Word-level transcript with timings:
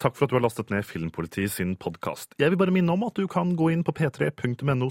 Takk 0.00 0.16
for 0.16 0.24
at 0.24 0.32
du 0.32 0.36
har 0.38 0.44
lastet 0.46 0.70
ned 0.72 0.86
Filmpolitiet 0.88 1.52
sin 1.52 1.74
podkast. 1.76 2.32
Jeg 2.40 2.54
vil 2.54 2.58
bare 2.62 2.72
minne 2.72 2.94
om 2.94 3.02
at 3.04 3.18
du 3.20 3.26
kan 3.28 3.50
gå 3.56 3.66
inn 3.68 3.82
på 3.84 3.92
p3.no 3.92 4.88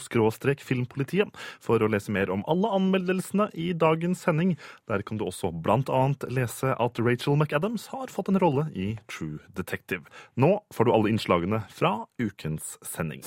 filmpolitiet 0.62 1.40
for 1.66 1.82
å 1.82 1.90
lese 1.90 2.14
mer 2.14 2.30
om 2.30 2.44
alle 2.46 2.70
anmeldelsene 2.78 3.50
i 3.58 3.72
dagens 3.74 4.22
sending. 4.22 4.54
Der 4.86 5.02
kan 5.02 5.18
du 5.18 5.26
også 5.26 5.50
blant 5.50 5.90
annet 5.90 6.28
lese 6.30 6.76
at 6.78 7.02
Rachel 7.02 7.42
McAdams 7.42 7.88
har 7.90 8.14
fått 8.14 8.30
en 8.30 8.38
rolle 8.38 8.68
i 8.76 9.00
True 9.10 9.42
Detective. 9.58 10.06
Nå 10.38 10.62
får 10.70 10.86
du 10.86 10.94
alle 10.94 11.10
innslagene 11.10 11.64
fra 11.74 12.06
ukens 12.22 12.78
sending. 12.86 13.26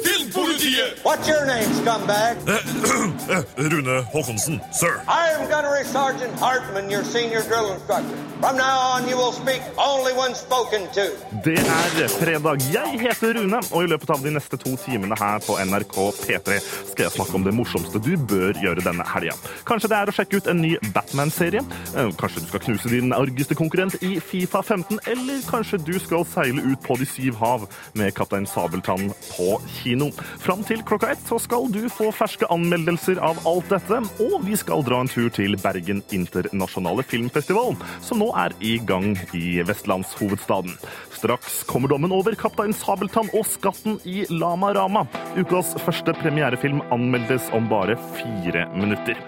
Filmpolitiet! 0.00 1.04
What's 1.04 1.28
your 1.28 1.44
name, 1.44 1.68
scumbag? 1.76 3.12
Rune 3.56 4.02
Håkonsen, 4.12 4.60
sir. 4.72 5.00
I 5.08 5.34
am 5.34 5.48
Gunnery 5.50 5.84
Sergeant 5.84 6.32
Hartman, 6.38 6.90
your 6.90 7.02
senior 7.04 7.42
drill 7.42 7.72
instructor. 7.74 8.16
From 8.40 8.56
now 8.56 8.78
on, 8.94 9.08
you 9.08 9.16
will 9.16 9.32
speak 9.32 9.62
only 9.78 10.12
when 10.12 10.34
spoken 10.34 10.82
to. 10.94 11.04
Det 11.44 11.58
er 11.58 12.08
fredag. 12.20 12.60
Jeg 12.72 13.00
heter 13.00 13.34
Rune, 13.38 13.60
og 13.72 13.84
i 13.84 13.86
løpet 13.90 14.10
av 14.10 14.20
de 14.22 14.30
neste 14.30 14.56
to 14.60 14.76
timene 14.84 15.16
her 15.18 15.38
på 15.46 15.56
NRK 15.64 15.96
P3 16.22 16.58
skal 16.92 17.02
jeg 17.06 17.14
snakke 17.16 17.34
om 17.38 17.46
det 17.46 17.54
morsomste 17.56 17.98
du 18.04 18.12
bør 18.30 18.52
gjøre 18.62 18.84
denne 18.84 19.06
helga. 19.14 19.34
Kanskje 19.66 19.90
det 19.90 19.98
er 19.98 20.12
å 20.12 20.14
sjekke 20.14 20.38
ut 20.42 20.50
en 20.52 20.60
ny 20.62 20.74
Batman-serie. 20.94 21.64
Eh, 21.96 22.12
Kanskje 22.20 22.44
du 22.44 22.50
skal 22.52 22.62
knuse 22.68 22.92
din 22.92 23.12
argeste 23.16 23.56
konkurrent 23.58 23.96
i 24.06 24.20
Fifa 24.20 24.62
15, 24.62 25.00
eller 25.10 25.42
kanskje 25.50 25.80
du 25.82 25.94
skal 26.02 26.22
seile 26.30 26.62
ut 26.62 26.84
på 26.86 26.98
de 27.00 27.08
syv 27.08 27.40
hav 27.42 27.66
med 27.98 28.14
Kaptein 28.14 28.46
Sabeltann 28.46 29.10
på 29.32 29.56
kino. 29.80 30.12
Fram 30.44 30.62
til 30.68 30.84
klokka 30.86 31.10
ett 31.16 31.26
så 31.26 31.40
skal 31.42 31.66
du 31.74 31.82
få 31.90 32.12
ferske 32.14 32.46
anmeldelser 32.52 33.15
av 33.22 33.40
alt 33.48 33.68
dette, 33.72 33.98
og 34.22 34.36
vi 34.46 34.56
skal 34.58 34.84
dra 34.86 35.00
en 35.02 35.10
tur 35.10 35.28
til 35.34 35.56
Bergen 35.60 36.02
internasjonale 36.14 37.04
filmfestival, 37.06 37.76
som 38.04 38.20
nå 38.22 38.30
er 38.38 38.54
i 38.64 38.76
gang 38.78 39.14
i 39.36 39.60
vestlandshovedstaden. 39.66 40.76
Straks 41.16 41.62
kommer 41.68 41.92
dommen 41.92 42.12
over 42.12 42.36
Kaptein 42.38 42.74
Sabeltann 42.76 43.30
og 43.32 43.46
skatten 43.48 44.00
i 44.04 44.24
Lama 44.30 44.72
Rama. 44.76 45.06
Ukas 45.36 45.74
første 45.84 46.14
premierefilm 46.20 46.82
anmeldes 46.94 47.48
om 47.56 47.68
bare 47.70 47.96
fire 48.18 48.66
minutter. 48.76 49.20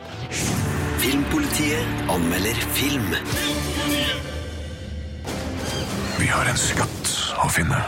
Filmpolitiet 0.98 2.10
anmelder 2.12 2.62
film. 2.76 3.10
Vi 6.18 6.26
har 6.26 6.50
en 6.50 6.58
skatt 6.60 7.12
å 7.38 7.48
finne. 7.54 7.78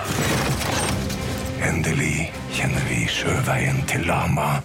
Endelig 1.66 2.30
kjenner 2.56 2.86
vi 2.88 3.04
sjøveien 3.10 3.82
til 3.90 4.06
Lama 4.08 4.60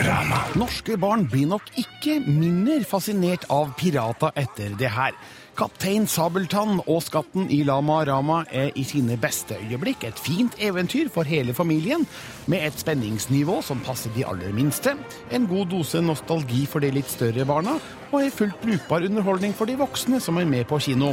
Rama. 0.00 0.40
Norske 0.56 0.96
barn 1.00 1.26
blir 1.28 1.48
nok 1.50 1.66
ikke 1.80 2.20
mindre 2.24 2.80
fascinert 2.88 3.44
av 3.52 3.74
pirater 3.78 4.32
etter 4.38 4.72
det 4.80 4.88
her. 4.94 5.12
Kaptein 5.58 6.06
Sabeltann 6.08 6.78
og 6.86 7.02
skatten 7.04 7.50
i 7.52 7.58
Lama 7.68 7.98
Rama 8.08 8.38
er 8.48 8.70
i 8.80 8.84
sine 8.86 9.18
beste 9.20 9.58
øyeblikk 9.60 10.06
et 10.08 10.22
fint 10.22 10.56
eventyr 10.62 11.10
for 11.12 11.28
hele 11.28 11.52
familien, 11.52 12.06
med 12.48 12.64
et 12.64 12.80
spenningsnivå 12.80 13.58
som 13.66 13.82
passer 13.84 14.14
de 14.16 14.24
aller 14.24 14.54
minste, 14.56 14.94
en 15.28 15.48
god 15.50 15.68
dose 15.74 16.00
nostalgi 16.00 16.64
for 16.70 16.80
de 16.80 16.94
litt 16.96 17.12
større 17.12 17.44
barna, 17.44 17.76
og 18.08 18.22
en 18.22 18.32
fullt 18.32 18.62
brukbar 18.64 19.04
underholdning 19.10 19.52
for 19.58 19.68
de 19.68 19.76
voksne 19.80 20.22
som 20.22 20.40
er 20.40 20.48
med 20.48 20.64
på 20.70 20.80
kino. 20.80 21.12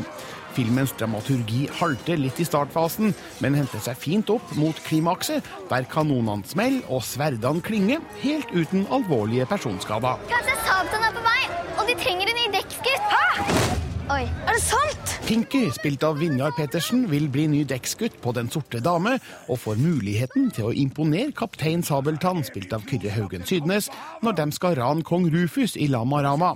Filmens 0.57 0.93
dramaturgi 0.97 1.67
halter 1.77 2.17
litt 2.17 2.39
i 2.41 2.47
startfasen, 2.47 3.13
men 3.43 3.57
henter 3.57 3.83
seg 3.83 3.99
fint 4.01 4.31
opp 4.33 4.55
mot 4.57 4.79
klimakset, 4.87 5.45
der 5.69 5.85
kanonene 5.91 6.47
smeller 6.49 6.89
og 6.89 7.05
sverdene 7.05 7.61
klinger, 7.61 8.01
helt 8.23 8.49
uten 8.55 8.87
alvorlige 8.89 9.45
personskader. 9.49 10.23
Kanskje 10.31 10.57
Sabeltann 10.65 11.11
er 11.11 11.19
på 11.19 11.27
vei, 11.27 11.43
og 11.77 11.83
de 11.91 11.99
trenger 12.01 12.33
en 12.33 12.41
ny 12.41 12.47
dekksgutt. 12.57 13.86
Oi, 14.07 14.23
er 14.23 14.55
det 14.55 14.61
sant? 14.63 15.13
Pinky, 15.27 15.65
spilt 15.75 16.03
av 16.07 16.21
Vinjar 16.21 16.53
Petersen, 16.55 17.01
vil 17.11 17.25
bli 17.27 17.43
ny 17.51 17.65
dekksgutt 17.67 18.13
på 18.23 18.31
Den 18.37 18.47
sorte 18.47 18.79
dame, 18.79 19.17
og 19.51 19.59
får 19.59 19.81
muligheten 19.83 20.45
til 20.55 20.69
å 20.69 20.71
imponere 20.71 21.33
kaptein 21.35 21.83
Sabeltann, 21.83 22.39
spilt 22.47 22.71
av 22.71 22.85
Kyrre 22.87 23.11
Haugen 23.11 23.43
Sydnes, 23.43 23.89
når 24.23 24.37
de 24.39 24.47
skal 24.55 24.77
rane 24.79 25.03
kong 25.03 25.27
Rufus 25.33 25.75
i 25.75 25.89
Lama 25.91 26.21
Rama. 26.23 26.53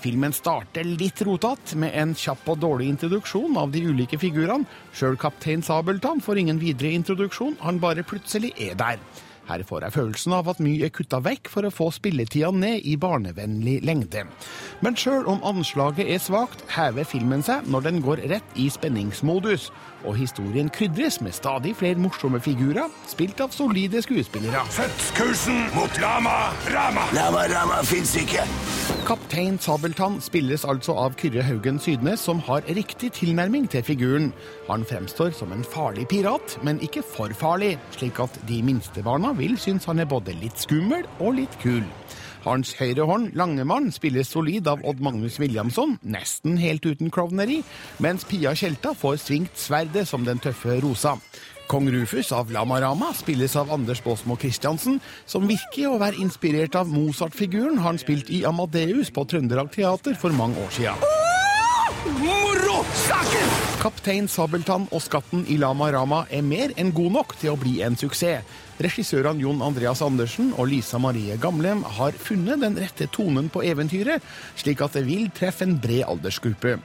Filmen 0.00 0.32
starter 0.32 0.88
litt 0.88 1.20
rotete, 1.28 1.76
med 1.76 1.92
en 1.92 2.16
kjapp 2.16 2.48
og 2.54 2.64
dårlig 2.64 2.88
introduksjon 2.94 3.60
av 3.60 3.76
de 3.76 3.84
ulike 3.90 4.16
figurene. 4.22 4.64
Sjøl 4.96 5.20
kaptein 5.20 5.60
Sabeltann 5.66 6.24
får 6.24 6.46
ingen 6.46 6.64
videre 6.64 6.96
introduksjon, 6.96 7.60
han 7.60 7.84
bare 7.84 8.08
plutselig 8.08 8.54
er 8.56 8.72
der. 8.80 9.04
Her 9.46 9.62
får 9.66 9.86
jeg 9.86 9.94
følelsen 9.94 10.34
av 10.34 10.48
at 10.50 10.60
mye 10.62 10.88
er 10.88 10.94
kutta 10.94 11.20
vekk 11.22 11.50
for 11.52 11.66
å 11.66 11.72
få 11.74 11.90
spilletida 11.94 12.50
ned 12.54 12.86
i 12.86 12.96
barnevennlig 12.98 13.78
lengde. 13.86 14.24
Men 14.82 14.98
sjøl 14.98 15.28
om 15.30 15.44
anslaget 15.46 16.10
er 16.10 16.22
svakt, 16.22 16.64
hever 16.74 17.06
filmen 17.06 17.44
seg 17.46 17.68
når 17.70 17.86
den 17.86 18.02
går 18.04 18.24
rett 18.32 18.58
i 18.58 18.66
spenningsmodus. 18.72 19.70
Og 20.06 20.14
historien 20.16 20.68
krydres 20.70 21.18
med 21.20 21.34
stadig 21.34 21.74
flere 21.76 21.98
morsomme 21.98 22.38
figurer, 22.40 22.86
spilt 23.10 23.40
av 23.42 23.50
solide 23.54 24.02
skuespillere. 24.04 24.62
Kursen 25.18 25.64
mot 25.74 26.00
Lama 26.02 26.36
Rama. 26.70 27.06
Lama 27.16 27.46
Rama 27.50 27.80
fins 27.86 28.14
ikke. 28.20 28.44
Kaptein 29.06 29.58
Sabeltann 29.62 30.20
spilles 30.22 30.64
altså 30.66 30.94
av 30.98 31.16
Kyrre 31.18 31.42
Haugen 31.46 31.80
Sydnes, 31.82 32.22
som 32.22 32.38
har 32.46 32.66
riktig 32.70 33.12
tilnærming 33.18 33.66
til 33.70 33.82
figuren. 33.86 34.30
Han 34.70 34.86
fremstår 34.86 35.34
som 35.34 35.52
en 35.54 35.66
farlig 35.66 36.06
pirat, 36.10 36.58
men 36.66 36.80
ikke 36.82 37.02
for 37.06 37.34
farlig, 37.34 37.74
slik 37.98 38.18
at 38.22 38.38
de 38.48 38.62
minste 38.66 39.02
barna 39.06 39.34
vil 39.34 39.58
synes 39.58 39.86
han 39.90 40.02
er 40.02 40.10
både 40.10 40.34
litt 40.38 40.58
skummel 40.62 41.06
og 41.18 41.38
litt 41.40 41.58
kul. 41.62 41.82
Hans 42.46 42.76
høyre 42.78 43.02
hånd, 43.08 43.32
Langemann, 43.34 43.88
spilles 43.90 44.28
solid 44.30 44.68
av 44.70 44.84
Odd 44.86 45.00
Magnus 45.02 45.40
Williamson, 45.42 45.96
nesten 46.06 46.54
helt 46.62 46.86
uten 46.86 47.10
klovneri, 47.10 47.58
mens 47.98 48.22
Pia 48.28 48.52
Tjelta 48.54 48.92
får 48.94 49.18
svingt 49.18 49.58
sverdet 49.58 50.06
som 50.06 50.22
den 50.26 50.38
tøffe 50.38 50.78
Rosa. 50.84 51.16
Kong 51.66 51.90
Rufus 51.90 52.30
av 52.30 52.52
Lama 52.54 52.78
Rama 52.84 53.10
spilles 53.18 53.56
av 53.58 53.72
Anders 53.74 53.98
Baasmo 54.04 54.36
Christiansen, 54.38 55.00
som 55.26 55.48
virker 55.50 55.90
å 55.90 55.98
være 55.98 56.22
inspirert 56.22 56.78
av 56.78 56.86
Mozart-figuren 56.86 57.82
han 57.82 57.98
spilte 57.98 58.30
i 58.38 58.44
Amadeus 58.46 59.10
på 59.10 59.26
Trøndelag 59.26 59.74
Teater 59.74 60.14
for 60.14 60.30
mange 60.38 60.62
år 60.62 60.70
siden. 60.78 62.65
Saker! 62.84 63.44
Kaptein 63.80 64.26
Sabeltann 64.28 64.84
og 64.92 65.00
skatten 65.00 65.46
i 65.48 65.56
Lama 65.60 65.86
Rama 65.94 66.18
er 66.28 66.42
mer 66.44 66.74
enn 66.76 66.90
god 66.92 67.14
nok 67.14 67.34
til 67.40 67.54
å 67.54 67.58
bli 67.60 67.78
en 67.86 67.96
suksess. 67.96 68.44
Regissørene 68.82 69.40
Jon 69.40 69.62
Andreas 69.64 70.02
Andersen 70.04 70.50
og 70.58 70.68
Lisa 70.68 71.00
Marie 71.00 71.38
Gamlem 71.40 71.80
har 71.96 72.18
funnet 72.20 72.60
den 72.60 72.76
rette 72.76 73.08
tonen 73.08 73.48
på 73.52 73.62
eventyret, 73.64 74.24
slik 74.60 74.82
at 74.84 74.98
det 74.98 75.06
vil 75.06 75.30
treffe 75.32 75.64
en 75.64 75.78
bred 75.80 76.04
aldersgruppe. 76.04 76.76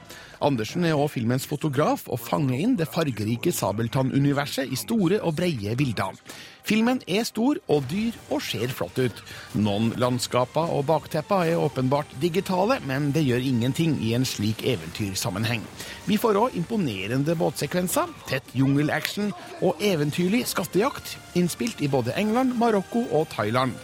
Andersen 0.42 0.84
er 0.84 0.96
også 0.96 1.16
filmens 1.16 1.46
fotograf 1.46 2.08
og 2.10 2.18
fanger 2.20 2.58
inn 2.64 2.74
det 2.78 2.88
fargerike 2.90 3.52
Sabeltann-universet 3.54 4.72
i 4.72 4.78
store 4.80 5.20
og 5.22 5.36
breie 5.38 5.76
bilder. 5.78 6.18
Filmen 6.66 7.00
er 7.10 7.24
stor 7.26 7.58
og 7.70 7.86
dyr 7.90 8.14
og 8.30 8.42
ser 8.44 8.70
flott 8.74 8.98
ut. 9.02 9.22
Noen 9.58 9.90
landskaper 9.98 10.70
og 10.74 10.86
baktepper 10.90 11.50
er 11.50 11.62
åpenbart 11.62 12.10
digitale, 12.22 12.78
men 12.86 13.10
det 13.14 13.24
gjør 13.26 13.46
ingenting 13.48 13.96
i 14.02 14.12
en 14.14 14.26
slik 14.26 14.62
eventyrsammenheng. 14.74 15.64
Vi 16.06 16.18
får 16.22 16.38
òg 16.38 16.58
imponerende 16.58 17.34
båtsekvenser, 17.38 18.10
tett 18.30 18.54
jungelaction 18.58 19.32
og 19.62 19.82
eventyrlig 19.82 20.44
skattejakt, 20.50 21.16
innspilt 21.38 21.82
i 21.82 21.90
både 21.90 22.14
England, 22.18 22.54
Marokko 22.58 23.08
og 23.10 23.26
Thailand. 23.34 23.74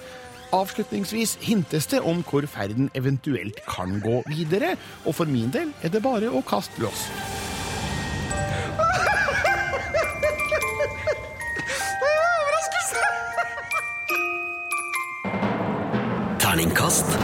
Avslutningsvis 0.53 1.36
hintes 1.44 1.86
det 1.86 2.00
om 2.00 2.22
hvor 2.25 2.47
ferden 2.48 2.91
eventuelt 2.97 3.60
kan 3.69 4.00
gå 4.00 4.22
videre, 4.28 4.76
og 5.04 5.14
for 5.14 5.28
min 5.28 5.53
del 5.53 5.75
er 5.82 5.92
det 5.92 6.00
bare 6.03 6.31
å 6.32 6.41
kaste 6.41 6.81
loss. 6.81 7.09
Terningkast 16.41 17.19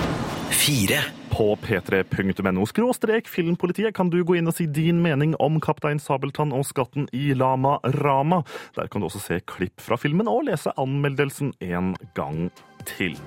fire. 0.52 1.23
På 1.34 1.56
p3.no 1.56 2.66
skråstrek 2.66 3.28
filmpolitiet 3.28 3.94
kan 3.94 4.10
du 4.10 4.20
gå 4.22 4.36
inn 4.38 4.46
og 4.46 4.54
si 4.54 4.68
din 4.70 5.00
mening 5.02 5.32
om 5.42 5.56
Kaptein 5.58 5.98
Sabeltann 5.98 6.54
og 6.54 6.62
skatten 6.68 7.08
i 7.10 7.32
Lama 7.34 7.80
Rama. 7.96 8.44
Der 8.76 8.86
kan 8.86 9.02
du 9.02 9.08
også 9.08 9.22
se 9.24 9.40
klipp 9.42 9.82
fra 9.82 9.98
filmen 9.98 10.30
og 10.30 10.44
lese 10.46 10.70
anmeldelsen 10.78 11.50
en 11.58 11.96
gang 12.14 12.52
til. 12.86 13.18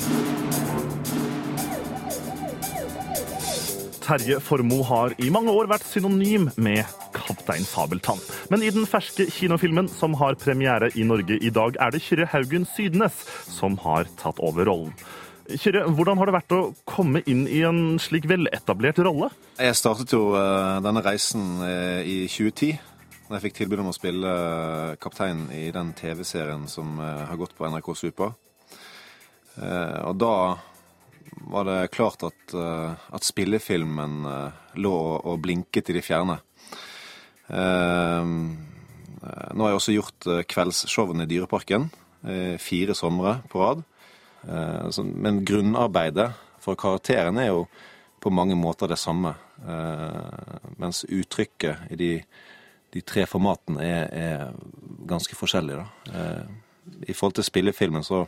Terje 4.07 4.39
Formoe 4.39 4.87
har 4.87 5.19
i 5.19 5.27
mange 5.27 5.51
år 5.51 5.67
vært 5.67 5.83
synonym 5.83 6.47
med 6.55 6.87
Kaptein 7.11 7.67
Sabeltann. 7.67 8.23
Men 8.47 8.63
i 8.63 8.71
den 8.71 8.87
ferske 8.87 9.27
kinofilmen 9.35 9.91
som 9.91 10.15
har 10.23 10.39
premiere 10.39 10.93
i 10.95 11.03
Norge 11.03 11.43
i 11.43 11.51
dag, 11.51 11.75
er 11.75 11.91
det 11.91 12.05
Kyrre 12.07 12.31
Haugen 12.31 12.63
Sydnes 12.71 13.25
som 13.51 13.75
har 13.83 14.07
tatt 14.15 14.39
over 14.39 14.71
rollen. 14.71 14.95
Kyrre, 15.47 15.85
hvordan 15.95 16.19
har 16.19 16.27
det 16.27 16.35
vært 16.35 16.53
å 16.57 16.73
komme 16.87 17.21
inn 17.29 17.45
i 17.47 17.61
en 17.63 17.95
slik 18.03 18.25
veletablert 18.27 18.99
rolle? 19.05 19.29
Jeg 19.55 19.77
startet 19.79 20.11
jo 20.11 20.35
eh, 20.35 20.81
denne 20.83 20.99
reisen 21.05 21.61
eh, 21.63 22.03
i 22.03 22.27
2010, 22.27 22.75
da 23.29 23.37
jeg 23.37 23.45
fikk 23.45 23.55
tilbud 23.61 23.79
om 23.79 23.87
å 23.93 23.95
spille 23.95 24.27
eh, 24.27 24.97
kaptein 24.99 25.45
i 25.55 25.71
den 25.71 25.93
TV-serien 25.95 26.67
som 26.67 26.99
har 26.99 27.39
gått 27.39 27.55
på 27.55 27.63
NRK 27.71 27.87
Super. 27.95 28.35
Og 29.57 30.13
da 30.21 30.53
var 31.49 31.65
det 31.65 31.89
klart 31.95 32.21
at, 32.27 32.53
at 32.53 33.23
spillefilmen 33.25 34.21
lå 34.77 34.93
og, 35.17 35.41
blinket 35.41 35.89
i 35.89 35.95
de 35.97 36.03
fjerne. 36.05 36.35
Nå 37.49 37.57
har 39.65 39.71
jeg 39.71 39.79
også 39.79 39.95
gjort 39.95 40.27
kveldsshowene 40.53 41.25
i 41.25 41.31
Dyreparken 41.31 41.89
fire 42.61 42.93
somre 42.97 43.39
på 43.49 43.63
rad. 43.63 43.81
Eh, 44.43 44.89
så, 44.89 45.03
men 45.03 45.45
grunnarbeidet 45.45 46.31
for 46.59 46.75
karakteren 46.79 47.39
er 47.41 47.51
jo 47.51 47.65
på 48.19 48.31
mange 48.33 48.55
måter 48.55 48.89
det 48.89 48.99
samme. 48.99 49.33
Eh, 49.67 50.69
mens 50.77 51.03
uttrykket 51.03 51.91
i 51.93 51.99
de, 51.99 52.11
de 52.93 53.03
tre 53.05 53.25
formatene 53.29 53.83
er, 53.83 54.07
er 54.11 54.55
ganske 55.07 55.35
forskjellig. 55.37 55.79
Da. 55.81 56.13
Eh, 56.13 57.11
I 57.11 57.17
forhold 57.17 57.37
til 57.39 57.47
spillefilmen 57.47 58.05
så, 58.05 58.25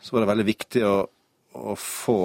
så 0.00 0.14
var 0.14 0.24
det 0.24 0.32
veldig 0.32 0.48
viktig 0.52 0.86
å, 0.86 0.96
å 1.56 1.76
få 1.80 2.20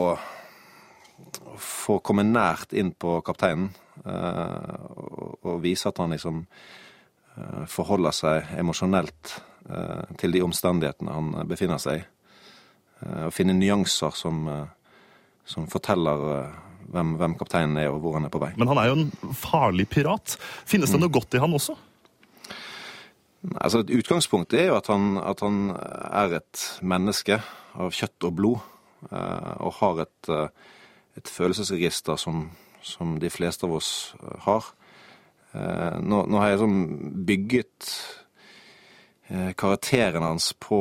få 1.61 1.99
komme 2.01 2.23
nært 2.25 2.73
inn 2.73 2.89
på 2.97 3.19
kapteinen 3.21 3.67
og, 4.01 5.59
vise 5.61 5.91
at 5.91 5.99
han 6.01 6.09
liksom 6.15 6.39
forholder 7.69 8.15
seg 8.15 8.55
emosjonelt 8.57 9.35
til 10.17 10.33
de 10.33 10.41
omstendighetene 10.41 11.13
han 11.13 11.29
befinner 11.51 11.77
seg 11.81 12.01
i. 12.01 12.03
Eh, 13.05 13.27
og 13.27 13.35
finne 13.35 13.55
nyanser 13.57 14.15
som, 14.17 14.43
eh, 14.47 14.97
som 15.45 15.67
forteller 15.71 16.25
eh, 16.35 16.59
hvem, 16.91 17.15
hvem 17.19 17.37
kapteinen 17.39 17.77
er, 17.81 17.91
og 17.93 18.01
hvor 18.03 18.17
han 18.17 18.27
er 18.27 18.33
på 18.33 18.41
vei. 18.41 18.51
Men 18.59 18.71
han 18.71 18.81
er 18.81 18.91
jo 18.91 18.97
en 18.99 19.35
farlig 19.37 19.87
pirat. 19.91 20.35
Finnes 20.67 20.91
det 20.91 20.99
noe 21.01 21.13
godt 21.13 21.37
i 21.37 21.41
han 21.43 21.55
også? 21.55 21.77
Altså, 23.57 23.81
et 23.81 23.93
utgangspunkt 23.97 24.53
er 24.53 24.67
jo 24.69 24.75
at 24.77 24.89
han, 24.91 25.15
at 25.17 25.39
han 25.41 25.71
er 25.73 26.37
et 26.41 26.65
menneske 26.85 27.39
av 27.79 27.95
kjøtt 27.95 28.27
og 28.27 28.35
blod, 28.37 28.67
eh, 29.09 29.53
og 29.65 29.79
har 29.79 30.03
et, 30.05 30.29
eh, 30.29 30.75
et 31.17 31.31
følelsesregister 31.31 32.19
som, 32.21 32.49
som 32.85 33.17
de 33.19 33.31
fleste 33.33 33.65
av 33.65 33.73
oss 33.79 33.91
eh, 34.21 34.37
har. 34.45 34.69
Eh, 35.55 35.97
Nå, 36.05 36.21
nå 36.31 36.39
har 36.39 36.53
jeg 36.53 36.61
sånn 36.61 36.77
bygget 37.27 37.87
eh, 37.87 38.20
karakteren 39.55 40.25
hans 40.25 40.51
på, 40.59 40.79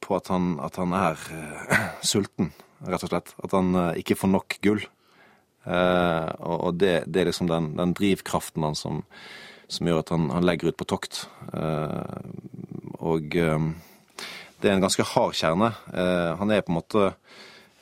på 0.00 0.16
at, 0.16 0.30
han, 0.30 0.54
at 0.62 0.78
han 0.78 0.94
er 0.94 1.20
eh, 1.34 1.84
sulten, 2.12 2.52
rett 2.86 3.04
og 3.06 3.12
slett. 3.12 3.34
At 3.42 3.54
han 3.56 3.74
eh, 3.74 4.00
ikke 4.02 4.18
får 4.20 4.32
nok 4.34 4.58
gull. 4.64 4.82
Eh, 5.66 6.30
og 6.40 6.78
det, 6.80 6.94
det 7.10 7.22
er 7.22 7.30
liksom 7.30 7.50
den, 7.50 7.72
den 7.78 7.94
drivkraften 7.98 8.64
hans 8.64 8.84
som, 8.86 9.02
som 9.68 9.90
gjør 9.90 10.04
at 10.04 10.12
han, 10.14 10.28
han 10.34 10.46
legger 10.46 10.70
ut 10.70 10.78
på 10.80 10.88
tokt. 10.92 11.24
Eh, 11.52 12.20
og 13.00 13.36
eh, 13.36 13.70
det 14.60 14.70
er 14.70 14.76
en 14.76 14.86
ganske 14.86 15.06
hard 15.14 15.34
kjerne. 15.38 15.72
Eh, 15.90 16.30
han 16.38 16.54
er 16.54 16.64
på 16.64 16.72
en 16.72 16.78
måte 16.78 17.10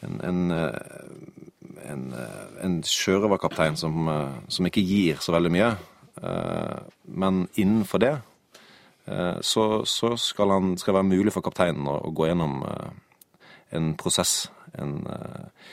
en, 0.06 0.20
en, 0.24 0.40
eh, 0.54 1.84
en, 1.90 2.08
eh, 2.14 2.48
en 2.64 2.80
sjørøverkaptein 2.86 3.78
som, 3.80 4.08
eh, 4.08 4.40
som 4.48 4.68
ikke 4.68 4.84
gir 4.86 5.20
så 5.22 5.34
veldig 5.36 5.52
mye. 5.54 5.70
Eh, 6.22 6.78
Men 7.04 7.46
innenfor 7.54 8.02
det 8.02 8.14
eh, 8.16 8.27
så, 9.40 9.84
så 9.88 10.14
skal 10.20 10.52
han 10.52 10.72
skal 10.78 10.94
det 10.94 10.98
være 11.00 11.10
mulig 11.10 11.32
for 11.34 11.44
kapteinen 11.44 11.86
å, 11.88 11.98
å 12.08 12.14
gå 12.14 12.28
gjennom 12.28 12.62
eh, 12.68 12.88
en 13.78 13.92
prosess. 14.00 14.48
En, 14.78 14.98
eh, 15.06 15.68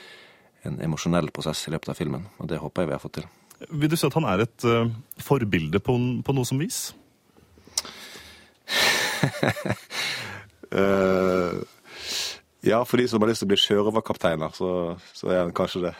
en 0.66 0.78
emosjonell 0.82 1.30
prosess 1.34 1.66
i 1.68 1.74
løpet 1.74 1.92
av 1.92 1.98
filmen. 1.98 2.26
Og 2.40 2.48
det 2.50 2.60
håper 2.62 2.82
jeg 2.82 2.90
vi 2.90 2.96
har 2.96 3.02
fått 3.02 3.18
til. 3.20 3.28
Vil 3.70 3.90
du 3.90 3.96
si 3.96 4.06
at 4.08 4.16
han 4.18 4.26
er 4.28 4.42
et 4.44 4.64
uh, 4.68 4.90
forbilde 5.22 5.80
på, 5.80 5.94
på 6.26 6.34
noe 6.36 6.48
som 6.48 6.60
vis? 6.60 6.90
Eh, 10.66 11.52
ja, 12.64 12.80
for 12.88 12.98
de 12.98 13.04
som 13.08 13.20
har 13.20 13.30
lyst 13.30 13.42
til 13.42 13.48
å 13.48 13.50
bli 13.52 13.58
sjørøverkapteiner, 13.60 14.54
så, 14.56 14.70
så 15.14 15.28
er 15.30 15.42
han 15.42 15.52
kanskje 15.56 15.82
det. 15.84 15.92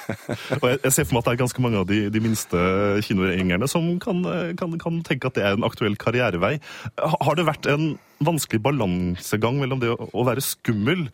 Og 0.60 0.66
jeg, 0.70 0.78
jeg 0.86 0.94
ser 0.94 1.06
for 1.06 1.16
meg 1.16 1.20
at 1.22 1.28
det 1.28 1.34
er 1.34 1.42
ganske 1.42 1.64
mange 1.64 1.82
av 1.82 1.88
de, 1.90 1.98
de 2.12 2.22
minste 2.24 2.62
kinogjengerne 3.06 3.68
som 3.70 3.90
kan, 4.02 4.22
kan, 4.58 4.78
kan 4.80 5.02
tenke 5.06 5.30
at 5.30 5.36
det 5.36 5.44
er 5.46 5.58
en 5.58 5.66
aktuell 5.68 5.98
karrierevei. 6.00 6.54
Har 6.98 7.38
det 7.38 7.46
vært 7.48 7.68
en 7.70 7.92
vanskelig 8.24 8.62
balansegang 8.64 9.60
mellom 9.60 9.82
det 9.82 9.92
å, 9.92 10.08
å 10.10 10.24
være 10.26 10.44
skummel 10.44 11.08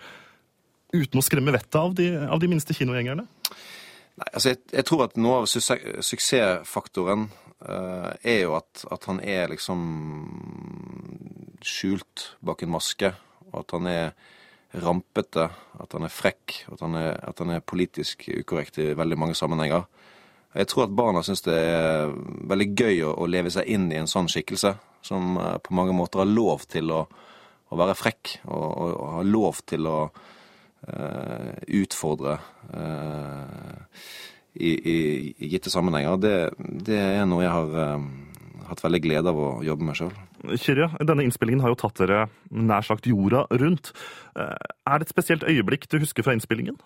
uten 0.94 1.20
å 1.20 1.24
skremme 1.24 1.54
vettet 1.54 1.80
av 1.80 1.96
de, 1.98 2.12
av 2.22 2.40
de 2.40 2.50
minste 2.50 2.76
kinogjengerne? 2.76 3.26
Nei, 4.16 4.30
altså 4.30 4.54
jeg, 4.54 4.62
jeg 4.72 4.86
tror 4.88 5.04
at 5.04 5.18
noe 5.20 5.42
av 5.42 5.50
su 5.50 5.58
suksessfaktoren 5.60 7.26
uh, 7.66 8.14
er 8.22 8.46
jo 8.46 8.54
at, 8.56 8.86
at 8.94 9.10
han 9.10 9.20
er 9.20 9.50
liksom 9.52 9.82
skjult 11.66 12.30
bak 12.44 12.64
en 12.64 12.72
maske, 12.72 13.12
og 13.50 13.60
at 13.60 13.76
han 13.76 13.90
er 13.90 14.08
rampete, 14.72 15.48
at 15.80 15.94
han 15.96 16.06
er 16.06 16.12
frekk, 16.12 16.56
at 16.72 16.82
han 16.84 16.96
er, 16.98 17.14
at 17.22 17.38
han 17.42 17.54
er 17.54 17.64
politisk 17.64 18.26
ukorrekt 18.28 18.80
i 18.82 18.92
veldig 18.98 19.18
mange 19.18 19.38
sammenhenger. 19.38 19.86
Jeg 20.56 20.70
tror 20.70 20.86
at 20.86 20.94
barna 20.96 21.22
syns 21.24 21.44
det 21.44 21.54
er 21.54 22.12
veldig 22.48 22.68
gøy 22.72 23.02
å, 23.04 23.12
å 23.20 23.28
leve 23.28 23.52
seg 23.52 23.68
inn 23.68 23.90
i 23.92 23.98
en 24.00 24.10
sånn 24.10 24.30
skikkelse, 24.32 24.72
som 25.04 25.36
eh, 25.40 25.56
på 25.62 25.76
mange 25.76 25.96
måter 25.96 26.24
har 26.24 26.30
lov 26.30 26.64
til 26.70 26.92
å, 26.94 27.02
å 27.68 27.80
være 27.80 27.96
frekk, 27.98 28.38
og, 28.46 28.64
og, 28.64 28.94
og 28.94 29.12
har 29.18 29.28
lov 29.28 29.60
til 29.68 29.90
å 29.90 29.98
uh, 30.06 31.52
utfordre 31.80 32.38
uh, 32.72 33.82
i, 34.56 34.70
i, 34.70 34.96
gitte 35.52 35.70
sammenhenger. 35.72 36.16
Det, 36.20 36.36
det 36.88 37.00
er 37.20 37.26
noe 37.28 37.44
jeg 37.44 37.52
har 37.52 37.76
eh, 37.82 38.06
hatt 38.70 38.82
veldig 38.84 39.00
glede 39.04 39.32
av 39.32 39.38
å 39.40 39.48
jobbe 39.66 39.86
med 39.88 39.98
sjøl. 39.98 40.12
Kyrre, 40.60 40.90
denne 41.00 41.24
innspillingen 41.26 41.64
har 41.64 41.72
jo 41.72 41.80
tatt 41.80 41.98
dere 42.02 42.26
nær 42.50 42.86
sagt 42.86 43.08
jorda 43.08 43.46
rundt. 43.50 43.92
Eh, 44.36 44.54
Er 44.86 44.98
det 44.98 45.08
et 45.08 45.14
spesielt 45.14 45.46
øyeblikk 45.46 45.88
du 45.90 45.98
husker 45.98 46.22
fra 46.26 46.36
innspillingen? 46.36 46.78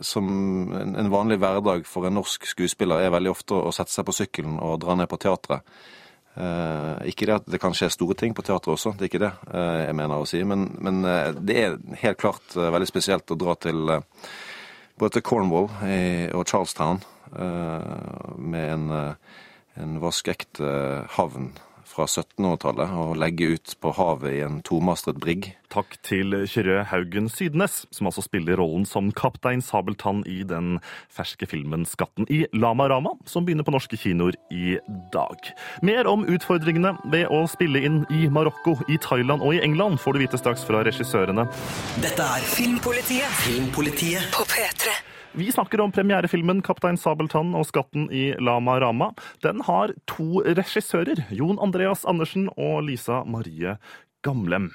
Som 0.00 0.72
en, 0.72 1.10
vanlig 1.12 1.38
hverdag 1.42 1.84
for 1.86 2.06
en 2.08 2.16
norsk 2.16 2.46
skuespiller 2.48 3.02
er 3.04 3.12
veldig 3.12 3.30
ofte 3.34 3.58
å 3.58 3.72
sette 3.74 3.92
seg 3.92 4.06
på 4.08 4.14
sykkelen 4.16 4.56
og 4.64 4.80
dra 4.82 4.96
ned 4.96 5.10
på 5.10 5.18
teatret. 5.20 5.66
Eh, 6.40 7.10
ikke 7.10 7.26
det 7.28 7.34
at 7.40 7.50
det 7.50 7.60
kan 7.60 7.74
skje 7.76 7.90
store 7.92 8.14
ting 8.16 8.32
på 8.34 8.44
teatret 8.46 8.72
også, 8.72 8.94
det 8.96 9.06
er 9.06 9.10
ikke 9.10 9.22
det 9.24 9.32
eh, 9.50 9.80
jeg 9.88 9.96
mener 9.98 10.22
å 10.22 10.28
si. 10.30 10.40
Men, 10.46 10.68
men 10.80 11.02
eh, 11.04 11.32
det 11.36 11.58
er 11.58 11.78
helt 12.04 12.20
klart 12.22 12.56
eh, 12.56 12.70
veldig 12.72 12.88
spesielt 12.88 13.34
å 13.34 13.38
dra 13.38 13.56
til 13.60 13.96
eh, 13.96 14.26
både 15.00 15.18
til 15.18 15.26
Cornwall 15.26 15.68
i, 15.84 16.00
og 16.36 16.46
Charlestown 16.48 17.02
eh, 17.34 18.36
med 18.38 18.72
en, 18.76 18.86
eh, 18.94 19.38
en 19.80 19.98
vaskeekte 20.02 20.70
havn 21.16 21.52
fra 21.90 22.06
1700-tallet 22.06 22.92
og 22.94 23.16
legge 23.18 23.54
ut 23.56 23.74
på 23.82 23.92
havet 23.96 24.36
i 24.36 24.42
en 24.44 24.60
tomastret 24.66 25.18
brigg. 25.20 25.50
Takk 25.70 25.96
til 26.06 26.34
Kyrre 26.50 26.84
Haugen 26.90 27.28
Sydnes, 27.30 27.84
som 27.94 28.08
altså 28.10 28.24
spiller 28.24 28.58
rollen 28.60 28.86
som 28.88 29.10
kaptein 29.16 29.62
Sabeltann 29.64 30.22
i 30.26 30.40
den 30.46 30.78
ferske 31.10 31.46
filmen 31.50 31.86
'Skatten 31.86 32.26
i 32.30 32.44
Lama 32.54 32.88
Rama', 32.90 33.16
som 33.26 33.46
begynner 33.46 33.66
på 33.66 33.74
norske 33.74 33.98
kinoer 33.98 34.38
i 34.50 34.78
dag. 35.12 35.52
Mer 35.82 36.06
om 36.06 36.24
utfordringene 36.24 36.96
ved 37.10 37.26
å 37.30 37.46
spille 37.50 37.82
inn 37.82 38.04
i 38.10 38.28
Marokko, 38.28 38.78
i 38.88 38.98
Thailand 38.98 39.42
og 39.42 39.54
i 39.54 39.62
England 39.62 39.98
får 39.98 40.12
du 40.12 40.18
vite 40.26 40.38
straks 40.38 40.64
fra 40.64 40.82
regissørene. 40.86 41.46
Dette 42.02 42.22
er 42.22 42.50
Filmpolitiet 42.54 43.40
Filmpolitiet 43.44 44.30
på 44.34 44.46
P3. 44.46 45.09
Vi 45.32 45.52
snakker 45.52 45.80
om 45.80 45.92
premierefilmen 45.92 46.62
'Kaptein 46.62 46.96
Sabeltann 46.98 47.54
og 47.54 47.66
skatten 47.68 48.08
i 48.10 48.34
Lama 48.42 48.80
Rama'. 48.80 49.12
Den 49.42 49.60
har 49.62 49.92
to 50.06 50.42
regissører, 50.42 51.22
Jon 51.30 51.58
Andreas 51.62 52.04
Andersen 52.04 52.48
og 52.56 52.82
Lisa 52.82 53.22
Marie 53.24 53.76
Gamlem. 54.26 54.72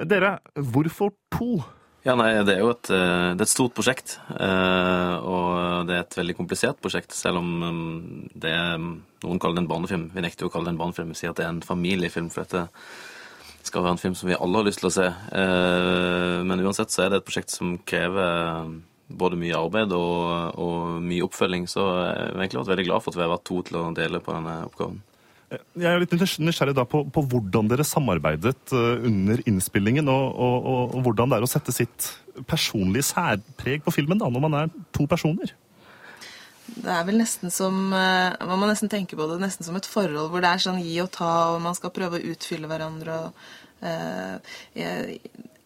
Dere, 0.00 0.38
hvorfor 0.56 1.12
to? 1.30 1.64
Ja, 2.02 2.14
nei, 2.16 2.32
Det 2.44 2.56
er 2.56 2.60
jo 2.60 2.70
et, 2.70 2.88
eh, 2.88 3.34
det 3.36 3.40
er 3.40 3.48
et 3.48 3.48
stort 3.48 3.74
prosjekt, 3.74 4.18
eh, 4.30 5.16
og 5.20 5.86
det 5.86 5.94
er 5.94 6.00
et 6.00 6.16
veldig 6.16 6.36
komplisert 6.36 6.80
prosjekt. 6.80 7.12
Selv 7.12 7.36
om 7.36 7.60
mm, 7.60 8.30
det 8.34 8.50
er, 8.50 8.78
noen 8.78 9.38
kaller 9.38 9.56
det 9.56 9.68
en 9.68 9.68
barnefilm. 9.68 10.10
Vi 10.14 10.22
nekter 10.22 10.44
jo 10.44 10.48
å 10.48 10.52
kalle 10.52 10.64
det 10.64 10.80
en 10.80 10.80
barnefilm. 10.80 11.08
Vi 11.08 11.14
sier 11.14 11.30
at 11.30 11.36
det 11.36 11.44
er 11.44 11.50
en 11.50 11.60
familiefilm, 11.60 12.30
for 12.30 12.44
dette 12.44 12.70
skal 13.62 13.82
være 13.82 13.90
en 13.92 13.98
film 13.98 14.14
som 14.14 14.30
vi 14.30 14.34
alle 14.34 14.56
har 14.56 14.64
lyst 14.64 14.80
til 14.80 14.88
å 14.88 14.96
se. 14.96 15.04
Eh, 15.06 16.42
Men 16.42 16.64
uansett 16.64 16.88
så 16.88 17.04
er 17.04 17.10
det 17.10 17.16
et 17.20 17.26
prosjekt 17.26 17.50
som 17.50 17.76
krever 17.84 18.80
både 19.10 19.38
mye 19.40 19.58
arbeid 19.58 19.92
og, 19.96 20.58
og 20.60 20.98
mye 21.04 21.26
oppfølging. 21.26 21.68
Så 21.70 21.84
jeg 21.84 22.16
har 22.16 22.40
egentlig 22.40 22.62
vært 22.62 22.72
veldig 22.74 22.88
glad 22.88 23.04
for 23.04 23.12
at 23.12 23.20
vi 23.20 23.24
har 23.26 23.32
vært 23.34 23.48
to 23.50 23.62
til 23.66 23.80
å 23.80 23.86
dele 23.96 24.22
på 24.24 24.34
denne 24.36 24.58
oppgaven. 24.68 25.00
Jeg 25.50 25.88
er 25.90 25.98
litt 25.98 26.12
nysgjerrig 26.14 26.76
da 26.78 26.84
på, 26.86 27.00
på 27.10 27.22
hvordan 27.26 27.70
dere 27.72 27.86
samarbeidet 27.86 28.70
eh, 28.76 29.06
under 29.08 29.40
innspillingen, 29.50 30.06
og, 30.12 30.28
og, 30.30 30.68
og, 30.72 30.82
og 30.94 31.08
hvordan 31.08 31.32
det 31.32 31.40
er 31.40 31.46
å 31.46 31.50
sette 31.50 31.74
sitt 31.74 32.12
personlige 32.46 33.08
særpreg 33.08 33.82
på 33.82 33.94
filmen 33.96 34.20
da, 34.20 34.30
når 34.30 34.44
man 34.46 34.56
er 34.60 34.70
to 34.94 35.08
personer. 35.10 35.50
Det 36.70 36.92
er 36.94 37.02
vel 37.02 37.18
nesten 37.18 37.50
som 37.50 37.90
eh, 37.96 38.36
Man 38.46 38.60
må 38.60 38.68
nesten 38.70 38.90
tenke 38.92 39.18
på 39.18 39.26
det 39.26 39.40
nesten 39.42 39.66
som 39.66 39.74
et 39.74 39.88
forhold 39.90 40.30
hvor 40.30 40.44
det 40.44 40.52
er 40.52 40.62
sånn 40.62 40.78
gi 40.78 40.94
og 41.02 41.10
ta, 41.16 41.32
og 41.56 41.64
man 41.64 41.74
skal 41.74 41.94
prøve 41.94 42.20
å 42.20 42.30
utfylle 42.30 42.70
hverandre. 42.70 43.18
og 43.18 43.88
eh, 43.90 44.54
jeg, 44.78 45.18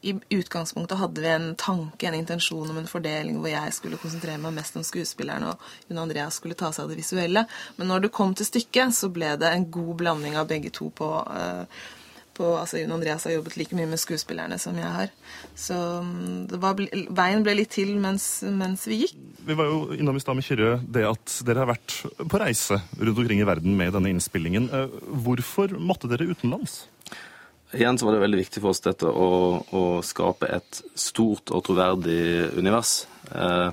I 0.05 0.15
utgangspunktet 0.37 0.99
hadde 1.01 1.23
vi 1.25 1.31
en 1.33 1.51
tanke, 1.57 2.07
en 2.09 2.17
intensjon 2.19 2.69
om 2.71 2.79
en 2.81 2.89
fordeling 2.91 3.39
hvor 3.41 3.49
jeg 3.49 3.73
skulle 3.73 4.01
konsentrere 4.01 4.41
meg 4.43 4.53
mest 4.59 4.77
om 4.77 4.85
skuespilleren, 4.85 5.49
og 5.49 5.89
Jon 5.89 6.03
Andreas 6.03 6.37
skulle 6.41 6.59
ta 6.59 6.69
seg 6.75 6.85
av 6.85 6.93
det 6.93 7.01
visuelle. 7.01 7.47
Men 7.79 7.89
når 7.89 8.05
det 8.05 8.15
kom 8.17 8.35
til 8.37 8.49
stykket, 8.49 8.93
så 8.93 9.09
ble 9.13 9.33
det 9.41 9.49
en 9.49 9.69
god 9.73 9.95
blanding 10.03 10.37
av 10.37 10.51
begge 10.51 10.73
to 10.77 10.91
på, 10.93 11.09
eh, 11.33 11.65
på 12.37 12.51
altså 12.59 12.83
Jon 12.83 12.93
Andreas 12.99 13.25
har 13.25 13.37
jobbet 13.39 13.57
like 13.57 13.79
mye 13.79 13.89
med 13.89 14.03
skuespillerne 14.03 14.59
som 14.61 14.77
jeg 14.77 14.93
har. 14.99 15.13
Så 15.57 15.77
mm, 16.05 16.53
var, 16.61 16.85
veien 17.21 17.45
ble 17.47 17.57
litt 17.63 17.73
til 17.73 17.95
mens, 18.03 18.29
mens 18.45 18.85
vi 18.91 19.05
gikk. 19.07 19.17
Vi 19.45 19.57
var 19.57 19.71
jo 19.71 19.85
innom 19.97 20.21
i 20.21 20.25
stad 20.25 20.37
med 20.37 20.45
Kyrre 20.45 20.75
det 20.85 21.07
at 21.09 21.39
dere 21.49 21.65
har 21.65 21.73
vært 21.73 22.01
på 22.21 22.45
reise 22.45 22.83
rundt 23.01 23.25
omkring 23.25 23.41
i 23.41 23.49
verden 23.49 23.77
med 23.79 23.97
denne 23.97 24.13
innspillingen. 24.13 24.69
Eh, 24.69 24.99
hvorfor 25.25 25.79
måtte 25.81 26.13
dere 26.13 26.29
utenlands? 26.29 26.83
Igjen 27.75 27.99
så 27.99 28.07
var 28.07 28.17
det 28.17 28.25
veldig 28.25 28.41
viktig 28.45 28.63
for 28.63 28.75
oss 28.75 28.83
dette 28.85 29.11
å, 29.11 29.29
å 29.75 29.85
skape 30.07 30.49
et 30.55 30.81
stort 30.99 31.51
og 31.51 31.65
troverdig 31.67 32.55
univers. 32.59 33.05
Eh, 33.35 33.71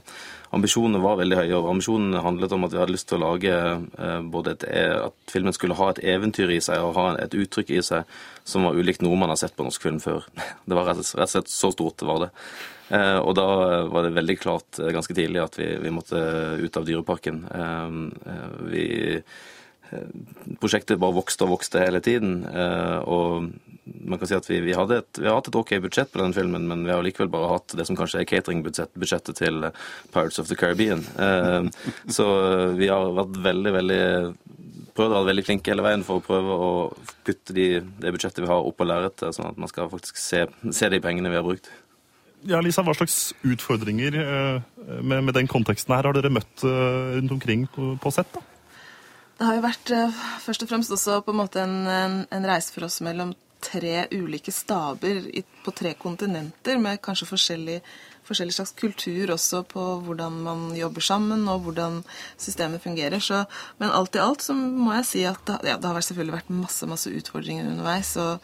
ambisjonene 0.56 1.02
var 1.04 1.20
veldig 1.20 1.38
høye, 1.38 1.54
og 1.60 1.70
ambisjonene 1.76 2.24
handlet 2.26 2.56
om 2.56 2.66
at 2.66 2.74
vi 2.74 2.82
hadde 2.82 2.96
lyst 2.96 3.08
til 3.12 3.20
å 3.20 3.24
lage 3.28 3.54
eh, 3.54 4.20
både 4.34 4.56
et, 4.56 4.66
e, 4.68 4.84
at 5.06 5.32
filmen 5.32 5.56
skulle 5.56 5.78
ha 5.80 5.92
et 5.92 6.02
eventyr 6.16 6.52
i 6.52 6.60
seg 6.64 6.84
og 6.84 6.98
ha 6.98 7.08
et 7.22 7.38
uttrykk 7.38 7.72
i 7.78 7.86
seg 7.86 8.20
som 8.48 8.66
var 8.68 8.78
ulikt 8.78 9.06
noe 9.06 9.20
man 9.20 9.32
har 9.32 9.40
sett 9.40 9.56
på 9.56 9.68
norsk 9.68 9.86
film 9.86 10.02
før. 10.04 10.28
Det 10.68 10.78
var 10.78 10.92
rett 10.92 11.04
og 11.04 11.08
slett 11.08 11.52
så 11.52 11.72
stort 11.72 12.02
det 12.02 12.10
var 12.10 12.26
det. 12.26 12.32
Eh, 12.92 13.20
og 13.22 13.36
da 13.38 13.48
var 13.88 14.04
det 14.04 14.16
veldig 14.18 14.38
klart 14.42 14.82
eh, 14.82 14.92
ganske 14.92 15.16
tidlig 15.16 15.46
at 15.46 15.56
vi, 15.60 15.70
vi 15.80 15.94
måtte 15.94 16.20
ut 16.60 16.78
av 16.78 16.88
Dyreparken. 16.88 17.44
Eh, 17.48 17.98
eh, 18.34 18.48
vi 18.74 18.86
Prosjektet 20.62 21.00
bare 21.02 21.18
vokste 21.18 21.46
og 21.46 21.56
vokste 21.58 21.84
hele 21.84 22.00
tiden. 22.04 22.46
og 23.06 23.52
man 23.84 24.20
kan 24.20 24.30
si 24.30 24.36
at 24.38 24.48
vi, 24.50 24.60
vi, 24.62 24.74
et, 24.74 25.20
vi, 25.20 25.28
har 25.28 25.40
hatt 25.40 25.50
et 25.50 25.58
ok 25.58 25.74
budsjett 25.84 26.12
på 26.14 26.22
den 26.22 26.36
filmen, 26.36 26.68
men 26.70 26.86
vi 26.86 26.94
har 26.94 27.04
likevel 27.06 27.32
bare 27.34 27.56
hatt 27.56 27.76
det 27.78 27.88
som 27.88 27.98
kanskje 27.98 28.22
er 28.22 28.30
cateringbudsjettet 28.30 29.38
til 29.40 29.68
Pirates 30.14 30.40
of 30.42 30.50
the 30.52 30.58
Caribbean. 30.58 31.04
Eh, 31.18 31.70
så 32.12 32.28
vi 32.78 32.92
har 32.92 33.14
vært 33.18 33.40
veldig, 33.48 33.74
veldig 33.78 34.02
prøvd 34.98 35.08
å 35.08 35.16
være 35.16 35.30
veldig 35.32 35.46
flinke 35.48 35.74
hele 35.74 35.86
veien 35.86 36.06
for 36.06 36.20
å 36.20 36.26
prøve 36.26 36.58
å 36.68 36.72
putte 37.26 37.56
de, 37.58 37.70
det 38.04 38.14
budsjettet 38.14 38.44
vi 38.44 38.52
har, 38.52 38.62
opp 38.62 38.78
på 38.78 38.88
lerretet, 38.88 39.34
sånn 39.38 39.50
at 39.50 39.62
man 39.62 39.72
skal 39.72 39.90
faktisk 39.92 40.20
se, 40.20 40.46
se, 40.70 40.92
de 40.92 41.02
pengene 41.04 41.32
vi 41.32 41.40
har 41.40 41.48
brukt. 41.48 41.72
Ja, 42.50 42.62
Lisa, 42.62 42.84
Hva 42.86 42.96
slags 42.98 43.36
utfordringer 43.46 44.16
med, 45.02 45.20
med 45.28 45.36
den 45.38 45.50
konteksten 45.50 45.94
her 45.94 46.10
har 46.10 46.18
dere 46.18 46.34
møtt 46.34 46.64
rundt 46.66 47.36
omkring 47.38 47.68
på, 47.74 47.96
på 48.02 48.14
sett? 48.14 48.30
da? 48.34 48.42
Det 49.42 49.48
har 49.48 49.56
jo 49.58 49.62
vært 49.64 49.92
først 50.44 50.62
og 50.62 50.70
fremst 50.70 50.92
også 50.94 51.16
på 51.26 51.34
en 51.34 51.40
måte 51.40 51.64
en, 51.64 51.80
en, 51.90 52.20
en 52.30 52.44
reise 52.46 52.70
for 52.70 52.86
oss 52.86 53.00
mellom 53.02 53.32
tre 53.62 54.06
ulike 54.14 54.52
staber 54.54 55.24
på 55.66 55.74
tre 55.74 55.94
kontinenter, 55.98 56.78
med 56.78 57.02
kanskje 57.02 57.26
forskjellig, 57.30 57.78
forskjellig, 58.28 58.54
slags 58.54 58.74
kultur 58.78 59.34
også 59.34 59.64
på 59.70 59.86
hvordan 60.06 60.42
man 60.46 60.66
jobber 60.78 61.06
sammen, 61.06 61.48
og 61.50 61.66
hvordan 61.66 62.02
systemet 62.38 62.84
fungerer. 62.84 63.18
Så, 63.18 63.44
men 63.82 63.90
alt 63.90 64.18
i 64.18 64.22
alt 64.22 64.46
så 64.46 64.54
må 64.58 64.94
jeg 65.00 65.08
si 65.10 65.24
at 65.30 65.42
det, 65.48 65.62
ja, 65.70 65.78
det 65.78 65.90
har 65.90 66.06
selvfølgelig 66.06 66.38
vært 66.40 66.52
masse, 66.62 66.90
masse 66.90 67.14
utfordringer 67.22 67.70
underveis. 67.70 68.14
og 68.22 68.38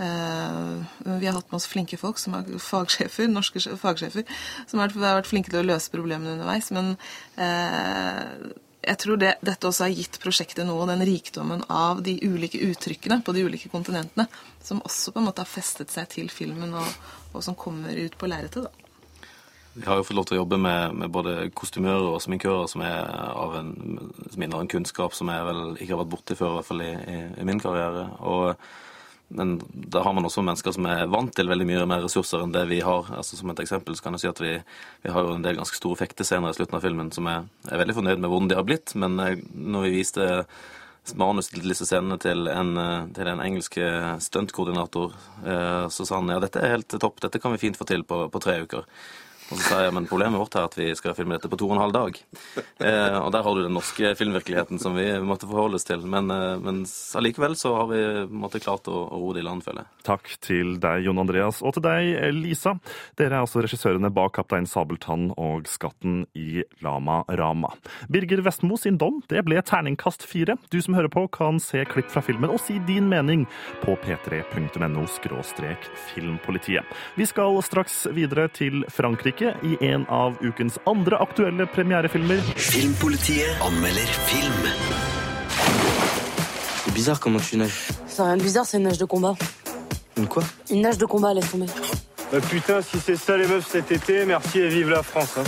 eh, 0.00 0.72
vi 1.18 1.26
har 1.28 1.36
hatt 1.36 1.50
med 1.50 1.58
oss 1.60 1.68
flinke 1.68 2.00
folk, 2.00 2.20
som 2.20 2.38
er 2.38 2.48
fagsjefer, 2.62 3.28
norske 3.28 3.60
fagsjefer, 3.84 4.24
som 4.64 4.80
har 4.80 4.96
vært 4.96 5.28
flinke 5.28 5.52
til 5.52 5.60
å 5.60 5.68
løse 5.74 5.92
problemene 5.92 6.38
underveis. 6.38 6.72
Men 6.72 6.96
eh, 7.36 8.48
jeg 8.88 8.98
tror 9.02 9.20
det, 9.20 9.34
dette 9.44 9.68
også 9.68 9.84
har 9.86 9.94
gitt 9.94 10.18
prosjektet 10.22 10.66
noe, 10.66 10.86
den 10.88 11.04
rikdommen 11.04 11.64
av 11.68 12.00
de 12.04 12.16
ulike 12.24 12.60
uttrykkene 12.70 13.20
på 13.24 13.34
de 13.36 13.44
ulike 13.44 13.70
kontinentene, 13.72 14.28
som 14.64 14.80
også 14.80 15.12
på 15.12 15.20
en 15.20 15.28
måte 15.28 15.44
har 15.44 15.50
festet 15.50 15.92
seg 15.92 16.08
til 16.14 16.32
filmen, 16.32 16.72
og, 16.78 16.88
og 17.34 17.44
som 17.44 17.58
kommer 17.58 17.92
ut 17.98 18.16
på 18.18 18.30
lerretet. 18.30 18.68
Vi 19.78 19.84
har 19.86 20.00
jo 20.00 20.06
fått 20.08 20.16
lov 20.16 20.26
til 20.26 20.38
å 20.38 20.40
jobbe 20.40 20.58
med, 20.58 20.96
med 21.04 21.12
både 21.14 21.36
kostymører 21.54 22.08
og 22.16 22.22
sminkører 22.24 22.66
som 22.70 22.82
en, 22.82 23.72
som 24.32 24.46
en 24.48 24.70
kunnskap 24.72 25.14
som 25.14 25.30
jeg 25.30 25.44
vel 25.46 25.62
ikke 25.76 25.92
har 25.92 26.02
vært 26.02 26.14
borti 26.16 26.38
før, 26.38 26.50
i 26.50 26.58
hvert 26.58 26.70
fall 26.72 26.82
i, 26.82 26.92
i, 26.96 27.18
i 27.38 27.46
min 27.46 27.62
karriere. 27.62 28.08
og 28.18 28.56
men 29.28 29.58
da 29.72 30.00
har 30.02 30.14
man 30.16 30.24
også 30.24 30.42
mennesker 30.44 30.72
som 30.72 30.86
er 30.88 31.08
vant 31.12 31.34
til 31.36 31.50
veldig 31.50 31.66
mye 31.68 31.84
mer 31.88 32.00
ressurser 32.06 32.40
enn 32.40 32.54
det 32.54 32.64
vi 32.70 32.80
har. 32.84 33.10
Altså 33.12 33.36
Som 33.36 33.52
et 33.52 33.60
eksempel 33.60 33.96
så 33.96 34.06
kan 34.06 34.16
jeg 34.16 34.24
si 34.24 34.30
at 34.30 34.40
vi, 34.40 34.54
vi 35.04 35.12
har 35.12 35.26
jo 35.26 35.34
en 35.36 35.44
del 35.44 35.60
ganske 35.60 35.76
store 35.76 36.00
fektescener 36.00 36.48
i 36.48 36.56
slutten 36.56 36.78
av 36.78 36.84
filmen 36.84 37.12
som 37.12 37.28
jeg 37.28 37.44
er 37.68 37.82
veldig 37.82 37.98
fornøyd 37.98 38.22
med 38.22 38.32
hvordan 38.32 38.48
de 38.48 38.56
har 38.56 38.66
blitt. 38.68 38.94
Men 38.96 39.20
eh, 39.20 39.36
når 39.52 39.84
vi 39.84 39.94
viste 39.98 40.28
manus 41.20 41.52
til 41.52 41.68
disse 41.68 41.84
scenene 41.88 42.16
til 42.24 42.48
en, 42.52 42.72
eh, 42.80 43.06
til 43.16 43.28
en 43.28 43.44
engelsk 43.44 43.76
stuntkoordinator, 44.24 45.12
eh, 45.44 45.84
så 45.92 46.08
sa 46.08 46.22
han 46.22 46.32
ja, 46.32 46.40
dette 46.40 46.64
er 46.64 46.78
helt 46.78 46.96
topp, 46.96 47.20
dette 47.20 47.40
kan 47.42 47.52
vi 47.52 47.60
fint 47.66 47.76
få 47.76 47.84
til 47.88 48.08
på, 48.08 48.24
på 48.32 48.44
tre 48.44 48.62
uker. 48.64 48.88
Og 49.48 49.56
så 49.56 49.64
sa 49.64 49.78
jeg 49.80 49.94
men 49.96 50.06
problemet 50.08 50.40
vårt 50.40 50.56
er 50.58 50.66
at 50.68 50.76
vi 50.76 50.90
skal 50.98 51.14
filme 51.16 51.36
dette 51.36 51.48
på 51.48 51.56
to 51.56 51.70
og 51.70 51.76
en 51.76 51.82
halv 51.86 51.94
dag. 51.96 52.18
Eh, 52.78 53.16
og 53.18 53.30
der 53.32 53.42
har 53.42 53.56
du 53.56 53.62
den 53.64 53.74
norske 53.74 54.12
filmvirkeligheten 54.18 54.80
som 54.82 54.96
vi 54.98 55.06
måtte 55.24 55.48
forholde 55.48 55.78
oss 55.80 55.86
til. 55.88 56.04
Men, 56.06 56.28
eh, 56.30 56.60
men 56.60 56.82
allikevel 57.18 57.56
så 57.58 57.72
har 57.78 57.88
vi 57.90 58.02
måtte, 58.28 58.60
klart 58.62 58.90
å, 58.92 59.00
å 59.08 59.20
ro 59.22 59.32
det 59.32 59.42
i 59.42 59.46
land, 59.46 59.64
føler 59.64 59.82
jeg. 59.82 60.04
Takk 60.08 60.30
til 60.44 60.74
deg, 60.82 61.06
Jon 61.06 61.22
Andreas, 61.22 61.62
og 61.64 61.76
til 61.76 61.86
deg, 61.88 62.10
Lisa. 62.36 62.74
Dere 63.18 63.38
er 63.38 63.46
altså 63.46 63.64
regissørene 63.64 64.12
bak 64.14 64.36
'Kaptein 64.36 64.68
Sabeltann' 64.68 65.32
og 65.36 65.66
'Skatten 65.66 66.26
i 66.36 66.62
Lama 66.84 67.22
Rama'. 67.28 67.72
Birger 68.12 68.44
Vestmo 68.44 68.76
sin 68.76 68.98
dom 69.00 69.22
det 69.32 69.44
ble 69.48 69.62
terningkast 69.62 70.26
fire. 70.28 70.58
Du 70.70 70.80
som 70.84 70.94
hører 70.94 71.10
på, 71.12 71.24
kan 71.32 71.58
se 71.62 71.84
klipp 71.88 72.12
fra 72.12 72.22
filmen 72.24 72.52
og 72.52 72.60
si 72.60 72.78
din 72.86 73.08
mening 73.08 73.46
på 73.82 73.96
p3.no 74.04 75.06
filmpolitiet. 76.12 76.84
Vi 77.16 77.26
skal 77.26 77.62
straks 77.62 78.06
videre 78.14 78.48
til 78.52 78.84
Frankrike 78.92 79.37
øyeblikket 79.42 79.80
i 79.82 79.86
en 79.92 80.06
av 80.08 80.34
ukens 80.40 80.78
andre 80.86 81.16
aktuelle 81.20 81.66
premierefilmer. 81.66 82.40
Filmpolitiet 82.56 83.60
anmelder 83.60 84.06
film. 84.06 84.52
C'est 86.84 86.94
bizarre 86.94 87.20
comment 87.20 87.40
tu 87.40 87.56
nages. 87.56 87.88
C'est 88.06 88.22
rien 88.22 88.36
de 88.36 88.42
bizarre, 88.42 88.66
c'est 88.66 88.78
une 88.78 88.84
nage 88.84 88.98
de 88.98 89.04
combat. 89.04 89.34
Une 90.16 90.26
quoi? 90.26 90.42
Une 90.70 90.82
nage 90.82 90.98
de 90.98 91.06
combat, 91.06 91.34
laisse 91.34 91.50
tomber. 91.50 91.66
Bah 92.32 92.40
putain, 92.50 92.82
si 92.82 92.98
c'est 93.00 93.16
ça 93.16 93.36
les 93.36 93.46
meufs 93.46 93.66
cet 93.66 93.90
été, 93.90 94.24
merci 94.26 94.58
et 94.58 94.68
vive 94.68 94.90
la 94.90 95.02
France. 95.02 95.36
Hein. 95.38 95.44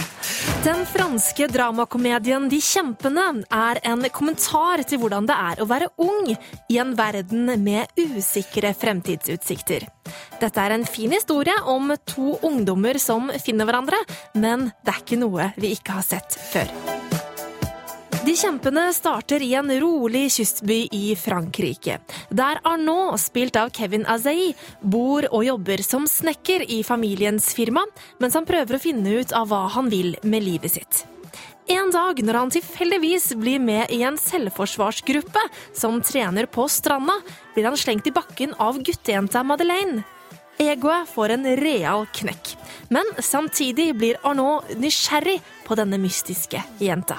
Den 0.64 0.84
franske 0.86 1.46
dramakomedien 1.48 2.48
De 2.52 2.60
kjempene 2.64 3.26
er 3.54 3.80
en 3.88 4.04
kommentar 4.12 4.82
til 4.88 5.00
hvordan 5.02 5.28
det 5.28 5.36
er 5.36 5.62
å 5.62 5.68
være 5.70 5.90
ung 6.00 6.30
i 6.32 6.78
en 6.80 6.94
verden 6.98 7.50
med 7.64 7.92
usikre 8.00 8.72
fremtidsutsikter. 8.76 9.88
Dette 10.40 10.64
er 10.64 10.76
en 10.76 10.86
fin 10.88 11.12
historie 11.12 11.56
om 11.68 11.92
to 12.08 12.38
ungdommer 12.46 13.00
som 13.00 13.32
finner 13.42 13.68
hverandre, 13.68 14.00
men 14.34 14.70
det 14.84 14.94
er 14.94 15.04
ikke 15.04 15.20
noe 15.20 15.52
vi 15.60 15.74
ikke 15.76 16.00
har 16.00 16.06
sett 16.06 16.40
før. 16.52 16.99
De 18.30 18.36
kjempene 18.38 18.92
starter 18.94 19.42
i 19.42 19.48
en 19.58 19.70
rolig 19.82 20.28
kystby 20.30 20.84
i 20.94 21.16
Frankrike, 21.18 21.96
der 22.30 22.60
Arnaud, 22.62 23.16
spilt 23.18 23.56
av 23.58 23.72
Kevin 23.74 24.04
Azei, 24.06 24.52
bor 24.86 25.26
og 25.32 25.42
jobber 25.42 25.82
som 25.82 26.06
snekker 26.06 26.62
i 26.62 26.76
familiens 26.86 27.48
firma, 27.58 27.82
mens 28.22 28.38
han 28.38 28.46
prøver 28.46 28.78
å 28.78 28.80
finne 28.84 29.16
ut 29.18 29.34
av 29.34 29.50
hva 29.50 29.64
han 29.74 29.90
vil 29.90 30.14
med 30.22 30.46
livet 30.46 30.76
sitt. 30.76 31.00
En 31.74 31.90
dag 31.90 32.22
når 32.22 32.38
han 32.38 32.54
tilfeldigvis 32.54 33.32
blir 33.40 33.58
med 33.66 33.90
i 33.90 34.04
en 34.06 34.20
selvforsvarsgruppe 34.22 35.42
som 35.74 35.98
trener 35.98 36.46
på 36.46 36.70
stranda, 36.70 37.18
blir 37.56 37.66
han 37.66 37.82
slengt 37.82 38.06
i 38.06 38.14
bakken 38.14 38.54
av 38.62 38.78
guttejenta 38.78 39.42
Madeleine. 39.42 40.06
Egoet 40.60 41.08
får 41.08 41.28
en 41.38 41.46
real 41.56 42.06
knekk. 42.12 42.56
Men 42.92 43.06
samtidig 43.18 43.94
blir 43.96 44.18
Arnaud 44.28 44.74
nysgjerrig 44.76 45.38
på 45.64 45.76
denne 45.78 45.96
mystiske 45.96 46.60
jenta. 46.82 47.16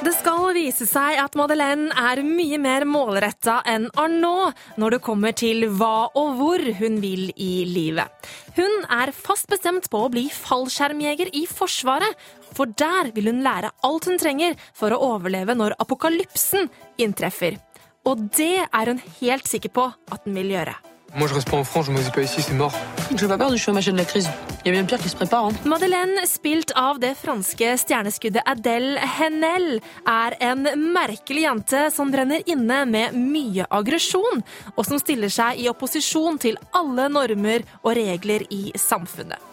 Det 0.00 0.14
skal 0.16 0.48
vise 0.56 0.88
seg 0.88 1.20
at 1.22 1.38
Madeleine 1.38 1.94
er 1.94 2.24
mye 2.26 2.58
mer 2.58 2.88
målretta 2.88 3.60
enn 3.70 3.86
Arnaud 3.94 4.58
når 4.80 4.96
det 4.96 5.02
kommer 5.06 5.36
til 5.36 5.68
hva 5.70 6.10
og 6.18 6.34
hvor 6.40 6.66
hun 6.80 6.98
vil 7.04 7.30
i 7.36 7.52
livet. 7.70 8.10
Hun 8.58 8.86
er 8.90 9.14
fast 9.14 9.46
bestemt 9.52 9.86
på 9.92 10.02
å 10.08 10.10
bli 10.10 10.26
fallskjermjeger 10.34 11.30
i 11.38 11.46
Forsvaret, 11.46 12.18
for 12.50 12.66
der 12.66 13.14
vil 13.14 13.30
hun 13.30 13.44
lære 13.46 13.70
alt 13.86 14.10
hun 14.10 14.18
trenger 14.18 14.58
for 14.74 14.90
å 14.90 15.02
overleve 15.14 15.54
når 15.54 15.78
apokalypsen 15.78 16.66
inntreffer. 16.98 17.60
Og 18.08 18.30
det 18.36 18.64
er 18.64 18.88
hun 18.88 19.02
helt 19.20 19.48
sikker 19.48 19.68
på 19.68 19.90
at 20.12 20.24
den 20.24 20.34
vil 20.34 20.54
gjøre. 20.56 20.76
Moi, 21.14 21.26
je 21.26 21.34
reste 21.34 21.50
pas 21.50 21.58
en 21.58 21.64
France, 21.64 21.86
je 21.86 21.92
me 21.92 21.98
dis 21.98 22.10
pas 22.10 22.22
ici, 22.22 22.40
c'est 22.40 22.54
mort. 22.54 22.72
Je 23.16 23.26
pas 23.26 23.36
peur 23.36 23.50
du 23.50 23.58
chômage 23.58 23.86
de 23.86 23.96
la 23.96 24.04
crise. 24.04 24.30
Il 24.64 24.68
y 24.68 24.70
a 24.70 24.72
bien 24.72 24.84
pire 24.84 24.98
qui 24.98 25.08
se 25.08 25.16
prépare. 25.16 25.44
Hein. 25.46 25.52
Madeleine, 25.64 26.24
spilt 26.24 26.70
av 26.76 27.00
det 27.00 27.16
franske 27.18 27.74
stjerneskuddet 27.82 28.46
Adele 28.46 29.00
Henel, 29.18 29.80
er 30.06 30.36
en 30.40 30.68
merkelig 30.94 31.42
jente 31.48 31.82
som 31.90 32.12
brenner 32.14 32.46
inne 32.46 32.84
med 32.86 33.18
mye 33.18 33.66
aggresjon, 33.70 34.44
og 34.76 34.86
som 34.86 35.02
stiller 35.02 35.32
seg 35.34 35.58
i 35.58 35.68
opposisjon 35.68 36.38
til 36.38 36.60
alle 36.78 37.10
normer 37.10 37.66
og 37.82 37.96
regler 37.98 38.46
i 38.54 38.70
samfunnet. 38.78 39.49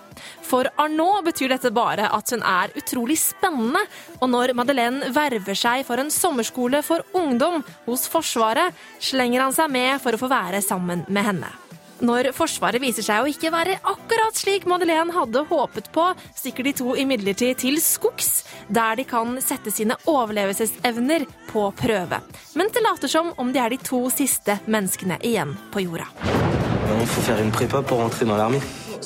For 0.47 0.69
Arnaud 0.77 1.25
betyr 1.27 1.53
dette 1.55 1.73
bare 1.75 2.09
at 2.13 2.33
hun 2.33 2.43
er 2.45 2.73
utrolig 2.77 3.19
spennende, 3.21 3.83
og 4.21 4.31
når 4.33 4.55
Madeleine 4.57 5.11
verver 5.15 5.57
seg 5.57 5.85
for 5.87 6.01
en 6.01 6.11
sommerskole 6.13 6.83
for 6.85 7.05
ungdom 7.17 7.63
hos 7.85 8.07
Forsvaret, 8.11 8.75
slenger 9.03 9.45
han 9.45 9.55
seg 9.55 9.71
med 9.73 9.97
for 10.03 10.15
å 10.15 10.21
få 10.21 10.31
være 10.31 10.63
sammen 10.65 11.05
med 11.07 11.31
henne. 11.31 11.55
Når 11.97 12.29
Forsvaret 12.37 12.81
viser 12.81 13.05
seg 13.05 13.23
å 13.23 13.29
ikke 13.29 13.49
være 13.53 13.79
akkurat 13.81 14.37
slik 14.37 14.67
Madeleine 14.69 15.13
hadde 15.15 15.41
håpet 15.49 15.89
på, 15.93 16.05
stikker 16.37 16.67
de 16.67 16.73
to 16.77 16.93
imidlertid 16.99 17.57
til 17.63 17.79
skogs, 17.81 18.43
der 18.69 18.99
de 18.99 19.05
kan 19.07 19.39
sette 19.41 19.73
sine 19.73 19.97
overlevelsesevner 20.05 21.25
på 21.49 21.71
prøve. 21.77 22.21
men 22.53 22.69
det 22.73 22.83
later 22.83 23.07
som 23.07 23.33
om 23.37 23.53
de 23.53 23.59
er 23.59 23.69
de 23.69 23.77
to 23.77 24.09
siste 24.09 24.59
menneskene 24.65 25.17
igjen 25.25 25.57
på 25.73 25.79
jorda. 25.85 26.07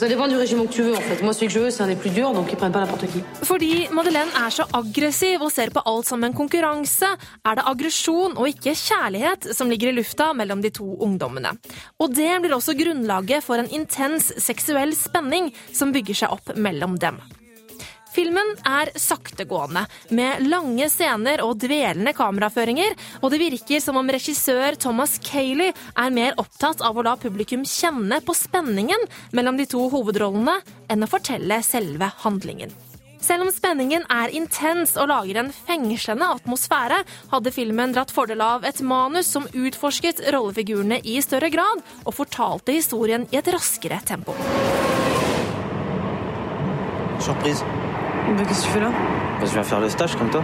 Ça 0.01 0.07
dépend 0.07 0.27
du 0.27 0.35
régiment 0.35 0.65
que 0.65 0.73
tu 0.73 0.81
veux 0.81 0.95
en 0.95 0.99
fait. 0.99 1.21
Moi 1.21 1.31
celui 1.31 1.45
que 1.45 1.53
je 1.53 1.59
veux 1.59 1.69
c'est 1.69 1.83
un 1.83 1.87
des 1.87 1.95
plus 1.95 2.09
durs, 2.09 2.33
donc 2.33 2.47
ils 2.51 2.57
prennent 2.57 2.71
pas 2.71 2.79
n'importe 2.79 3.05
qui. 3.05 3.21
Fordi 3.43 3.87
Madeleine 3.91 4.31
er 4.33 4.49
så 4.49 4.63
aggressiv 4.73 5.43
og 5.45 5.51
ser 5.53 5.69
på 5.69 5.83
alt 5.85 6.07
som 6.09 6.23
en 6.25 6.33
konkurranse, 6.33 7.05
er 7.45 7.59
det 7.59 7.65
aggresjon 7.69 8.33
og 8.33 8.47
ikke 8.49 8.73
kjærlighet 8.73 9.51
som 9.53 9.69
ligger 9.69 9.91
i 9.91 9.93
lufta 9.99 10.31
mellom 10.33 10.63
de 10.65 10.71
to 10.73 10.87
ungdommene. 11.05 11.51
Og 12.01 12.15
det 12.17 12.31
blir 12.41 12.55
også 12.57 12.73
grunnlaget 12.79 13.45
for 13.45 13.61
en 13.61 13.69
intens 13.69 14.31
seksuell 14.41 14.95
spenning 14.97 15.53
som 15.69 15.93
bygger 15.93 16.23
seg 16.23 16.33
opp 16.33 16.55
mellom 16.57 16.97
dem. 16.97 17.21
Filmen 18.11 18.49
er 18.67 18.91
saktegående, 18.99 19.85
med 20.11 20.43
lange 20.51 20.89
scener 20.91 21.39
og 21.45 21.55
dvelende 21.63 22.11
kameraføringer, 22.15 22.97
og 23.21 23.31
det 23.31 23.39
virker 23.39 23.79
som 23.79 23.99
om 24.01 24.11
regissør 24.11 24.75
Thomas 24.75 25.15
Cayley 25.23 25.71
er 25.71 26.11
mer 26.11 26.35
opptatt 26.41 26.83
av 26.83 26.97
å 26.99 27.05
la 27.07 27.15
publikum 27.19 27.63
kjenne 27.63 28.19
på 28.25 28.35
spenningen 28.35 29.07
mellom 29.31 29.59
de 29.59 29.67
to 29.71 29.85
hovedrollene 29.93 30.57
enn 30.91 31.05
å 31.05 31.11
fortelle 31.11 31.61
selve 31.63 32.11
handlingen. 32.25 32.73
Selv 33.21 33.45
om 33.45 33.51
spenningen 33.53 34.03
er 34.11 34.33
intens 34.35 34.97
og 34.99 35.07
lager 35.11 35.39
en 35.39 35.53
fengslende 35.53 36.27
atmosfære, 36.35 37.03
hadde 37.31 37.53
filmen 37.55 37.93
dratt 37.95 38.11
fordel 38.11 38.41
av 38.43 38.65
et 38.67 38.81
manus 38.83 39.29
som 39.29 39.45
utforsket 39.45 40.23
rollefigurene 40.33 40.99
i 41.05 41.19
større 41.23 41.51
grad, 41.53 41.85
og 42.03 42.17
fortalte 42.17 42.75
historien 42.75 43.29
i 43.31 43.39
et 43.39 43.53
raskere 43.55 44.01
tempo. 44.09 44.35
Surprise. 47.21 47.90
Bah, 48.27 48.43
Qu'est-ce 48.47 48.61
que 48.61 48.67
tu 48.67 48.73
fais 48.73 48.79
là 48.79 48.91
Bah, 49.39 49.45
je 49.45 49.51
viens 49.51 49.63
faire 49.63 49.79
le 49.79 49.89
stage 49.89 50.15
comme 50.15 50.29
toi. 50.29 50.43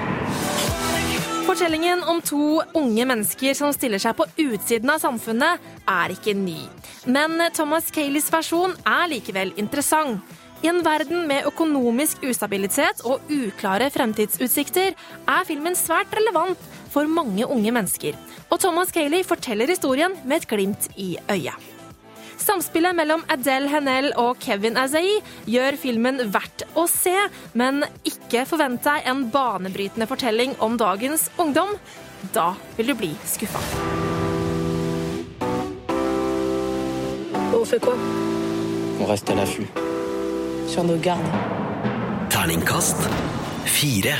Fortellingen 1.46 2.03
om 2.03 2.22
to 2.22 2.62
unge 2.75 3.05
mennesker 3.07 3.53
som 3.55 3.72
stiller 3.74 4.01
seg 4.03 4.17
på 4.17 4.25
utsiden 4.43 4.89
av 4.91 5.00
samfunnet, 5.00 5.63
er 5.88 6.12
ikke 6.12 6.34
ny. 6.36 6.57
Men 7.07 7.39
Thomas 7.55 7.88
Cayleys 7.93 8.27
versjon 8.34 8.75
er 8.84 9.07
likevel 9.13 9.53
interessant. 9.57 10.19
I 10.65 10.72
en 10.72 10.81
verden 10.84 11.27
med 11.29 11.46
økonomisk 11.46 12.25
ustabilitet 12.25 13.03
og 13.05 13.29
uklare 13.29 13.91
fremtidsutsikter 13.93 14.98
er 14.98 15.48
filmen 15.48 15.77
svært 15.77 16.12
relevant 16.17 16.60
for 16.91 17.07
mange 17.07 17.46
unge 17.46 17.72
mennesker. 17.72 18.17
Og 18.50 18.60
Thomas 18.60 18.91
Cayley 18.91 19.24
forteller 19.24 19.69
historien 19.69 20.17
med 20.25 20.41
et 20.41 20.50
glimt 20.50 20.89
i 20.98 21.13
øyet. 21.29 21.66
Samspillet 22.38 22.96
mellom 22.96 23.24
Adele 23.34 23.70
Hennell 23.72 24.12
og 24.20 24.38
Kevin 24.44 24.77
Azai 24.77 25.20
gjør 25.50 25.77
filmen 25.82 26.22
verdt 26.34 26.65
å 26.77 26.86
se, 26.89 27.15
men 27.58 27.84
ikke 28.08 28.46
forvent 28.50 28.84
deg 28.86 29.10
en 29.10 29.25
banebrytende 29.34 30.08
fortelling 30.10 30.56
om 30.63 30.77
dagens 30.79 31.27
ungdom. 31.41 31.74
Da 32.34 32.53
vil 32.77 32.94
du 32.94 32.98
bli 32.98 33.12
skuffa. 33.25 33.62
On 37.58 37.65
fait 37.65 37.79
quoi 37.79 37.96
On 39.00 39.06
reste 39.06 39.29
à 39.29 39.36
l'affût. 39.36 39.67
Sur 40.67 40.84
nos 40.84 40.98
gardes. 40.98 41.25
Terningkast 42.29 42.98
fire. 43.65 44.15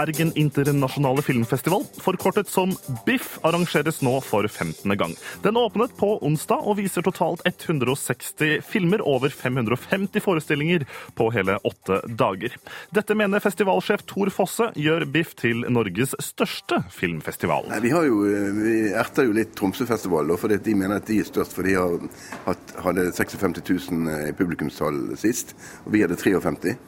Bergen 0.00 0.30
internasjonale 0.34 1.20
filmfestival, 1.22 1.82
forkortet 2.00 2.48
som 2.48 2.70
BIFF, 3.04 3.34
arrangeres 3.44 3.98
nå 4.00 4.14
for 4.24 4.46
15. 4.48 4.94
gang. 4.96 5.12
Den 5.44 5.58
åpnet 5.60 5.92
på 5.98 6.14
onsdag 6.24 6.64
og 6.64 6.78
viser 6.78 7.04
totalt 7.04 7.42
160 7.44 8.62
filmer 8.64 9.04
over 9.04 9.28
550 9.28 10.24
forestillinger 10.24 10.86
på 11.18 11.26
hele 11.34 11.58
åtte 11.68 11.98
dager. 12.16 12.56
Dette 12.96 13.16
mener 13.18 13.44
festivalsjef 13.44 14.06
Tor 14.08 14.32
Fosse 14.32 14.70
gjør 14.78 15.04
BIFF 15.04 15.36
til 15.42 15.66
Norges 15.68 16.16
største 16.30 16.80
filmfestival. 16.96 17.68
Nei, 17.68 17.82
vi, 17.84 17.92
jo, 17.92 18.22
vi 18.56 18.78
erter 18.96 19.28
jo 19.28 19.36
litt 19.36 19.52
Tromsøfestival, 19.58 20.32
for 20.40 20.56
de 20.56 20.78
mener 20.78 20.96
at 20.96 21.12
de 21.12 21.20
er 21.20 21.28
størst. 21.28 21.58
For 21.58 21.68
de 21.68 21.76
har 21.76 22.00
hatt, 22.48 22.74
hadde 22.86 23.10
56 23.12 23.60
000 23.92 24.30
i 24.30 24.34
publikumstall 24.38 25.10
sist, 25.20 25.52
og 25.84 25.92
vi 25.92 26.06
hadde 26.06 26.16
53 26.16 26.78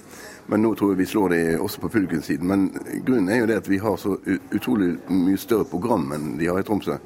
men 0.46 0.62
nå 0.64 0.72
tror 0.74 0.92
jeg 0.92 1.02
vi 1.02 1.06
slår 1.06 1.34
det 1.34 1.42
også 1.62 1.80
på 1.84 1.90
publikumssiden. 1.92 2.48
Men 2.48 2.66
grunnen 3.06 3.30
er 3.30 3.42
jo 3.42 3.48
det 3.50 3.60
at 3.62 3.70
vi 3.70 3.78
har 3.82 3.96
så 4.00 4.16
utrolig 4.54 4.96
mye 5.08 5.40
større 5.40 5.68
program 5.70 6.10
enn 6.16 6.34
de 6.40 6.50
har 6.50 6.60
i 6.60 6.66
Tromsø 6.66 6.98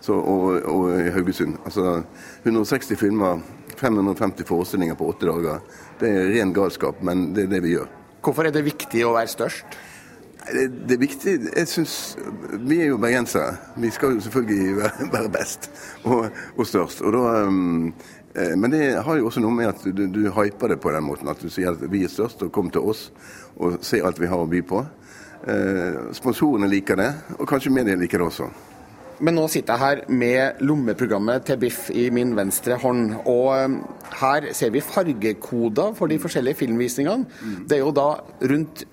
så, 0.00 0.16
og, 0.16 0.62
og 0.64 0.86
i 0.96 1.10
Haugesund. 1.14 1.58
Altså 1.64 2.02
160 2.42 2.96
filmer, 2.98 3.40
550 3.76 4.48
forestillinger 4.48 4.98
på 4.98 5.12
åtte 5.12 5.28
dager. 5.28 5.62
Det 6.00 6.10
er 6.10 6.32
ren 6.34 6.54
galskap, 6.56 7.02
men 7.04 7.30
det 7.36 7.46
er 7.46 7.54
det 7.54 7.62
vi 7.64 7.76
gjør. 7.76 7.88
Hvorfor 8.24 8.48
er 8.48 8.52
det 8.52 8.66
viktig 8.66 9.04
å 9.06 9.14
være 9.16 9.32
størst? 9.32 9.78
Det, 10.40 10.62
det 10.88 10.94
er 10.96 11.00
viktig 11.02 11.32
Jeg 11.52 11.68
syns 11.68 11.94
Vi 12.64 12.78
er 12.80 12.86
jo 12.88 12.96
bergensere. 12.98 13.58
Vi 13.76 13.90
skal 13.92 14.16
jo 14.16 14.22
selvfølgelig 14.24 14.76
være, 14.78 15.08
være 15.16 15.32
best 15.34 15.68
og, 16.04 16.30
og, 16.56 16.64
størst. 16.66 17.02
Og 17.04 17.12
da 17.14 17.44
um, 17.46 17.92
men 18.34 18.70
det 18.70 19.02
har 19.02 19.18
jo 19.18 19.26
også 19.26 19.42
noe 19.42 19.54
med 19.56 19.72
at 19.72 19.82
du, 19.82 20.04
du 20.06 20.22
hyper 20.30 20.74
det 20.74 20.80
på 20.82 20.92
den 20.94 21.02
måten. 21.02 21.28
At 21.28 21.42
du 21.42 21.50
sier 21.50 21.74
at 21.74 21.82
vi 21.90 22.04
er 22.06 22.12
størst, 22.12 22.44
og 22.46 22.52
kom 22.54 22.70
til 22.70 22.86
oss 22.92 23.08
og 23.60 23.80
se 23.84 23.98
alt 24.04 24.20
vi 24.22 24.30
har 24.30 24.38
å 24.38 24.48
by 24.50 24.60
på. 24.66 24.84
Eh, 25.50 26.10
sponsorene 26.16 26.68
liker 26.68 27.00
det, 27.00 27.08
og 27.38 27.48
kanskje 27.48 27.72
media 27.72 27.96
liker 27.98 28.20
det 28.20 28.28
også. 28.28 28.48
Men 29.20 29.36
nå 29.36 29.46
sitter 29.52 29.76
jeg 29.76 29.82
her 29.82 30.02
med 30.16 30.60
lommeprogrammet 30.64 31.44
til 31.48 31.58
Biff 31.60 31.88
i 31.92 32.06
min 32.14 32.32
venstre 32.36 32.78
hånd. 32.80 33.18
Og 33.28 33.74
her 34.22 34.48
ser 34.56 34.72
vi 34.72 34.80
fargekoder 34.80 35.92
for 35.98 36.08
de 36.08 36.16
forskjellige 36.20 36.62
filmvisningene. 36.62 37.26
Det 37.68 37.76
er 37.76 37.82
jo 37.82 37.92
da 37.92 38.14
rundt 38.52 38.86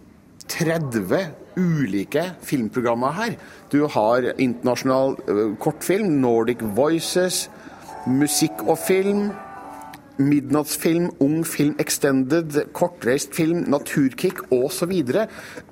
30 0.52 1.22
ulike 1.58 2.26
filmprogrammer 2.44 3.16
her. 3.16 3.38
Du 3.72 3.86
har 3.92 4.34
internasjonal 4.36 5.16
kortfilm, 5.64 6.20
Nordic 6.20 6.64
Voices, 6.76 7.48
musikk 8.08 8.64
og 8.68 8.78
film, 8.80 9.30
midnattsfilm, 10.18 11.12
ung 11.22 11.44
film 11.46 11.76
extended, 11.80 12.56
kortreist 12.74 13.36
film, 13.38 13.66
naturkick 13.70 14.42
osv. 14.52 14.94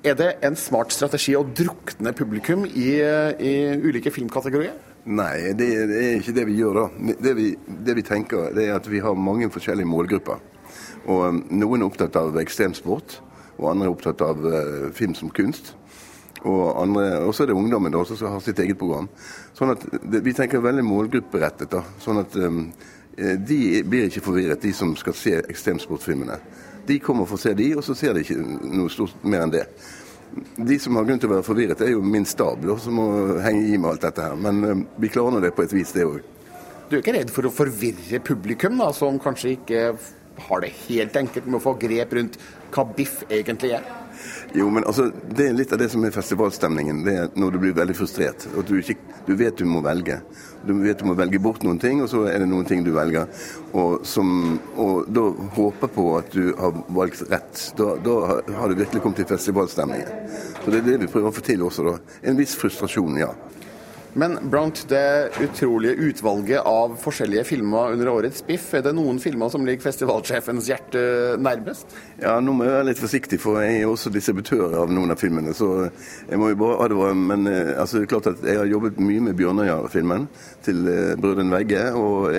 Er 0.04 0.18
det 0.18 0.32
en 0.46 0.58
smart 0.58 0.94
strategi 0.94 1.34
å 1.36 1.44
drukne 1.46 2.12
publikum 2.16 2.66
i, 2.66 2.90
i 3.00 3.54
ulike 3.82 4.12
filmkategorier? 4.14 4.76
Nei, 5.06 5.52
det, 5.54 5.66
det, 5.86 5.98
er 6.02 6.16
ikke 6.18 6.34
det 6.34 6.44
vi 6.48 6.58
gjør 6.58 6.80
da. 6.80 7.14
Det 7.22 7.32
vi, 7.38 7.48
det 7.86 7.94
vi 7.94 8.04
tenker 8.06 8.50
det 8.54 8.66
er 8.66 8.78
at 8.80 8.86
vi 8.90 9.02
har 9.02 9.18
mange 9.18 9.50
forskjellige 9.54 9.90
målgrupper. 9.90 10.42
Og 11.06 11.42
Noen 11.54 11.82
er 11.82 11.86
opptatt 11.86 12.16
av 12.18 12.34
ekstremsport, 12.42 13.20
og 13.56 13.68
andre 13.70 13.86
er 13.86 13.92
opptatt 13.94 14.24
av 14.26 14.42
uh, 14.42 14.88
film 14.94 15.14
som 15.14 15.30
kunst. 15.30 15.76
Og 16.46 17.34
så 17.34 17.42
er 17.42 17.50
det 17.50 17.56
ungdommen 17.58 17.94
da, 17.94 18.02
som 18.06 18.28
har 18.30 18.42
sitt 18.44 18.58
eget 18.62 18.78
program. 18.78 19.08
Sånn 19.56 19.72
at 19.72 19.84
Vi 20.02 20.34
tenker 20.36 20.64
veldig 20.64 20.84
målgrupperettet. 20.84 21.70
da, 21.72 21.82
sånn 22.02 22.20
at 22.20 22.36
um, 22.36 22.66
De 23.16 23.82
blir 23.82 24.10
ikke 24.10 24.24
forvirret, 24.24 24.60
de 24.62 24.72
som 24.76 24.92
skal 24.96 25.16
se 25.16 25.36
ekstremsportfilmene. 25.40 26.38
De 26.86 26.98
kommer 27.02 27.26
for 27.26 27.38
å 27.38 27.42
se 27.42 27.54
de, 27.56 27.70
og 27.74 27.84
så 27.84 27.96
ser 27.98 28.14
de 28.14 28.22
ikke 28.22 28.36
noe 28.36 28.92
stort 28.92 29.24
mer 29.24 29.46
enn 29.46 29.54
det. 29.54 29.64
De 30.60 30.76
som 30.82 30.98
har 30.98 31.06
grunn 31.06 31.18
til 31.22 31.30
å 31.30 31.36
være 31.38 31.46
forvirret, 31.46 31.80
er 31.80 31.94
jo 31.94 32.02
min 32.04 32.26
stab, 32.28 32.62
som 32.82 32.98
må 32.98 33.06
henge 33.42 33.64
i 33.72 33.78
med 33.80 33.94
alt 33.94 34.04
dette 34.04 34.22
her. 34.22 34.36
Men 34.36 34.62
um, 34.64 34.84
vi 35.00 35.10
klarer 35.10 35.34
nå 35.34 35.40
det 35.42 35.54
på 35.56 35.64
et 35.64 35.74
vis, 35.74 35.94
det 35.96 36.04
òg. 36.06 36.20
Du 36.86 36.94
er 36.94 37.00
ikke 37.00 37.16
redd 37.16 37.32
for 37.34 37.48
å 37.48 37.54
forvirre 37.54 38.20
publikum, 38.22 38.76
da, 38.78 38.92
som 38.94 39.18
kanskje 39.18 39.56
ikke 39.56 39.80
har 40.46 40.62
det 40.62 40.74
helt 40.84 41.16
enkelt 41.16 41.48
med 41.48 41.58
å 41.58 41.64
få 41.64 41.72
grep 41.80 42.12
rundt 42.14 42.36
hva 42.74 42.84
biff 42.96 43.22
egentlig 43.32 43.72
er? 43.78 43.88
Jo, 44.56 44.68
men 44.70 44.84
altså, 44.84 45.10
Det 45.28 45.48
er 45.48 45.56
litt 45.56 45.72
av 45.72 45.78
det 45.78 45.88
som 45.92 46.04
er 46.04 46.14
festivalstemningen. 46.14 47.02
Det 47.04 47.14
er 47.16 47.30
når 47.38 47.52
du 47.52 47.58
blir 47.62 47.74
veldig 47.76 47.96
frustrert. 47.96 48.46
og 48.56 48.64
du, 48.68 48.78
ikke, 48.80 48.96
du 49.26 49.34
vet 49.36 49.56
du 49.56 49.64
må 49.68 49.82
velge. 49.84 50.20
Du 50.66 50.72
vet 50.82 50.98
du 50.98 51.06
må 51.06 51.14
velge 51.14 51.38
bort 51.42 51.62
noen 51.62 51.78
ting, 51.78 52.02
og 52.02 52.08
så 52.10 52.24
er 52.30 52.40
det 52.42 52.48
noen 52.50 52.66
ting 52.66 52.84
du 52.84 52.92
velger. 52.94 53.26
Og, 53.72 54.06
som, 54.06 54.58
og 54.76 55.10
da 55.12 55.26
håper 55.56 55.92
på 55.92 56.06
at 56.18 56.32
du 56.32 56.54
har 56.58 56.74
valgt 56.88 57.26
rett. 57.30 57.66
Da, 57.78 57.94
da 58.02 58.16
har 58.58 58.68
du 58.68 58.80
virkelig 58.80 59.02
kommet 59.02 59.22
til 59.22 59.30
festivalstemningen. 59.30 60.08
Så 60.64 60.70
Det 60.70 60.80
er 60.80 60.88
det 60.90 61.00
vi 61.04 61.12
prøver 61.12 61.30
å 61.30 61.36
få 61.36 61.44
til 61.46 61.62
også. 61.66 61.86
da. 61.90 61.98
En 62.22 62.38
viss 62.38 62.56
frustrasjon, 62.58 63.20
ja. 63.20 63.34
Men 64.16 64.38
blant 64.50 64.88
det 64.88 65.28
utrolige 65.44 65.92
utvalget 65.92 66.62
av 66.64 66.94
forskjellige 66.96 67.42
filmer 67.44 67.92
under 67.92 68.08
årets 68.08 68.40
Biff, 68.46 68.70
er 68.72 68.86
det 68.86 68.94
noen 68.96 69.18
filmer 69.20 69.50
som 69.52 69.66
ligger 69.68 69.84
festivalsjefens 69.84 70.70
hjerte 70.70 71.02
nærmest? 71.36 71.92
Ja, 72.22 72.38
nå 72.40 72.54
må 72.56 72.64
jeg 72.64 72.72
være 72.78 72.86
litt 72.88 73.02
forsiktig, 73.02 73.36
for 73.42 73.60
jeg 73.60 73.82
er 73.82 73.90
også 73.90 74.14
distributør 74.14 74.78
av 74.80 74.94
noen 74.96 75.12
av 75.12 75.20
filmene. 75.20 75.52
Så 75.52 75.68
jeg 76.30 76.40
må 76.40 76.48
jo 76.48 76.60
bare 76.64 76.78
advare. 76.86 77.12
Men 77.12 77.44
altså, 77.50 77.98
det 77.98 78.06
er 78.06 78.12
klart 78.14 78.30
at 78.32 78.48
jeg 78.48 78.56
har 78.62 78.72
jobbet 78.72 79.04
mye 79.04 79.26
med 79.28 79.36
Bjørnøya-filmen 79.36 80.26
til 80.64 80.82
Brødrene 81.20 81.52
Vegge. 81.52 81.84
Og, 82.00 82.32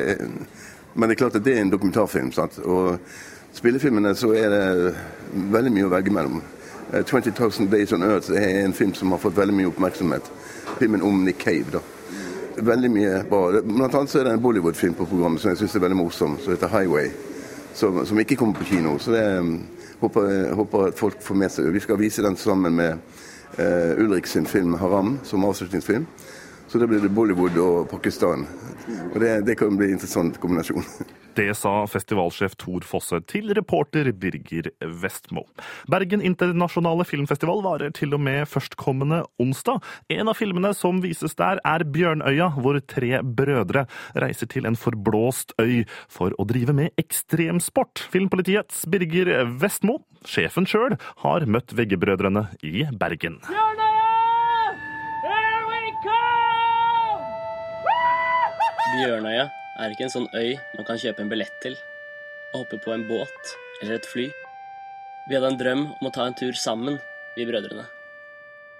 men 0.98 1.06
det 1.06 1.20
er 1.20 1.22
klart 1.22 1.38
at 1.38 1.46
det 1.46 1.60
er 1.60 1.62
en 1.68 1.76
dokumentarfilm. 1.78 2.34
sant? 2.34 2.58
Og 2.66 2.98
spillefilmene 3.54 4.18
så 4.18 4.34
er 4.34 4.50
det 4.50 4.96
veldig 5.54 5.78
mye 5.78 5.92
å 5.92 5.94
velge 5.94 6.18
mellom. 6.22 6.42
20,000 6.90 7.70
Days 7.70 7.94
on 7.94 8.10
Earth 8.10 8.34
er 8.34 8.64
en 8.64 8.74
film 8.74 8.98
som 8.98 9.14
har 9.14 9.22
fått 9.22 9.38
veldig 9.38 9.62
mye 9.62 9.70
oppmerksomhet 9.76 10.34
filmen 10.80 11.02
om 11.02 11.24
Nick 11.26 11.44
Cave. 11.44 11.66
da. 11.72 11.80
veldig 12.58 12.90
mye 12.92 13.24
bra. 13.30 13.62
Blant 13.62 13.96
annet 13.96 14.10
så 14.10 14.20
er 14.20 14.24
det 14.24 14.34
en 14.34 14.42
Bollywood-film 14.42 14.94
på 14.98 15.06
programmet 15.06 15.42
som 15.42 15.52
jeg 15.52 15.60
syns 15.60 15.76
er 15.76 15.84
veldig 15.84 15.98
morsom, 15.98 16.38
som 16.42 16.54
heter 16.54 16.68
'Highway'. 16.68 17.12
Som, 17.74 18.06
som 18.06 18.20
ikke 18.20 18.36
kommer 18.36 18.54
på 18.54 18.64
kino. 18.64 18.98
Så 18.98 19.12
det 19.12 19.40
um, 19.40 19.62
håper, 20.00 20.54
håper 20.54 20.88
at 20.88 20.98
folk 20.98 21.22
får 21.22 21.36
med 21.36 21.50
seg. 21.50 21.74
Vi 21.74 21.80
skal 21.80 22.00
vise 22.00 22.24
den 22.24 22.38
sammen 22.38 22.76
med 22.76 22.98
uh, 23.60 24.04
Ulrik 24.04 24.26
sin 24.28 24.46
film 24.46 24.76
'Haram' 24.76 25.18
som 25.24 25.46
avslutningsfilm. 25.46 26.06
Så 26.68 26.80
da 26.82 26.88
blir 26.88 27.00
det 27.00 27.14
Bollywood 27.16 27.58
og 27.64 27.88
Pakistan. 27.92 28.44
Og 29.14 29.22
det, 29.24 29.32
det 29.48 29.56
kan 29.60 29.78
bli 29.78 29.88
en 29.90 29.98
interessant 29.98 30.36
kombinasjon. 30.42 30.84
Det 31.38 31.52
sa 31.54 31.84
festivalsjef 31.86 32.56
Tor 32.58 32.86
Fosse 32.88 33.20
til 33.30 33.52
reporter 33.54 34.10
Birger 34.10 34.72
Vestmo. 34.82 35.44
Bergen 35.92 36.24
internasjonale 36.26 37.06
filmfestival 37.06 37.62
varer 37.62 37.94
til 37.94 38.16
og 38.18 38.24
med 38.26 38.50
førstkommende 38.50 39.22
onsdag. 39.44 39.84
En 40.10 40.32
av 40.32 40.40
filmene 40.40 40.74
som 40.74 41.04
vises 41.04 41.38
der, 41.38 41.62
er 41.62 41.86
Bjørnøya, 41.86 42.50
hvor 42.58 42.80
tre 42.90 43.22
brødre 43.22 43.86
reiser 44.18 44.50
til 44.50 44.66
en 44.66 44.80
forblåst 44.80 45.54
øy 45.62 45.86
for 46.10 46.34
å 46.42 46.48
drive 46.50 46.74
med 46.74 46.98
ekstremsport. 46.98 48.08
Filmpolitiets 48.10 48.88
Birger 48.90 49.46
Vestmo, 49.62 50.02
sjefen 50.26 50.66
sjøl, 50.66 50.98
har 51.22 51.46
møtt 51.46 51.78
Veggebrødrene 51.78 52.48
i 52.66 52.88
Bergen. 52.98 53.44
Bjørnøya 53.46 53.87
er 59.06 59.94
ikke 59.94 60.08
en 60.08 60.14
sånn 60.14 60.28
øy 60.34 60.58
man 60.78 60.86
kan 60.88 60.98
kjøpe 60.98 61.22
en 61.22 61.30
billett 61.30 61.54
til 61.62 61.76
og 62.54 62.64
hoppe 62.64 62.80
på 62.82 62.94
en 62.96 63.04
båt 63.08 63.52
eller 63.82 63.98
et 64.00 64.08
fly. 64.10 64.26
Vi 65.28 65.36
hadde 65.36 65.52
en 65.52 65.60
drøm 65.60 65.84
om 66.00 66.08
å 66.08 66.12
ta 66.14 66.26
en 66.26 66.36
tur 66.38 66.56
sammen, 66.58 66.98
vi 67.36 67.46
brødrene. 67.46 67.84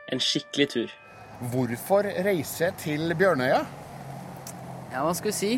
En 0.10 0.22
skikkelig 0.24 0.68
tur. 0.74 0.94
Hvorfor 1.52 2.08
reise 2.26 2.72
til 2.82 3.12
Bjørnøya? 3.20 3.60
Ja, 4.94 5.04
hva 5.04 5.12
skal 5.18 5.30
vi 5.30 5.36
si? 5.38 5.52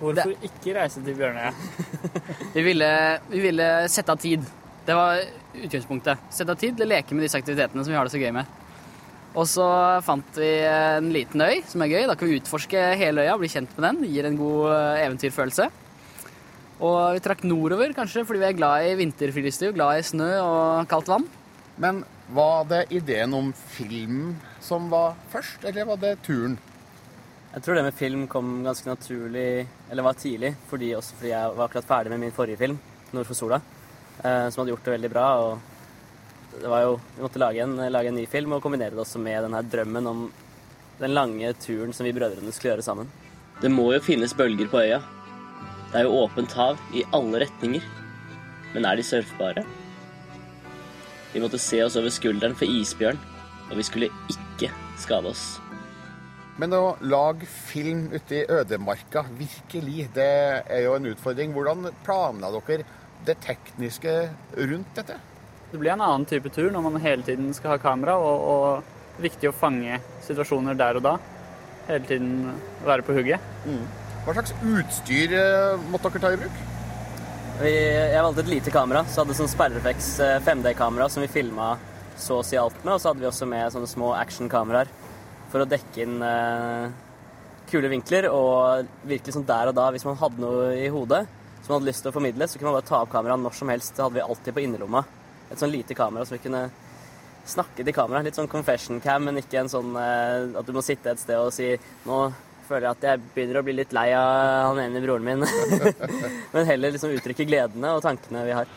Hvorfor 0.00 0.32
ikke 0.48 0.74
reise 0.78 1.04
til 1.04 1.18
Bjørnøya? 1.18 1.52
Vi 2.56 2.62
ville, 2.66 2.88
vi 3.30 3.40
ville 3.44 3.66
sette 3.92 4.10
av 4.10 4.18
tid. 4.18 4.42
Det 4.86 4.94
var 4.96 5.20
utgangspunktet. 5.54 6.24
Sette 6.34 6.50
av 6.50 6.58
tid 6.58 6.74
til 6.74 6.88
å 6.88 6.90
leke 6.90 7.14
med 7.14 7.22
disse 7.22 7.38
aktivitetene 7.38 7.84
som 7.84 7.92
vi 7.92 7.98
har 7.98 8.08
det 8.08 8.10
så 8.10 8.18
gøy 8.18 8.32
med. 8.34 8.48
Og 9.30 9.46
så 9.46 9.66
fant 10.02 10.38
vi 10.40 10.48
en 10.66 11.12
liten 11.14 11.42
øy 11.44 11.60
som 11.70 11.84
er 11.84 11.92
gøy. 11.92 12.06
Da 12.10 12.16
kan 12.18 12.30
vi 12.30 12.40
utforske 12.40 12.80
hele 12.98 13.26
øya, 13.26 13.36
bli 13.38 13.50
kjent 13.52 13.76
med 13.76 13.86
den. 13.86 14.00
Det 14.02 14.10
gir 14.10 14.26
en 14.26 14.38
god 14.40 14.72
eh, 14.74 15.02
eventyrfølelse. 15.04 15.68
Og 16.80 16.98
vi 17.14 17.22
trakk 17.22 17.44
nordover, 17.44 17.92
kanskje 17.94 18.24
fordi 18.26 18.40
vi 18.40 18.48
er 18.48 18.56
glad 18.56 18.88
i 18.88 18.96
vinterfriluftsliv, 18.98 19.74
glad 19.76 20.00
i 20.00 20.06
snø 20.08 20.30
og 20.40 20.88
kaldt 20.90 21.12
vann. 21.12 21.28
Men 21.80 22.02
var 22.34 22.64
det 22.70 22.86
ideen 22.96 23.34
om 23.36 23.52
film 23.52 24.34
som 24.64 24.88
var 24.90 25.14
først, 25.32 25.64
eller 25.68 25.86
var 25.92 26.00
det 26.00 26.16
turen? 26.26 26.56
Jeg 27.50 27.64
tror 27.64 27.76
det 27.76 27.84
med 27.84 27.98
film 27.98 28.26
kom 28.30 28.60
ganske 28.64 28.88
naturlig, 28.88 29.66
eller 29.90 30.06
var 30.06 30.18
tidlig, 30.18 30.54
fordi 30.70 30.92
også 30.94 31.18
fordi 31.18 31.32
jeg 31.32 31.52
var 31.56 31.66
akkurat 31.66 31.88
ferdig 31.88 32.12
med 32.14 32.22
min 32.24 32.34
forrige 32.34 32.60
film, 32.60 32.78
'Nord 33.12 33.26
for 33.26 33.34
sola', 33.34 33.60
eh, 34.24 34.48
som 34.50 34.62
hadde 34.62 34.70
gjort 34.70 34.84
det 34.84 34.96
veldig 34.96 35.10
bra. 35.10 35.26
og 35.42 35.58
det 36.58 36.68
var 36.68 36.82
jo, 36.82 37.00
Vi 37.16 37.22
måtte 37.22 37.42
lage 37.42 37.62
en, 37.62 37.76
lage 37.92 38.10
en 38.10 38.18
ny 38.18 38.26
film 38.30 38.56
og 38.56 38.62
kombinere 38.64 38.94
det 38.94 39.02
også 39.04 39.22
med 39.22 39.44
denne 39.46 39.62
drømmen 39.62 40.10
om 40.10 40.26
den 41.00 41.14
lange 41.14 41.52
turen 41.62 41.94
som 41.96 42.04
vi 42.04 42.14
brødrene 42.16 42.52
skulle 42.52 42.74
gjøre 42.74 42.84
sammen. 42.84 43.08
Det 43.60 43.70
må 43.72 43.90
jo 43.94 44.02
finnes 44.04 44.34
bølger 44.36 44.68
på 44.72 44.82
øya. 44.82 45.00
Det 45.90 46.00
er 46.00 46.06
jo 46.06 46.20
åpent 46.24 46.52
hav 46.56 46.80
i 46.96 47.04
alle 47.16 47.42
retninger. 47.44 47.86
Men 48.74 48.86
er 48.86 48.98
de 48.98 49.06
surfbare? 49.06 49.64
Vi 51.32 51.42
måtte 51.42 51.58
se 51.62 51.80
oss 51.84 51.96
over 51.98 52.12
skulderen 52.12 52.56
for 52.58 52.70
isbjørn, 52.70 53.18
og 53.70 53.74
vi 53.78 53.86
skulle 53.86 54.10
ikke 54.32 54.70
skade 54.98 55.30
oss. 55.30 55.44
Men 56.60 56.74
å 56.76 56.96
lage 57.00 57.46
film 57.48 58.08
ute 58.12 58.42
i 58.42 58.46
ødemarka, 58.50 59.24
virkelig, 59.38 60.08
det 60.14 60.30
er 60.66 60.84
jo 60.84 60.96
en 60.98 61.08
utfordring. 61.12 61.54
Hvordan 61.56 61.88
planla 62.04 62.50
dere 62.58 62.84
det 63.26 63.38
tekniske 63.46 64.16
rundt 64.58 64.96
dette? 64.98 65.16
Det 65.70 65.78
blir 65.78 65.92
en 65.94 66.02
annen 66.02 66.26
type 66.26 66.50
tur 66.54 66.70
når 66.74 66.86
man 66.86 67.02
hele 67.02 67.22
tiden 67.26 67.52
skal 67.54 67.76
ha 67.76 67.82
kamera, 67.82 68.16
og, 68.18 68.46
og 68.54 69.22
viktig 69.22 69.50
å 69.50 69.54
fange 69.54 70.00
situasjoner 70.26 70.78
der 70.78 70.98
og 70.98 71.06
da. 71.06 71.14
Hele 71.88 72.02
tiden 72.06 72.32
være 72.86 73.04
på 73.06 73.14
hugget. 73.16 73.52
Mm. 73.66 73.84
Hva 74.24 74.34
slags 74.36 74.54
utstyr 74.58 75.36
eh, 75.38 75.86
måtte 75.92 76.10
dere 76.10 76.24
ta 76.24 76.32
i 76.34 76.40
bruk? 76.40 76.58
Vi, 77.60 77.70
jeg 77.70 78.24
valgte 78.24 78.42
et 78.46 78.50
lite 78.54 78.72
kamera, 78.72 79.04
så 79.04 79.22
hadde 79.22 79.36
sånn 79.36 79.50
Sperreflex 79.52 80.14
5D-kamera 80.46 81.10
som 81.12 81.24
vi 81.24 81.28
filma 81.28 81.74
så 82.20 82.40
å 82.40 82.46
si 82.46 82.58
alt 82.60 82.78
med. 82.84 82.94
Og 82.94 83.02
så 83.02 83.10
hadde 83.10 83.24
vi 83.24 83.28
også 83.30 83.48
med 83.48 83.72
sånne 83.74 83.90
små 83.90 84.12
actionkameraer 84.16 84.90
for 85.52 85.62
å 85.62 85.68
dekke 85.68 86.04
inn 86.04 86.18
eh, 86.24 86.90
kule 87.70 87.90
vinkler. 87.92 88.30
Og 88.32 88.90
virkelig 89.08 89.36
sånn 89.36 89.48
der 89.48 89.70
og 89.70 89.78
da, 89.78 89.90
hvis 89.94 90.06
man 90.08 90.18
hadde 90.20 90.42
noe 90.42 90.72
i 90.78 90.90
hodet 90.92 91.26
som 91.60 91.74
man 91.74 91.80
hadde 91.80 91.90
lyst 91.90 92.04
til 92.04 92.12
å 92.12 92.16
formidle, 92.16 92.48
så 92.48 92.58
kunne 92.58 92.72
man 92.72 92.80
bare 92.80 92.88
ta 92.88 93.02
opp 93.04 93.12
kameraet 93.12 93.44
når 93.44 93.56
som 93.56 93.72
helst. 93.72 93.96
Det 93.96 94.06
hadde 94.06 94.18
vi 94.18 94.26
alltid 94.26 94.56
på 94.56 94.64
innerlomma. 94.64 95.04
Et 95.50 95.58
sånn 95.58 95.72
lite 95.72 95.96
kamera 95.98 96.26
så 96.26 96.36
vi 96.36 96.44
kunne 96.44 96.68
snakke 97.50 97.84
til 97.84 97.94
kamera. 97.96 98.22
Litt 98.24 98.38
sånn 98.38 98.50
confession 98.50 99.00
cam, 99.02 99.26
men 99.26 99.40
ikke 99.40 99.62
en 99.62 99.72
sånn 99.72 99.96
eh, 99.98 100.58
at 100.60 100.66
du 100.66 100.72
må 100.76 100.84
sitte 100.84 101.12
et 101.12 101.22
sted 101.22 101.40
og 101.40 101.52
si 101.54 101.72
nå 102.06 102.22
føler 102.70 102.86
jeg 102.86 102.96
at 102.98 103.06
jeg 103.08 103.22
begynner 103.34 103.58
å 103.58 103.64
bli 103.66 103.74
litt 103.74 103.94
lei 103.96 104.10
av 104.14 104.70
han 104.70 104.78
ene 104.84 105.02
broren 105.02 105.26
min. 105.26 105.42
men 106.54 106.68
heller 106.68 106.94
liksom 106.94 107.14
uttrykke 107.16 107.48
gledene 107.48 107.96
og 107.96 108.04
tankene 108.04 108.44
vi 108.46 108.54
har. 108.54 108.70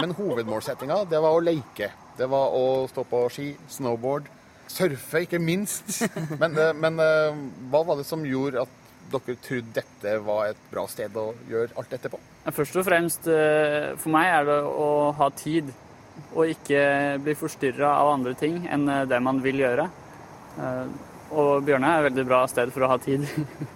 Men 0.00 0.14
hovedmålsettinga, 0.16 1.02
det 1.10 1.20
var 1.20 1.36
å 1.36 1.44
leke. 1.44 1.90
Det 2.16 2.28
var 2.30 2.56
å 2.56 2.86
stå 2.88 3.04
på 3.08 3.26
ski, 3.32 3.50
snowboard, 3.72 4.28
surfe, 4.72 5.24
ikke 5.26 5.40
minst. 5.42 6.02
Men, 6.40 6.56
eh, 6.58 6.72
men 6.76 7.00
eh, 7.02 7.42
hva 7.72 7.82
var 7.86 8.00
det 8.00 8.08
som 8.08 8.24
gjorde 8.26 8.64
at 8.64 8.78
dere 9.12 9.36
trodde 9.44 9.74
dette 9.76 10.12
var 10.24 10.48
et 10.48 10.60
bra 10.70 10.86
sted 10.88 11.16
å 11.18 11.32
gjøre 11.50 11.76
alt 11.76 11.90
dette 11.92 12.10
på? 12.12 12.20
Først 12.56 12.78
og 12.80 12.86
fremst 12.86 13.28
eh, 13.30 13.92
for 14.00 14.14
meg 14.14 14.30
er 14.30 14.46
det 14.48 14.58
å 14.66 14.88
ha 15.18 15.28
tid, 15.36 15.68
og 16.32 16.48
ikke 16.48 16.82
bli 17.24 17.34
forstyrra 17.36 17.90
av 18.00 18.14
andre 18.14 18.34
ting 18.38 18.62
enn 18.72 18.88
det 19.08 19.18
man 19.24 19.40
vil 19.44 19.62
gjøre. 19.62 19.86
Og 21.32 21.64
Bjørne 21.64 21.88
er 21.88 22.02
et 22.02 22.06
veldig 22.10 22.24
bra 22.28 22.42
sted 22.50 22.72
for 22.74 22.84
å 22.84 22.90
ha 22.92 22.98
tid. 23.00 23.24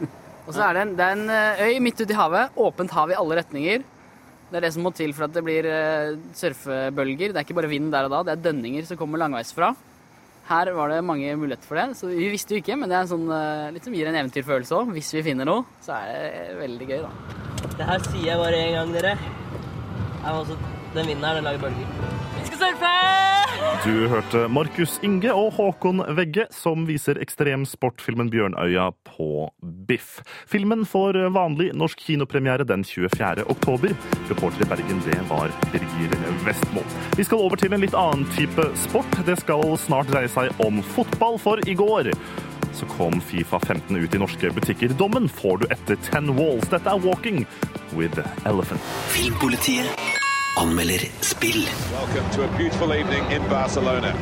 Og 0.47 0.53
så 0.53 0.67
er 0.67 0.77
det 0.77 0.83
en, 0.85 0.93
det 0.99 1.07
er 1.07 1.15
en 1.17 1.65
øy 1.65 1.81
midt 1.83 2.03
ute 2.03 2.13
i 2.13 2.19
havet. 2.19 2.53
Åpent 2.61 2.93
hav 2.93 3.11
i 3.11 3.17
alle 3.17 3.39
retninger. 3.41 3.87
Det 4.51 4.61
er 4.61 4.67
det 4.67 4.73
som 4.77 4.85
må 4.85 4.93
til 4.95 5.17
for 5.17 5.27
at 5.27 5.35
det 5.35 5.43
blir 5.49 5.69
surfebølger. 6.37 7.33
Det 7.33 7.41
er 7.41 7.49
ikke 7.49 7.57
bare 7.57 7.73
vind 7.73 7.89
der 7.93 8.07
og 8.07 8.13
da, 8.13 8.21
det 8.29 8.37
er 8.37 8.45
dønninger 8.51 8.85
som 8.87 9.01
kommer 9.01 9.25
langveisfra. 9.25 9.73
Her 10.47 10.71
var 10.77 10.93
det 10.93 11.01
mange 11.03 11.33
muligheter 11.35 11.67
for 11.67 11.75
det, 11.75 11.97
så 11.99 12.07
vi 12.07 12.29
visste 12.31 12.55
jo 12.55 12.61
ikke, 12.63 12.77
men 12.79 12.87
det 12.91 12.95
er 13.01 13.09
sånn, 13.11 13.27
litt 13.75 13.87
som 13.87 13.95
gir 13.97 14.07
en 14.07 14.19
eventyrfølelse 14.21 14.77
òg. 14.79 14.93
Hvis 14.95 15.09
vi 15.17 15.25
finner 15.27 15.49
noe, 15.49 15.65
så 15.83 15.97
er 15.99 16.13
det 16.13 16.61
veldig 16.61 16.87
gøy, 16.87 17.01
da. 17.03 17.11
Det 17.73 17.89
her 17.89 18.05
sier 18.07 18.29
jeg 18.29 18.39
bare 18.39 18.61
én 18.63 18.77
gang, 18.77 18.93
dere. 18.95 19.17
Jeg 20.23 20.39
også, 20.45 20.59
den 20.95 21.11
vinden 21.11 21.27
her, 21.27 21.41
den 21.41 21.49
lager 21.49 21.65
bølger. 21.67 21.91
Vi 22.37 22.47
skal 22.47 22.63
surfe! 22.63 22.95
Du 23.83 24.07
hørte 24.11 24.45
Markus 24.53 24.97
Inge 25.07 25.35
og 25.35 25.51
Håkon 25.59 26.05
Vegge, 26.15 26.47
som 26.55 26.87
viser 26.87 27.19
ekstremsportfilmen 27.23 28.31
Bjørnøya 28.31 28.93
på 29.17 29.51
Biff. 29.89 30.23
Filmen 30.47 30.87
får 30.87 31.19
vanlig 31.35 31.71
norsk 31.75 32.01
kinopremiere 32.01 32.65
den 32.65 32.85
24. 32.85 33.45
oktober. 33.47 33.95
Reporter 34.29 34.63
i 34.63 34.69
Bergen, 34.69 35.03
det 35.07 35.21
var 35.31 35.53
Birger 35.73 36.17
Vestmo. 36.45 36.83
Vi 37.17 37.25
skal 37.25 37.39
over 37.39 37.57
til 37.57 37.73
en 37.73 37.81
litt 37.81 37.97
annen 37.97 38.27
type 38.37 38.69
sport. 38.87 39.19
Det 39.27 39.39
skal 39.41 39.77
snart 39.81 40.13
dreie 40.13 40.29
seg 40.29 40.53
om 40.67 40.83
fotball, 40.95 41.41
for 41.41 41.63
i 41.69 41.75
går 41.79 42.13
så 42.77 42.87
kom 42.87 43.21
Fifa 43.21 43.61
15 43.61 43.97
ut 43.97 44.15
i 44.15 44.19
norske 44.21 44.51
butikker. 44.51 44.93
Dommen 45.01 45.29
får 45.29 45.63
du 45.63 45.67
etter 45.73 45.97
Ten 46.11 46.35
Walls. 46.37 46.69
Dette 46.69 46.93
er 46.93 47.01
Walking 47.01 47.47
with 47.97 48.21
Elephant. 48.45 48.85
Filmpolitiet 49.15 49.89
anmelder 50.61 51.09
spill. 51.25 51.65
Welcome 51.93 52.29
to 52.37 52.45
a 52.45 52.51
beautiful 52.59 52.93
evening 52.93 53.25
in 53.33 53.49
Barcelona. 53.49 54.13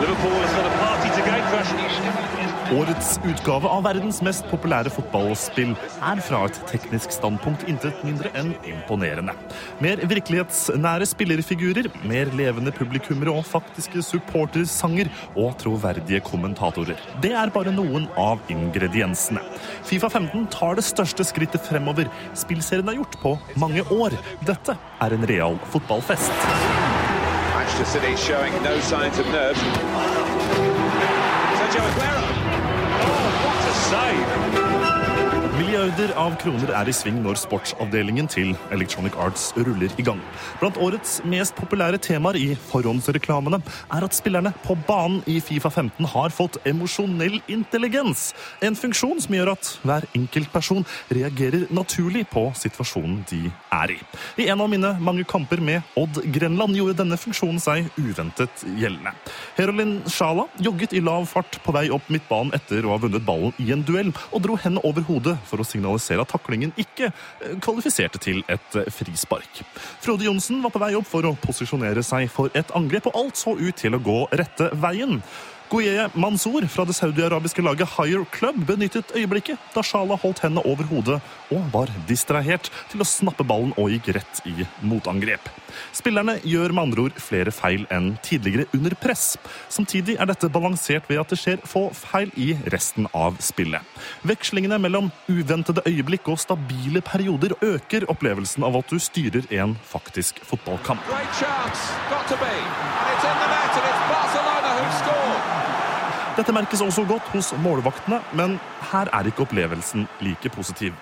Liverpool 0.00 0.38
has 0.44 0.54
got 0.54 0.66
a 0.66 0.74
party 0.78 1.08
to 1.16 1.22
go 1.26 2.55
Årets 2.74 3.20
utgave 3.22 3.68
av 3.70 3.84
verdens 3.86 4.16
mest 4.26 4.46
populære 4.50 4.90
fotballspill 4.90 5.74
er 6.02 6.22
fra 6.26 6.40
et 6.48 6.56
teknisk 6.66 7.12
standpunkt 7.14 7.62
intet 7.70 8.00
mindre 8.02 8.32
enn 8.38 8.50
imponerende. 8.66 9.36
Mer 9.84 10.02
virkelighetsnære 10.10 11.06
spillerfigurer, 11.06 11.86
mer 12.10 12.32
levende 12.34 12.74
publikummere 12.74 13.36
og 13.38 13.46
faktiske 13.46 14.02
supportersanger 14.08 15.12
og 15.36 15.54
troverdige 15.62 16.24
kommentatorer. 16.26 16.98
Det 17.22 17.36
er 17.38 17.54
bare 17.54 17.74
noen 17.76 18.10
av 18.18 18.42
ingrediensene. 18.50 19.44
Fifa 19.86 20.10
15 20.10 20.50
tar 20.50 20.80
det 20.80 20.88
største 20.90 21.28
skrittet 21.28 21.62
fremover 21.70 22.10
spillserien 22.34 22.90
har 22.90 22.98
gjort 22.98 23.18
på 23.22 23.36
mange 23.62 23.86
år. 23.94 24.18
Dette 24.42 24.74
er 24.74 25.14
en 25.14 25.30
real 25.30 25.62
fotballfest. 25.70 26.46
Manchester 27.54 28.00
City 28.00 28.16
showing 28.16 28.54
no 28.66 28.80
signs 28.80 29.18
of 29.18 29.26
nerves. 29.30 30.15
sight. 33.90 34.35
Milliarder 35.76 36.14
av 36.16 36.32
kroner 36.40 36.70
er 36.72 36.88
i 36.88 36.92
sving 36.96 37.18
når 37.20 37.36
sportsavdelingen 37.36 38.24
til 38.32 38.54
Electronic 38.72 39.12
Arts 39.20 39.50
ruller 39.58 39.92
i 40.00 40.04
gang. 40.06 40.22
Blant 40.56 40.78
årets 40.80 41.18
mest 41.28 41.52
populære 41.58 41.98
temaer 42.00 42.38
i 42.40 42.46
forhåndsreklamene 42.70 43.58
er 43.92 44.06
at 44.06 44.16
spillerne 44.16 44.54
på 44.64 44.72
banen 44.88 45.18
i 45.28 45.34
Fifa 45.44 45.68
15 45.68 46.08
har 46.14 46.32
fått 46.32 46.56
emosjonell 46.64 47.42
intelligens. 47.52 48.30
En 48.64 48.78
funksjon 48.78 49.20
som 49.20 49.36
gjør 49.36 49.50
at 49.52 49.68
hver 49.84 50.06
enkelt 50.16 50.48
person 50.54 50.86
reagerer 51.12 51.66
naturlig 51.68 52.24
på 52.32 52.46
situasjonen 52.56 53.20
de 53.28 53.42
er 53.76 53.92
i. 53.98 53.98
I 54.40 54.48
en 54.54 54.64
av 54.64 54.72
mine 54.72 54.94
mange 55.04 55.28
kamper 55.28 55.60
med 55.60 55.84
Odd 56.00 56.22
Grenland 56.38 56.80
gjorde 56.80 56.96
denne 57.02 57.20
funksjonen 57.20 57.60
seg 57.60 57.92
uventet 58.00 58.64
gjeldende. 58.64 59.12
Herolin 59.60 59.98
Sjala 60.08 60.48
jogget 60.56 60.96
i 60.96 61.04
lav 61.04 61.28
fart 61.28 61.60
på 61.60 61.76
vei 61.76 61.90
opp 61.92 62.08
midtbanen 62.08 62.56
etter 62.56 62.88
å 62.88 62.96
ha 62.96 62.98
vunnet 63.04 63.28
ballen 63.28 63.52
i 63.60 63.68
en 63.76 63.84
duell, 63.84 64.16
og 64.32 64.46
dro 64.48 64.56
henne 64.64 64.80
over 64.80 65.04
hodet 65.12 65.36
for 65.44 65.60
å 65.60 65.65
signalisere 65.68 66.22
at 66.24 66.32
taklingen 66.32 66.72
ikke 66.80 67.10
eh, 67.10 67.56
kvalifiserte 67.62 68.20
til 68.22 68.42
et 68.52 68.78
eh, 68.78 68.88
frispark. 68.92 69.62
Frode 70.04 70.26
Johnsen 70.28 70.62
var 70.64 70.74
på 70.74 70.82
vei 70.82 70.94
opp 70.98 71.08
for 71.10 71.26
å 71.26 71.36
posisjonere 71.42 72.04
seg 72.06 72.30
for 72.32 72.52
et 72.56 72.72
angrep, 72.76 73.10
og 73.10 73.20
alt 73.20 73.40
så 73.40 73.56
ut 73.58 73.76
til 73.76 73.96
å 73.96 74.02
gå 74.02 74.22
rette 74.36 74.70
veien. 74.80 75.20
Goyeye 75.68 76.08
Mansour 76.14 76.62
fra 76.70 76.84
det 76.86 76.94
saudiarabiske 76.94 77.62
laget 77.62 77.90
Higher 77.96 78.24
Club 78.30 78.58
benyttet 78.68 79.10
øyeblikket 79.18 79.58
da 79.74 79.82
Shala 79.82 80.14
holdt 80.22 80.38
hendene 80.44 80.62
over 80.62 80.86
hodet 80.86 81.16
og 81.50 81.64
var 81.72 81.90
distrahert 82.06 82.70
til 82.92 83.02
å 83.02 83.06
snappe 83.08 83.42
ballen 83.46 83.72
og 83.74 83.90
gikk 83.90 84.12
rett 84.14 84.42
i 84.46 84.66
motangrep. 84.86 85.48
Spillerne 85.90 86.36
gjør 86.46 86.70
med 86.70 86.82
andre 86.84 87.06
ord 87.08 87.18
flere 87.18 87.50
feil 87.54 87.82
enn 87.90 88.12
tidligere 88.22 88.68
under 88.78 88.94
press. 88.94 89.34
Samtidig 89.68 90.14
er 90.20 90.30
dette 90.30 90.50
balansert 90.54 91.10
ved 91.10 91.20
at 91.24 91.34
det 91.34 91.40
skjer 91.42 91.58
få 91.66 91.88
feil 91.98 92.30
i 92.38 92.52
resten 92.70 93.10
av 93.10 93.40
spillet. 93.42 93.82
Vekslingene 94.22 94.78
mellom 94.82 95.10
uventede 95.26 95.82
øyeblikk 95.88 96.30
og 96.30 96.38
stabile 96.42 97.02
perioder 97.02 97.56
øker 97.58 98.06
opplevelsen 98.12 98.66
av 98.66 98.78
at 98.78 98.94
du 98.94 99.02
styrer 99.02 99.50
en 99.58 99.74
faktisk 99.82 100.38
fotballkamp. 100.46 101.02
Great 101.10 101.34
chance, 101.42 101.90
got 102.10 102.30
to 102.30 102.38
be. 102.38 102.54
And 102.54 103.10
it's 103.12 103.26
in 103.26 103.36
the 103.42 103.50
net, 103.50 103.74
and 103.76 103.86
it's 103.90 104.02
Barcelona 104.14 104.70
who 104.78 104.88
score. 105.02 105.56
Dette 106.36 106.52
merkes 106.52 106.82
også 106.84 107.06
godt 107.08 107.30
hos 107.32 107.54
målvaktene, 107.64 108.18
men 108.36 108.58
her 108.90 109.08
er 109.16 109.24
ikke 109.30 109.46
opplevelsen 109.46 110.02
like 110.20 110.50
positiv. 110.52 110.92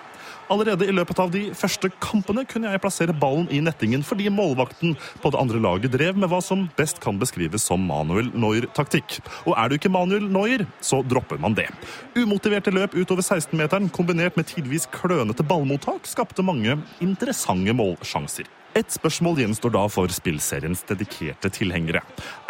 Allerede 0.47 0.87
i 0.87 0.93
løpet 0.95 1.19
av 1.19 1.31
de 1.33 1.41
første 1.57 1.89
kampene 1.99 2.45
kunne 2.47 2.71
jeg 2.71 2.79
plassere 2.79 3.15
ballen 3.19 3.49
i 3.51 3.59
nettingen 3.65 4.05
fordi 4.05 4.29
målvakten 4.31 4.93
på 5.19 5.31
det 5.33 5.39
andre 5.41 5.59
laget 5.59 5.91
drev 5.91 6.15
med 6.21 6.31
hva 6.31 6.39
som 6.45 6.67
best 6.77 7.01
kan 7.03 7.19
beskrives 7.19 7.65
som 7.67 7.83
Manuel 7.83 8.29
Neuer-taktikk. 8.31 9.17
Og 9.43 9.57
er 9.57 9.67
du 9.67 9.75
ikke 9.75 9.91
Manuel 9.91 10.29
Neuer, 10.31 10.63
så 10.79 11.01
dropper 11.03 11.41
man 11.41 11.57
det. 11.57 11.67
Umotiverte 12.15 12.71
løp 12.71 12.95
utover 12.95 13.25
16-meteren 13.25 13.91
kombinert 13.91 14.37
med 14.39 14.47
tidvis 14.53 14.87
klønete 14.93 15.43
ballmottak 15.43 16.07
skapte 16.07 16.45
mange 16.45 16.77
interessante 17.03 17.75
målsjanser. 17.75 18.47
Et 18.75 18.91
spørsmål 18.91 19.37
gjenstår 19.39 19.71
da 19.71 19.85
for 19.87 20.11
spillseriens 20.11 20.81
dedikerte 20.89 21.47
tilhengere. 21.55 22.01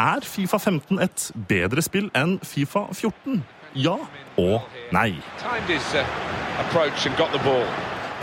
Er 0.01 0.25
Fifa 0.25 0.57
15 0.57 0.97
et 1.05 1.25
bedre 1.49 1.83
spill 1.85 2.07
enn 2.17 2.39
Fifa 2.41 2.87
14? 2.89 3.43
Ja 3.77 3.93
og 4.41 4.65
nei. 4.95 5.19
Uh. 7.45 7.61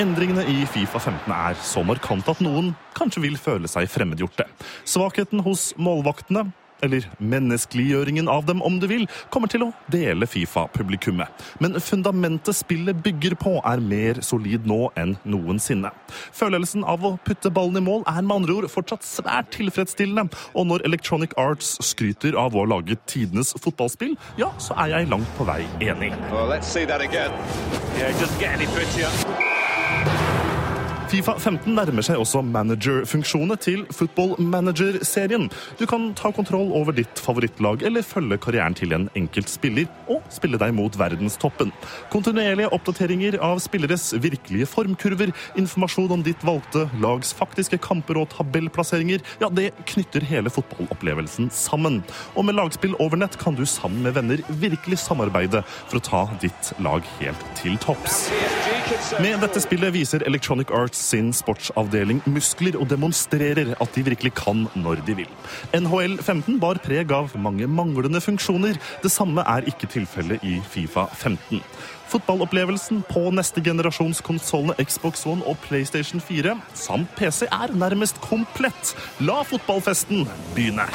Endringene 0.03 0.47
i 0.51 0.65
Fifa 0.67 0.99
15 0.99 1.31
er 1.37 1.61
så 1.62 1.85
markante 1.87 2.35
at 2.35 2.43
noen 2.43 2.73
kanskje 2.97 3.23
vil 3.29 3.38
føle 3.38 3.71
seg 3.71 3.87
fremmedgjorte. 3.93 4.49
Svakheten 4.88 5.45
hos 5.47 5.71
målvaktene 5.79 6.49
eller 6.83 7.07
menneskeliggjøringen 7.23 8.29
av 8.29 8.47
dem 8.49 8.62
om 8.62 8.79
du 8.83 8.88
vil, 8.90 9.07
kommer 9.31 9.51
til 9.51 9.66
å 9.66 9.71
dele 9.92 10.27
Fifa-publikummet. 10.29 11.31
Men 11.62 11.79
fundamentet 11.81 12.59
spillet 12.59 13.03
bygger 13.05 13.37
på, 13.40 13.57
er 13.68 13.83
mer 13.83 14.23
solid 14.25 14.66
nå 14.68 14.90
enn 14.99 15.16
noensinne. 15.25 15.92
Følelsen 16.35 16.87
av 16.88 17.07
å 17.07 17.14
putte 17.25 17.53
ballen 17.55 17.81
i 17.81 17.85
mål 17.85 18.07
er 18.11 18.21
med 18.23 18.42
andre 18.42 18.59
ord 18.59 18.71
fortsatt 18.73 19.07
svært 19.07 19.53
tilfredsstillende, 19.57 20.29
og 20.59 20.68
når 20.71 20.87
Electronic 20.88 21.37
Arts 21.40 21.77
skryter 21.85 22.37
av 22.38 22.57
å 22.57 22.64
ha 22.64 22.73
laget 22.77 23.05
tidenes 23.11 23.55
fotballspill, 23.62 24.16
ja, 24.40 24.51
så 24.62 24.77
er 24.83 24.97
jeg 24.97 25.12
langt 25.12 25.31
på 25.38 25.47
vei 25.49 25.62
enig. 25.81 26.12
Well, 26.33 26.49
let's 26.51 26.66
see 26.66 26.85
that 26.87 27.01
again. 27.01 27.33
Yeah, 27.99 28.11
just 28.18 28.38
get 28.40 28.57
any 28.59 28.66
prettier. 28.66 30.32
Fifa 31.12 31.35
15 31.37 31.75
nærmer 31.77 32.01
seg 32.07 32.16
også 32.16 32.40
manager-funksjoner 32.48 33.59
til 33.61 33.83
Football 33.92 34.31
Manager-serien. 34.40 35.51
Du 35.77 35.83
kan 35.85 36.07
ta 36.16 36.31
kontroll 36.33 36.70
over 36.72 36.94
ditt 36.96 37.20
favorittlag 37.20 37.83
eller 37.85 38.07
følge 38.07 38.38
karrieren 38.40 38.72
til 38.79 38.94
en 38.96 39.05
enkelt 39.20 39.53
spiller 39.53 39.90
og 40.09 40.25
spille 40.33 40.57
deg 40.57 40.72
mot 40.72 40.96
verdenstoppen. 40.96 41.68
Kontinuerlige 42.14 42.70
oppdateringer 42.72 43.37
av 43.44 43.61
spilleres 43.61 44.07
virkelige 44.25 44.70
formkurver, 44.72 45.35
informasjon 45.61 46.14
om 46.16 46.22
ditt 46.25 46.46
valgte 46.48 46.87
lags 47.05 47.35
faktiske 47.37 47.77
kamper 47.85 48.22
og 48.22 48.31
tabellplasseringer, 48.33 49.20
ja, 49.44 49.53
det 49.53 49.68
knytter 49.92 50.25
hele 50.33 50.48
fotballopplevelsen 50.55 51.53
sammen. 51.53 52.01
Og 52.33 52.48
med 52.48 52.57
lagspill 52.57 52.96
over 52.96 53.20
nett 53.20 53.37
kan 53.42 53.61
du 53.61 53.66
sammen 53.68 54.01
med 54.09 54.16
venner 54.16 54.40
virkelig 54.64 55.03
samarbeide 55.05 55.61
for 55.83 56.01
å 56.01 56.05
ta 56.09 56.25
ditt 56.40 56.72
lag 56.81 57.05
helt 57.20 57.46
til 57.61 57.77
topps. 57.85 58.31
Med 59.20 59.44
dette 59.44 59.61
spillet 59.61 59.92
viser 59.92 60.25
Electronic 60.25 60.72
Arts 60.72 61.02
sin 61.03 61.33
sportsavdeling 61.37 62.23
muskler 62.31 62.79
og 62.81 62.88
demonstrerer 62.93 63.75
at 63.75 63.97
de 63.97 64.05
virkelig 64.07 64.35
kan 64.38 64.67
når 64.79 65.03
de 65.07 65.17
vil. 65.23 65.33
NHL 65.75 66.19
15 66.23 66.61
bar 66.62 66.81
preg 66.85 67.12
av 67.15 67.35
mange 67.37 67.67
manglende 67.67 68.23
funksjoner. 68.23 68.79
Det 69.03 69.11
samme 69.12 69.45
er 69.49 69.67
ikke 69.69 69.91
tilfellet 69.91 70.45
i 70.47 70.61
Fifa 70.73 71.09
15. 71.12 71.62
Fotballopplevelsen 72.12 73.03
på 73.09 73.31
neste 73.33 73.62
generasjons 73.65 74.21
konsollene 74.25 74.77
Xbox 74.85 75.25
One 75.27 75.45
og 75.49 75.57
PlayStation 75.65 76.21
4 76.21 76.59
samt 76.77 77.09
PC 77.17 77.47
er 77.49 77.73
nærmest 77.73 78.21
komplett. 78.25 78.95
La 79.21 79.41
fotballfesten 79.49 80.27
begynne. 80.55 80.88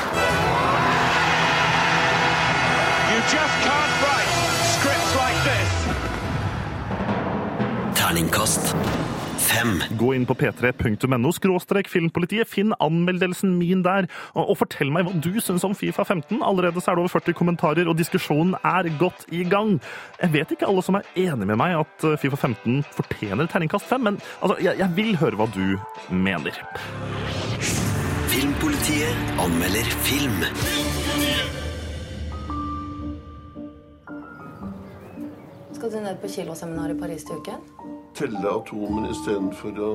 You 3.08 3.20
just 3.34 3.58
can't 3.65 3.93
write 4.04 4.32
scripts 4.76 5.15
like. 5.15 5.38
Terningkast 7.98 8.76
fem. 9.47 9.77
Gå 9.99 10.13
inn 10.15 10.25
på 10.27 10.36
p3.no 10.38 11.31
skråstrek 11.36 11.89
filmpolitiet, 11.91 12.49
finn 12.49 12.73
anmeldelsen 12.83 13.55
min 13.60 13.83
der, 13.86 14.10
og, 14.33 14.51
og 14.51 14.60
fortell 14.63 14.91
meg 14.93 15.07
hva 15.07 15.15
du 15.23 15.39
syns 15.43 15.65
om 15.67 15.75
Fifa 15.77 16.05
15. 16.05 16.41
Allerede 16.45 16.83
så 16.83 16.91
er 16.91 16.99
det 16.99 17.05
over 17.05 17.15
40 17.15 17.38
kommentarer, 17.38 17.89
og 17.89 17.97
diskusjonen 17.99 18.55
er 18.63 18.91
godt 18.99 19.27
i 19.31 19.43
gang. 19.47 19.77
Jeg 20.21 20.33
vet 20.36 20.53
ikke 20.55 20.69
alle 20.69 20.86
som 20.86 20.99
er 20.99 21.10
enig 21.27 21.49
med 21.49 21.60
meg 21.60 21.77
at 21.79 22.07
uh, 22.07 22.17
Fifa 22.19 22.39
15 22.39 22.83
fortjener 22.97 23.49
terningkast 23.51 23.89
5, 23.89 24.07
men 24.10 24.21
altså, 24.41 24.60
jeg, 24.63 24.79
jeg 24.81 24.95
vil 24.99 25.17
høre 25.21 25.39
hva 25.39 25.49
du 25.55 25.77
mener. 26.13 26.63
Filmpolitiet 28.27 29.38
anmelder 29.41 29.93
film. 30.05 30.96
Skal 35.88 36.00
du 36.00 36.04
ned 36.04 36.17
på 36.21 36.28
kiloseminar 36.28 36.91
i 36.91 36.95
Paris 37.00 37.23
til 37.23 37.38
uken? 37.39 37.62
telle 38.17 38.50
atomene 38.50 39.12
istedenfor 39.13 39.78
å 39.80 39.89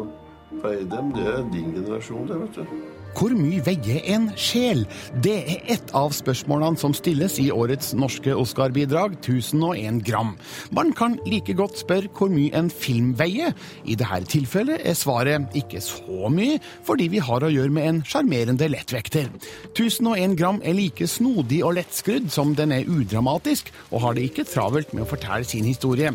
veie 0.63 0.87
dem. 0.89 1.11
Det 1.13 1.25
er 1.29 1.43
din 1.53 1.73
generasjon, 1.75 2.29
det, 2.31 2.39
vet 2.47 2.61
du. 2.61 3.02
Hvor 3.13 3.35
mye 3.37 3.61
veier 3.65 4.01
en 4.15 4.31
sjel? 4.41 4.87
Det 5.25 5.35
er 5.41 5.67
ett 5.75 5.93
av 5.97 6.15
spørsmålene 6.17 6.81
som 6.81 6.95
stilles 6.97 7.37
i 7.43 7.51
årets 7.53 7.93
norske 7.99 8.33
Oscar-bidrag 8.35 9.19
1001 9.19 10.01
gram. 10.07 10.33
Man 10.73 10.95
kan 10.97 11.19
like 11.29 11.53
godt 11.59 11.83
spørre 11.83 12.09
hvor 12.17 12.33
mye 12.33 12.55
en 12.57 12.71
film 12.73 13.13
veier. 13.19 13.53
I 13.85 13.97
dette 14.01 14.23
tilfellet 14.33 14.81
er 14.89 14.97
svaret 14.97 15.53
ikke 15.59 15.83
så 15.85 16.31
mye, 16.33 16.57
fordi 16.87 17.11
vi 17.13 17.21
har 17.23 17.45
å 17.45 17.53
gjøre 17.53 17.75
med 17.77 17.89
en 17.91 18.01
sjarmerende 18.09 18.71
lettvekter. 18.73 19.29
1001 19.75 20.39
gram 20.41 20.63
er 20.65 20.77
like 20.79 21.07
snodig 21.11 21.61
og 21.67 21.77
lettskrudd 21.79 22.31
som 22.33 22.57
den 22.57 22.73
er 22.73 22.89
udramatisk, 22.89 23.69
og 23.91 24.07
har 24.07 24.17
det 24.17 24.27
ikke 24.31 24.49
travelt 24.49 24.97
med 24.97 25.05
å 25.05 25.11
fortelle 25.13 25.45
sin 25.49 25.69
historie. 25.69 26.15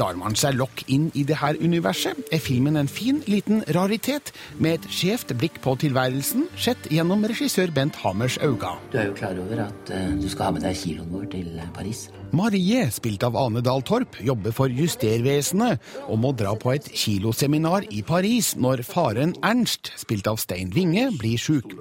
Lar 0.00 0.16
man 0.18 0.38
seg 0.38 0.56
lokke 0.56 0.88
inn 0.88 1.10
i 1.12 1.26
dette 1.28 1.54
universet, 1.60 2.24
er 2.32 2.42
filmen 2.42 2.80
en 2.80 2.90
fin, 2.90 3.20
liten 3.28 3.62
raritet, 3.76 4.32
med 4.56 4.78
et 4.78 4.90
skjevt 4.92 5.36
blikk 5.38 5.60
på 5.64 5.76
tilværelsen 5.84 6.37
sett 6.60 6.88
gjennom 6.92 7.24
regissør 7.28 7.72
Bent 7.74 7.96
Hamers 8.02 8.38
øyne. 8.42 8.74
Du 8.92 8.98
er 9.00 9.08
jo 9.10 9.16
klar 9.18 9.38
over 9.40 9.64
at 9.66 9.92
uh, 9.94 10.10
du 10.20 10.28
skal 10.30 10.48
ha 10.48 10.54
med 10.56 10.66
deg 10.66 10.78
kiloen 10.78 11.10
vår 11.12 11.28
til 11.32 11.50
uh, 11.56 11.66
Paris? 11.76 12.08
Marie, 12.32 12.90
spilt 12.92 13.22
av 13.24 13.36
Ane 13.40 13.62
Dahl 13.64 13.80
Torp, 13.86 14.18
jobber 14.20 14.52
for 14.52 14.68
Justervesenet 14.68 15.80
og 16.08 16.18
må 16.20 16.34
dra 16.36 16.52
på 16.60 16.74
et 16.74 16.88
kiloseminar 16.92 17.86
i 17.94 18.02
Paris 18.04 18.50
når 18.60 18.82
faren 18.84 19.32
Ernst, 19.46 19.92
spilt 19.96 20.28
av 20.28 20.36
Stein 20.42 20.74
Winge, 20.74 21.06
blir 21.16 21.40
sjuk. 21.40 21.72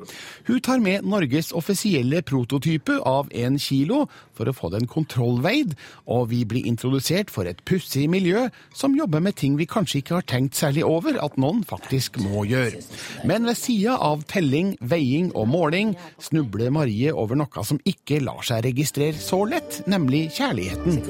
Hun 0.48 0.62
tar 0.64 0.80
med 0.84 1.04
Norges 1.04 1.52
offisielle 1.52 2.22
prototype 2.24 2.96
av 3.04 3.28
en 3.36 3.60
kilo 3.60 4.06
for 4.38 4.48
å 4.48 4.56
få 4.56 4.70
den 4.72 4.88
kontrollveid, 4.88 5.74
og 6.08 6.30
vi 6.32 6.44
blir 6.48 6.68
introdusert 6.70 7.34
for 7.34 7.50
et 7.50 7.60
pussig 7.68 8.06
miljø 8.12 8.46
som 8.78 8.96
jobber 8.96 9.24
med 9.24 9.36
ting 9.40 9.58
vi 9.60 9.68
kanskje 9.68 10.00
ikke 10.00 10.20
har 10.20 10.28
tenkt 10.30 10.56
særlig 10.56 10.86
over 10.88 11.20
at 11.24 11.36
noen 11.42 11.64
faktisk 11.68 12.22
må 12.24 12.46
gjøre. 12.48 12.80
Men 13.28 13.50
ved 13.50 13.60
sida 13.60 13.98
av 14.00 14.24
telling, 14.32 14.76
veiing 14.80 15.34
og 15.36 15.50
måling 15.52 15.96
snubler 16.24 16.72
Marie 16.72 17.12
over 17.12 17.36
noe 17.36 17.68
som 17.68 17.82
ikke 17.84 18.22
lar 18.24 18.46
seg 18.48 18.64
registrere 18.70 19.20
så 19.20 19.44
lett, 19.50 19.82
nemlig 19.90 20.30
kjærligheten. 20.38 21.02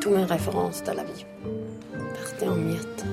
Tout 0.00 0.14
en 0.16 0.26
référence 0.26 0.82
de 0.82 0.92
la 0.92 1.04
vie. 1.04 1.24
J'étais 2.26 2.48
en 2.48 2.56
miettes. 2.56 3.04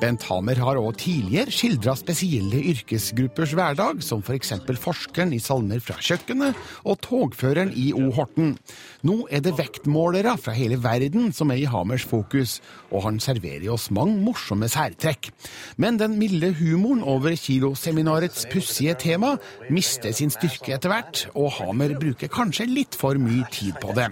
Bent 0.00 0.22
Hamer 0.30 0.56
har 0.56 0.78
også 0.80 1.02
tidligere 1.02 1.52
skildra 1.52 1.92
spesielle 1.98 2.56
yrkesgruppers 2.70 3.52
hverdag, 3.52 3.98
som 4.00 4.22
f.eks. 4.24 4.54
For 4.64 4.78
forskeren 4.80 5.34
i 5.36 5.40
Salmer 5.42 5.82
fra 5.84 5.98
kjøkkenet 6.00 6.56
og 6.88 6.96
togføreren 7.04 7.74
i 7.76 7.90
O. 7.92 8.06
Horten. 8.16 8.54
Nå 9.04 9.26
er 9.28 9.42
det 9.44 9.52
vektmålere 9.58 10.32
fra 10.40 10.54
hele 10.56 10.78
verden 10.80 11.34
som 11.36 11.52
er 11.52 11.60
i 11.60 11.68
Hamers 11.68 12.06
fokus, 12.08 12.58
og 12.88 13.04
han 13.04 13.20
serverer 13.20 13.68
oss 13.74 13.90
mange 13.92 14.16
morsomme 14.24 14.70
særtrekk. 14.72 15.28
Men 15.76 16.00
den 16.00 16.16
milde 16.20 16.54
humoren 16.56 17.04
over 17.04 17.36
kiloseminarets 17.36 18.46
pussige 18.50 18.96
tema 19.04 19.34
mister 19.68 20.16
sin 20.16 20.32
styrke 20.32 20.78
etter 20.78 20.94
hvert, 20.94 21.26
og 21.34 21.52
Hamer 21.58 21.92
bruker 22.00 22.32
kanskje 22.32 22.70
litt 22.70 22.96
for 22.96 23.20
mye 23.20 23.44
tid 23.52 23.76
på 23.84 23.92
det. 23.98 24.08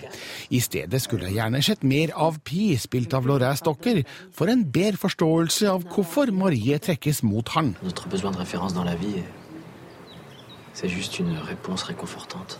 I 0.53 0.61
stedet 0.65 1.01
skulle 1.01 1.31
jeg 1.31 1.41
gjerne 1.41 1.65
sett 1.65 1.89
mer 1.89 2.13
av 2.13 2.37
Pi, 2.45 2.75
spilt 2.77 3.17
av 3.17 3.25
Laurent 3.29 3.57
Stokker, 3.61 4.05
for 4.37 4.53
en 4.53 4.69
bedre 4.69 5.01
forståelse 5.01 5.69
av 5.73 5.78
hvorfor 5.87 6.33
Marie 6.35 6.79
trekkes 6.83 7.23
mot 7.27 7.49
han. 7.57 7.75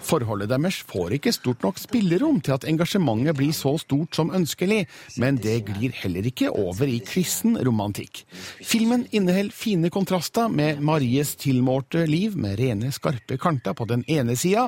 Forholdet 0.03 0.51
deres 0.51 0.79
får 0.89 1.13
ikke 1.15 1.33
stort 1.37 1.63
nok 1.63 1.77
spillerom 1.79 2.41
til 2.43 2.57
at 2.57 2.65
engasjementet 2.67 3.37
blir 3.39 3.53
så 3.55 3.77
stort 3.79 4.19
som 4.19 4.33
ønskelig, 4.35 4.81
men 5.23 5.39
det 5.39 5.61
glir 5.69 5.95
heller 6.01 6.27
ikke 6.27 6.51
over 6.51 6.91
i 6.91 6.99
kristen 7.05 7.55
romantikk. 7.63 8.25
Filmen 8.59 9.07
inneholder 9.15 9.55
fine 9.55 9.91
kontraster 9.95 10.51
med 10.51 10.83
Maries 10.83 11.37
tilmålte 11.39 12.07
liv 12.11 12.35
med 12.35 12.59
rene, 12.59 12.91
skarpe 12.95 13.39
kanter 13.39 13.77
på 13.79 13.87
den 13.87 14.03
ene 14.11 14.35
sida, 14.39 14.67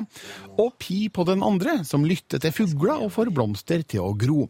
og 0.55 0.77
Pi 0.79 1.09
på 1.11 1.27
den 1.27 1.43
andre, 1.43 1.81
som 1.87 2.07
lytter 2.07 2.39
til 2.39 2.55
fugler 2.55 3.03
og 3.03 3.11
får 3.17 3.33
blomster 3.35 3.83
til 3.83 4.07
å 4.07 4.15
gro. 4.15 4.47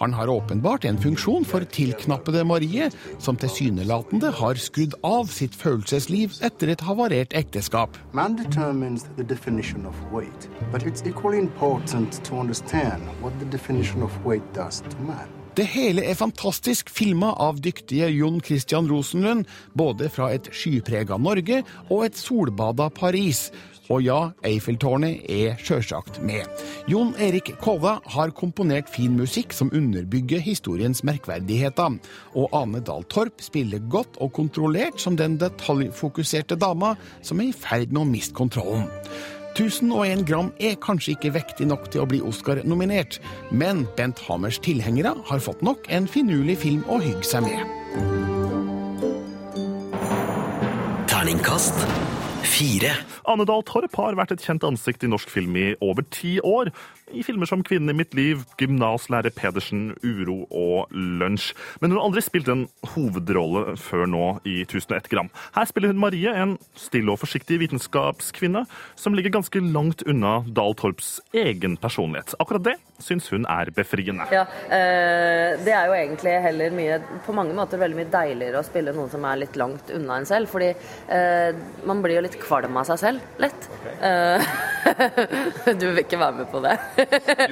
Han 0.00 0.12
har 0.12 0.28
åpenbart 0.28 0.84
en 0.84 0.98
funksjon 0.98 1.44
for 1.44 1.64
tilknappede 1.64 2.44
Marie, 2.44 2.90
som 3.18 3.36
tilsynelatende 3.36 4.30
har 4.38 4.54
skrudd 4.54 4.96
av 5.04 5.28
sitt 5.32 5.54
følelsesliv 5.58 6.38
etter 6.42 6.72
et 6.72 6.86
havarert 6.86 7.36
ekteskap. 7.36 7.98
Man 8.12 8.36
determines 8.36 9.04
the 9.16 9.24
definition 9.24 9.86
of 9.86 9.94
weight, 10.12 10.48
but 10.72 10.82
it's 10.82 11.06
equally 11.06 11.38
important 11.38 12.24
to 12.24 12.34
understand 12.34 13.02
what 13.20 13.38
the 13.38 13.46
definition 13.46 14.02
of 14.02 14.10
weight 14.24 14.44
does 14.54 14.80
to 14.80 14.98
man. 15.06 15.28
Det 15.52 15.66
hele 15.68 16.00
er 16.08 16.16
fantastisk 16.16 16.88
filma 16.88 17.34
av 17.36 17.58
dyktige 17.60 18.06
Jon 18.08 18.38
Christian 18.40 18.86
Rosenlund, 18.88 19.44
både 19.76 20.08
fra 20.08 20.30
et 20.32 20.46
skyprega 20.48 21.18
Norge 21.20 21.58
og 21.90 22.06
et 22.06 22.16
solbada 22.16 22.86
Paris. 22.88 23.50
Og 23.90 24.04
ja, 24.04 24.18
Eiffeltårnet 24.46 25.24
er 25.32 25.58
sjølsagt 25.60 26.20
med. 26.22 26.46
Jon 26.90 27.12
Erik 27.20 27.52
Kova 27.62 27.96
har 28.14 28.34
komponert 28.36 28.90
fin 28.92 29.16
musikk 29.18 29.54
som 29.56 29.72
underbygger 29.74 30.42
historiens 30.44 31.02
merkverdigheter. 31.06 31.98
Og 32.38 32.54
Ane 32.56 32.82
Dahl 32.84 33.04
Torp 33.10 33.42
spiller 33.42 33.82
godt 33.90 34.20
og 34.22 34.32
kontrollert 34.38 35.00
som 35.02 35.18
den 35.18 35.38
detaljfokuserte 35.40 36.58
dama 36.60 36.94
som 37.22 37.42
er 37.42 37.50
i 37.50 37.56
ferd 37.56 37.92
med 37.92 38.04
å 38.04 38.10
miste 38.12 38.36
kontrollen. 38.38 38.88
1001 39.52 40.24
gram 40.24 40.48
er 40.64 40.78
kanskje 40.80 41.12
ikke 41.12 41.34
vektig 41.34 41.66
nok 41.68 41.90
til 41.92 42.00
å 42.02 42.08
bli 42.08 42.22
Oscar-nominert, 42.24 43.18
men 43.52 43.84
Bent 43.98 44.22
Hammers 44.24 44.56
tilhengere 44.64 45.12
har 45.28 45.44
fått 45.44 45.60
nok 45.60 45.90
en 45.92 46.08
finurlig 46.08 46.56
film 46.64 46.80
å 46.88 46.96
hygge 47.02 47.28
seg 47.34 47.44
med. 47.44 47.60
Terningkast 51.12 51.84
fire. 52.46 52.94
Anne 53.28 53.46
Dahl 53.48 53.64
Torp 53.66 53.94
har 53.98 54.16
vært 54.18 54.34
et 54.34 54.44
kjent 54.44 54.64
ansikt 54.66 55.04
i 55.06 55.10
norsk 55.10 55.30
film 55.32 55.56
i 55.58 55.72
over 55.84 56.06
ti 56.14 56.38
år. 56.42 56.72
I 57.12 57.22
filmer 57.22 57.46
som 57.46 57.62
'Kvinnen 57.62 57.90
i 57.90 57.96
mitt 57.96 58.14
liv', 58.14 58.44
'Gymnaslærer 58.58 59.30
Pedersen', 59.30 59.94
'Uro' 60.02 60.46
og 60.50 60.88
'Lunsj'. 60.90 61.52
Men 61.80 61.90
hun 61.90 61.98
har 61.98 62.06
aldri 62.06 62.22
spilt 62.22 62.48
en 62.48 62.68
hovedrolle 62.94 63.76
før 63.76 64.06
nå 64.06 64.40
i 64.44 64.62
1001 64.64 65.08
gram. 65.08 65.30
Her 65.54 65.64
spiller 65.64 65.92
hun 65.92 66.00
Marie, 66.00 66.32
en 66.32 66.58
stille 66.74 67.12
og 67.12 67.18
forsiktig 67.18 67.58
vitenskapskvinne 67.60 68.64
som 68.96 69.14
ligger 69.14 69.30
ganske 69.30 69.60
langt 69.60 70.02
unna 70.06 70.40
Dahl 70.48 70.74
Torps 70.74 71.20
egen 71.34 71.76
personlighet. 71.76 72.34
Akkurat 72.40 72.64
det 72.64 72.76
syns 73.02 73.28
hun 73.32 73.46
er 73.50 73.70
befriende. 73.74 74.26
Ja, 74.32 74.46
eh, 74.70 75.58
Det 75.62 75.72
er 75.72 75.86
jo 75.86 75.92
egentlig 75.92 76.42
heller 76.42 76.70
mye 76.70 77.00
På 77.26 77.32
mange 77.34 77.54
måter 77.54 77.78
veldig 77.78 77.96
mye 77.96 78.10
deiligere 78.10 78.60
å 78.60 78.64
spille 78.64 78.92
noen 78.92 79.10
som 79.10 79.24
er 79.24 79.36
litt 79.36 79.56
langt 79.56 79.90
unna 79.90 80.16
en 80.18 80.26
selv. 80.26 80.48
Fordi 80.48 80.70
eh, 81.08 81.54
man 81.84 82.02
blir 82.02 82.16
jo 82.16 82.24
litt 82.26 82.38
kvalm 82.40 82.76
av 82.76 82.86
seg 82.88 82.98
selv, 82.98 83.20
lett. 83.38 83.68
Eh, 84.00 84.42
du 85.78 85.86
vil 85.90 86.02
ikke 86.04 86.20
være 86.20 86.38
med 86.40 86.50
på 86.52 86.62
det? 86.64 86.76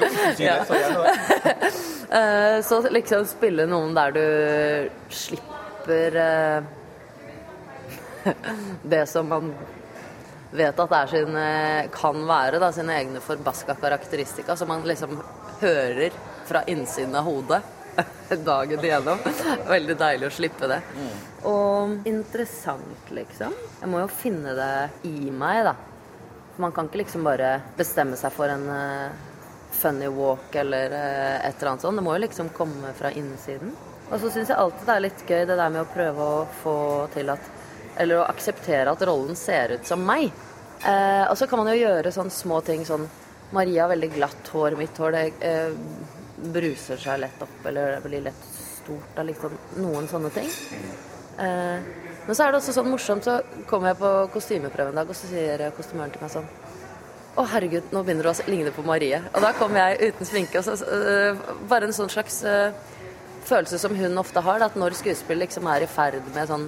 Jo, 0.00 0.10
si 0.36 0.44
det, 0.44 0.58
så 0.68 0.80
gjerne. 0.80 1.14
Eh, 2.10 2.56
Så 2.66 2.80
liksom 2.90 3.22
spille 3.30 3.68
noen 3.70 3.92
der 3.94 4.10
du 4.16 4.22
slipper 5.14 6.16
eh, 6.18 6.62
det 8.82 9.04
som 9.06 9.28
man 9.30 9.52
vet 10.50 10.74
at 10.82 10.90
det 10.90 10.98
er 10.98 11.12
sin, 11.12 11.36
eh, 11.38 11.86
kan 11.94 12.18
være 12.26 12.58
da, 12.58 12.72
sine 12.74 12.96
egne 12.98 13.22
forbaska 13.22 13.76
karakteristika, 13.78 14.56
som 14.58 14.72
man 14.74 14.82
liksom 14.90 15.20
hører 15.60 16.10
fra 16.50 16.64
innsiden 16.66 17.14
av 17.14 17.30
hodet 17.30 17.62
dagen 18.50 18.82
igjennom. 18.82 19.22
Veldig 19.70 19.96
deilig 20.02 20.26
å 20.32 20.34
slippe 20.34 20.66
det. 20.70 20.80
Og 21.46 22.08
interessant, 22.10 23.06
liksom. 23.14 23.54
Jeg 23.80 23.90
må 23.94 24.02
jo 24.02 24.10
finne 24.10 24.56
det 24.58 24.72
i 25.06 25.30
meg, 25.30 25.62
da. 25.70 25.76
Man 26.60 26.74
kan 26.74 26.90
ikke 26.90 27.04
liksom 27.04 27.22
bare 27.24 27.60
bestemme 27.78 28.18
seg 28.18 28.34
for 28.34 28.50
en 28.50 28.66
funny 29.70 30.08
walk 30.08 30.54
eller 30.54 30.92
eh, 30.96 31.46
et 31.48 31.56
eller 31.60 31.72
annet 31.72 31.86
sånt. 31.86 31.96
Det 31.96 32.04
må 32.04 32.14
jo 32.16 32.24
liksom 32.24 32.52
komme 32.56 32.92
fra 32.96 33.12
innsiden. 33.16 33.72
Og 34.10 34.18
så 34.20 34.30
syns 34.30 34.50
jeg 34.50 34.58
alltid 34.58 34.86
det 34.88 34.94
er 34.94 35.04
litt 35.06 35.24
gøy 35.28 35.42
det 35.46 35.56
der 35.56 35.72
med 35.72 35.84
å 35.84 35.90
prøve 35.94 36.26
å 36.26 36.44
få 36.62 36.76
til 37.14 37.34
at 37.36 37.56
Eller 38.00 38.20
å 38.20 38.28
akseptere 38.30 38.92
at 38.92 39.02
rollen 39.04 39.36
ser 39.36 39.74
ut 39.74 39.86
som 39.86 40.00
meg. 40.06 40.30
Eh, 40.86 41.24
og 41.26 41.34
så 41.36 41.46
kan 41.50 41.58
man 41.60 41.68
jo 41.74 41.82
gjøre 41.82 42.12
sånne 42.14 42.32
små 42.32 42.60
ting 42.64 42.84
sånn 42.86 43.08
Maria 43.52 43.82
har 43.82 43.90
veldig 43.90 44.08
glatt 44.14 44.48
hår, 44.54 44.76
mitt 44.78 44.96
hår 44.96 45.12
det 45.12 45.24
eh, 45.44 45.74
bruser 46.54 47.00
seg 47.02 47.18
lett 47.20 47.42
opp 47.42 47.66
eller 47.66 47.96
det 47.96 48.04
blir 48.04 48.22
lett 48.24 48.46
stort 48.54 49.18
av 49.18 49.26
liksom 49.26 49.58
noen 49.82 50.06
sånne 50.08 50.30
ting. 50.32 50.48
Eh, 51.42 51.90
men 52.26 52.38
så 52.38 52.46
er 52.46 52.52
det 52.52 52.60
også 52.60 52.76
sånn 52.78 52.88
morsomt, 52.92 53.26
så 53.26 53.40
kommer 53.68 53.90
jeg 53.90 54.00
på 54.00 54.12
kostymeprøve 54.36 54.94
en 54.94 55.02
dag, 55.02 55.10
og 55.10 55.18
så 55.18 55.28
sier 55.32 55.66
kostymøren 55.76 56.14
til 56.14 56.22
meg 56.24 56.32
sånn 56.38 56.48
Å, 57.38 57.44
herregud, 57.52 57.92
nå 57.94 58.02
begynner 58.02 58.26
du 58.26 58.30
å 58.32 58.50
ligne 58.50 58.72
på 58.74 58.82
Marie. 58.86 59.20
Og 59.30 59.44
da 59.44 59.52
kom 59.54 59.76
jeg 59.78 60.10
uten 60.10 60.28
sminke. 60.28 60.60
Og 60.60 60.66
så, 60.66 60.74
uh, 60.82 61.52
bare 61.70 61.86
en 61.86 61.94
sånn 61.94 62.10
slags 62.10 62.40
uh, 62.42 62.72
følelse 63.46 63.78
som 63.78 63.94
hun 63.96 64.18
ofte 64.20 64.42
har, 64.44 64.58
da, 64.58 64.70
at 64.70 64.78
når 64.78 64.98
skuespillet 64.98 65.46
liksom 65.46 65.68
er 65.70 65.86
i 65.86 65.90
ferd 65.90 66.18
med 66.34 66.50
sånn 66.50 66.66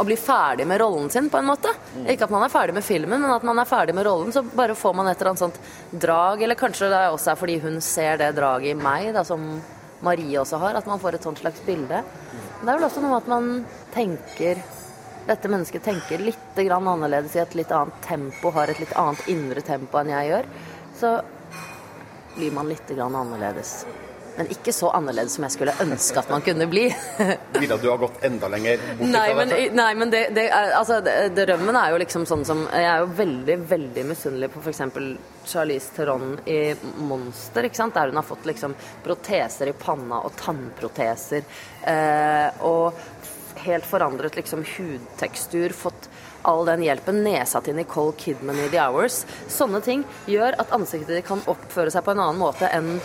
å 0.00 0.04
bli 0.08 0.16
ferdig 0.16 0.64
med 0.66 0.80
rollen 0.80 1.10
sin, 1.12 1.28
på 1.30 1.38
en 1.38 1.46
måte. 1.46 1.70
Ikke 2.08 2.26
at 2.26 2.32
man 2.32 2.46
er 2.46 2.52
ferdig 2.52 2.74
med 2.74 2.84
filmen, 2.86 3.20
men 3.20 3.34
at 3.34 3.44
man 3.46 3.60
er 3.60 3.68
ferdig 3.68 3.94
med 3.94 4.06
rollen. 4.08 4.32
Så 4.34 4.42
bare 4.56 4.76
får 4.78 4.96
man 4.96 5.10
et 5.10 5.20
eller 5.20 5.32
annet 5.32 5.44
sånt 5.44 5.60
drag, 6.04 6.42
eller 6.42 6.58
kanskje 6.58 6.90
det 6.92 7.02
også 7.12 7.32
er 7.32 7.40
fordi 7.40 7.58
hun 7.62 7.80
ser 7.84 8.18
det 8.22 8.32
draget 8.38 8.72
i 8.72 8.78
meg, 8.78 9.10
da, 9.14 9.24
som 9.28 9.44
Marie 10.02 10.40
også 10.40 10.58
har, 10.62 10.78
at 10.80 10.88
man 10.88 11.00
får 11.02 11.18
et 11.18 11.28
sånt 11.28 11.42
slags 11.42 11.62
bilde. 11.66 12.02
Det 12.62 12.66
er 12.66 12.78
vel 12.78 12.86
også 12.88 13.02
noe 13.02 13.12
med 13.12 13.20
at 13.20 13.30
man 13.30 13.50
tenker 13.94 14.62
dette 15.26 15.48
mennesket 15.48 15.84
tenker 15.86 16.22
litt 16.22 16.56
grann 16.56 16.88
annerledes 16.88 17.36
i 17.36 17.42
et 17.42 17.54
litt 17.58 17.72
annet 17.74 18.00
tempo, 18.06 18.50
har 18.54 18.72
et 18.72 18.80
litt 18.82 18.94
annet 18.98 19.28
indre 19.32 19.64
tempo 19.66 20.00
enn 20.00 20.12
jeg 20.12 20.30
gjør, 20.32 20.48
så 20.98 21.12
blir 22.36 22.54
man 22.56 22.70
litt 22.70 22.88
grann 22.96 23.14
annerledes. 23.14 23.82
Men 24.36 24.48
ikke 24.48 24.72
så 24.72 24.88
annerledes 24.96 25.34
som 25.36 25.44
jeg 25.44 25.52
skulle 25.58 25.74
ønske 25.84 26.20
at 26.22 26.30
man 26.32 26.40
kunne 26.44 26.64
bli. 26.70 26.86
Ville 27.58 27.76
du 27.76 27.84
ha 27.90 27.96
gått 28.00 28.22
enda 28.24 28.48
lenger 28.48 28.80
bort 28.96 29.10
Nei, 29.10 29.26
fra 29.28 29.36
men, 29.36 29.50
dette? 29.52 29.74
nei, 29.76 29.88
men 30.00 30.12
det, 30.14 30.22
det 30.32 30.46
altså, 30.54 31.00
det, 31.04 31.16
drømmen 31.36 31.76
er 31.76 31.92
jo 31.92 32.00
liksom 32.00 32.24
sånn 32.28 32.44
som 32.48 32.62
Jeg 32.64 32.88
er 32.88 33.02
jo 33.02 33.10
veldig, 33.18 33.58
veldig 33.74 34.06
misunnelig 34.08 34.48
på 34.54 34.62
f.eks. 34.64 34.80
Charlize 35.52 35.92
Theron 35.96 36.38
i 36.48 36.60
Monster, 37.04 37.68
ikke 37.68 37.82
sant? 37.82 37.98
der 37.98 38.08
hun 38.08 38.20
har 38.22 38.24
fått 38.24 38.48
liksom 38.48 38.76
proteser 39.04 39.68
i 39.68 39.76
panna 39.76 40.22
og 40.24 40.32
tannproteser. 40.40 41.44
Eh, 41.92 42.62
og 42.64 43.04
helt 43.64 43.86
forandret 43.88 44.36
liksom 44.38 44.64
hudtekstur, 44.66 45.74
fått 45.76 46.08
all 46.42 46.64
den 46.66 46.82
hjelpen, 46.82 47.22
nesa 47.24 47.62
til 47.62 47.76
Nicole 47.78 48.14
Kidman 48.18 48.58
i 48.58 48.68
The 48.72 48.80
Hours. 48.82 49.22
Sånne 49.50 49.82
ting 49.84 50.04
gjør 50.30 50.58
at 50.62 50.74
ansiktet 50.74 51.14
ditt 51.16 51.28
kan 51.28 51.42
oppføre 51.50 51.92
seg 51.94 52.04
på 52.04 52.14
en 52.14 52.24
annen 52.24 52.40
måte 52.42 52.70
enn 52.72 52.96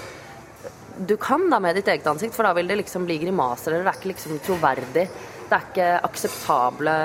du 0.98 1.14
kan 1.22 1.44
da 1.50 1.60
med 1.62 1.76
ditt 1.78 1.88
eget 1.88 2.08
ansikt, 2.10 2.34
for 2.34 2.48
da 2.48 2.56
vil 2.58 2.68
det 2.68 2.80
liksom 2.80 3.04
bli 3.06 3.20
grimaser, 3.22 3.70
eller 3.76 3.86
det 3.86 3.92
er 3.92 4.00
ikke 4.00 4.10
liksom 4.10 4.40
troverdig. 4.42 5.04
Det 5.48 5.54
er 5.54 5.68
ikke 5.68 5.90
akseptable 6.08 6.96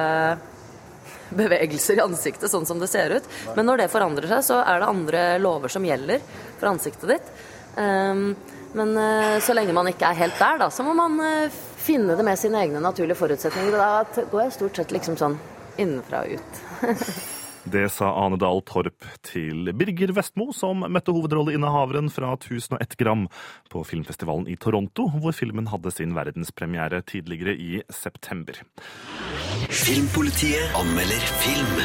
bevegelser 1.37 2.01
i 2.01 2.05
ansiktet, 2.05 2.51
sånn 2.51 2.67
som 2.69 2.81
det 2.81 2.89
ser 2.93 3.19
ut. 3.19 3.29
Men 3.57 3.69
når 3.69 3.83
det 3.83 3.91
forandrer 3.93 4.31
seg, 4.31 4.47
så 4.49 4.63
er 4.65 4.81
det 4.81 4.89
andre 4.89 5.23
lover 5.43 5.73
som 5.73 5.85
gjelder 5.87 6.25
for 6.59 6.71
ansiktet 6.73 7.15
ditt. 7.15 7.31
Um, 7.77 8.33
men 8.77 8.97
uh, 8.97 9.37
så 9.45 9.57
lenge 9.57 9.77
man 9.77 9.89
ikke 9.93 10.09
er 10.09 10.21
helt 10.25 10.41
der, 10.41 10.61
da, 10.65 10.71
så 10.73 10.85
må 10.87 10.97
man 10.97 11.21
uh, 11.21 11.61
finne 11.83 12.17
det 12.19 12.27
med 12.27 12.41
sine 12.41 12.63
egne 12.63 12.83
naturlige 12.83 13.19
forutsetninger. 13.19 13.77
Og 13.77 13.83
da 13.83 14.25
går 14.33 14.47
jeg 14.47 14.57
stort 14.59 14.81
sett 14.81 14.95
liksom 14.95 15.19
sånn 15.21 15.39
innenfra 15.81 16.25
og 16.27 16.39
ut. 16.39 16.53
Det 17.63 17.85
sa 17.95 18.09
Ane 18.19 18.35
Dahl 18.43 18.59
Torp 18.67 19.05
til 19.23 19.71
Birger 19.79 20.11
Vestmo, 20.17 20.49
som 20.51 20.83
møtte 20.83 21.15
hovedrolleinnehaveren 21.15 22.11
fra 22.11 22.33
1001 22.35 22.97
gram 22.99 23.29
på 23.71 23.85
filmfestivalen 23.87 24.51
i 24.51 24.59
Toronto, 24.59 25.07
hvor 25.15 25.31
filmen 25.37 25.71
hadde 25.71 25.95
sin 25.95 26.11
verdenspremiere 26.19 27.05
tidligere 27.07 27.55
i 27.55 27.79
september. 27.87 28.59
Filmpolitiet 29.71 30.75
anmelder 30.75 31.23
film. 31.47 31.79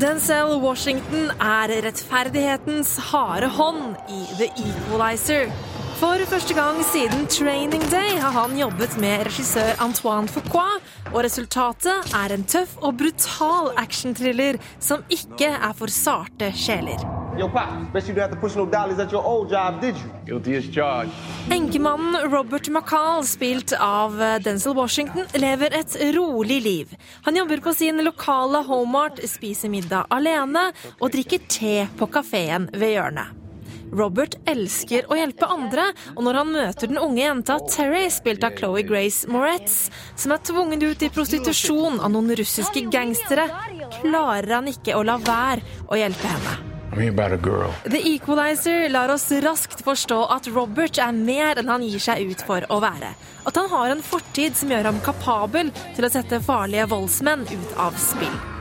Denzel 0.00 0.56
Washington 0.62 1.30
er 1.38 1.72
rettferdighetens 1.84 2.96
harde 3.10 3.50
hånd 3.58 3.96
i 4.10 4.22
The 4.38 4.48
Equalizer. 4.64 5.52
For 5.98 6.22
første 6.30 6.54
gang 6.54 6.78
siden 6.92 7.26
Training 7.26 7.82
Day 7.90 8.18
har 8.22 8.34
han 8.36 8.58
jobbet 8.58 8.98
med 9.02 9.26
regissør 9.26 9.80
Antoine 9.82 10.30
Foucault 10.30 10.82
og 11.12 11.22
resultatet 11.24 12.14
er 12.14 12.34
en 12.34 12.46
tøff 12.46 12.76
og 12.78 12.98
brutal 13.00 13.72
actionthriller 13.80 14.60
som 14.78 15.02
ikke 15.10 15.50
er 15.50 15.74
for 15.78 15.90
sarte 15.90 16.52
sjeler. 16.54 17.27
Yo, 17.38 17.48
Pop, 17.48 17.92
bet 17.92 18.08
you 18.08 18.14
didn't 18.14 18.30
have 18.30 18.34
to 18.34 18.40
push 18.40 18.56
no 18.56 18.66
dollars 18.66 18.98
at 18.98 19.12
your 19.12 19.22
old 19.22 19.48
job, 19.48 19.80
did 19.80 19.94
you? 19.96 20.10
Guilty 20.26 20.56
as 20.56 20.68
charged. 20.74 21.12
Enkemannen 21.50 22.30
Robert 22.32 22.68
McCall, 22.68 23.22
spilt 23.22 23.72
av 23.78 24.18
Denzel 24.42 24.74
Washington, 24.74 25.22
lever 25.34 25.70
et 25.72 25.96
rolig 26.16 26.62
liv. 26.62 26.96
Han 27.22 27.36
jobber 27.36 27.60
på 27.60 27.74
sin 27.74 28.02
lokale 28.04 28.64
Homart, 28.66 29.20
spiser 29.30 29.70
middag 29.70 30.08
alene 30.10 30.72
og 30.98 31.12
drikker 31.14 31.44
te 31.46 31.74
på 31.98 32.08
kafeen 32.10 32.66
ved 32.74 32.96
hjørnet. 32.96 33.36
Robert 33.94 34.34
elsker 34.50 35.06
å 35.06 35.16
hjelpe 35.16 35.46
andre, 35.46 35.92
og 36.16 36.26
når 36.26 36.38
han 36.40 36.50
møter 36.56 36.90
den 36.90 36.98
unge 37.00 37.22
jenta 37.22 37.60
Terry, 37.70 38.08
spilt 38.12 38.42
av 38.44 38.58
Chloé 38.58 38.82
Grace 38.88 39.30
Moretz, 39.30 39.92
som 40.18 40.34
er 40.34 40.42
tvunget 40.42 40.82
ut 40.82 41.06
i 41.06 41.12
prostitusjon 41.14 42.02
av 42.02 42.10
noen 42.12 42.34
russiske 42.42 42.82
gangstere, 42.90 43.46
klarer 44.00 44.56
han 44.58 44.74
ikke 44.74 44.98
å 44.98 45.06
la 45.06 45.16
være 45.22 45.86
å 45.86 46.00
hjelpe 46.02 46.34
henne. 46.34 46.77
The 47.84 48.00
Equalizer 48.14 48.88
lar 48.88 49.12
oss 49.12 49.28
raskt 49.44 49.84
forstå 49.84 50.22
at 50.34 50.48
Robert 50.54 50.98
er 50.98 51.12
mer 51.12 51.60
enn 51.60 51.68
han 51.68 51.84
gir 51.84 52.00
seg 52.02 52.32
ut 52.32 52.44
for 52.48 52.64
å 52.72 52.80
være. 52.82 53.12
At 53.48 53.60
han 53.60 53.68
har 53.72 53.92
en 53.92 54.04
fortid 54.04 54.56
som 54.56 54.72
gjør 54.72 54.90
ham 54.90 55.02
kapabel 55.04 55.72
til 55.96 56.08
å 56.08 56.12
sette 56.12 56.40
farlige 56.44 56.88
voldsmenn 56.90 57.44
ut 57.48 57.76
av 57.76 57.98
spill. 58.00 58.57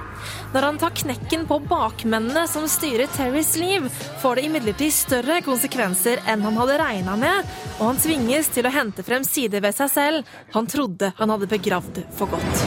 Når 0.53 0.61
han 0.61 0.77
tar 0.79 0.89
knekken 0.95 1.43
på 1.47 1.59
bakmennene 1.67 2.45
som 2.47 2.67
styrer 2.71 3.09
Terrys 3.11 3.57
liv, 3.59 3.89
får 4.21 4.35
det 4.35 4.45
imidlertid 4.47 4.93
større 4.95 5.41
konsekvenser 5.43 6.21
enn 6.27 6.45
han 6.45 6.59
hadde 6.61 6.77
regna 6.79 7.15
med, 7.19 7.49
og 7.77 7.83
han 7.89 7.99
tvinges 7.99 8.47
til 8.55 8.67
å 8.67 8.71
hente 8.71 9.03
frem 9.03 9.25
sider 9.27 9.63
ved 9.65 9.75
seg 9.75 9.91
selv 9.91 10.31
han 10.55 10.69
trodde 10.71 11.11
han 11.17 11.33
hadde 11.33 11.49
begravd 11.51 12.01
for 12.15 12.31
godt. 12.31 12.63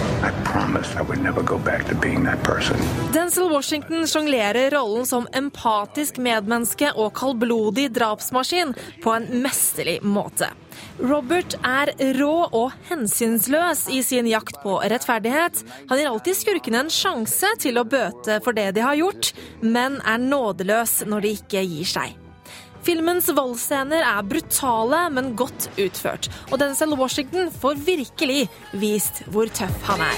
I. 2.01 2.17
Denzel 3.15 3.51
Washington 3.51 4.07
sjonglerer 4.07 4.71
rollen 4.77 5.09
som 5.09 5.29
empatisk 5.33 6.21
medmenneske 6.21 6.93
og 6.97 7.15
kaldblodig 7.17 7.89
drapsmaskin 7.97 8.77
på 9.05 9.17
en 9.17 9.31
mesterlig 9.45 10.01
måte. 10.05 10.53
Robert 11.01 11.57
er 11.65 11.93
rå 12.19 12.35
og 12.47 12.75
hensynsløs 12.91 13.87
i 13.93 14.03
sin 14.05 14.29
jakt 14.29 14.61
på 14.65 14.79
rettferdighet. 14.83 15.65
Han 15.91 16.01
gir 16.01 16.11
alltid 16.11 16.39
skurkene 16.39 16.85
en 16.85 16.93
sjanse 16.93 17.55
til 17.63 17.81
å 17.81 17.87
bøte 17.89 18.41
for 18.45 18.57
det 18.57 18.71
de 18.77 18.85
har 18.85 18.99
gjort, 19.01 19.33
men 19.65 20.01
er 20.05 20.21
nådeløs 20.21 21.01
når 21.09 21.27
de 21.27 21.37
ikke 21.41 21.65
gir 21.65 21.95
seg. 21.97 22.20
Filmens 22.91 23.29
voldsscener 23.31 24.03
er 24.03 24.25
brutale, 24.27 25.05
men 25.15 25.29
godt 25.39 25.69
utført. 25.79 26.27
Og 26.51 26.59
Denzel 26.59 26.97
Washington 26.99 27.47
får 27.63 27.77
virkelig 27.87 28.49
vist 28.83 29.21
hvor 29.31 29.47
tøff 29.55 29.85
han 29.87 30.01
er. 30.03 30.17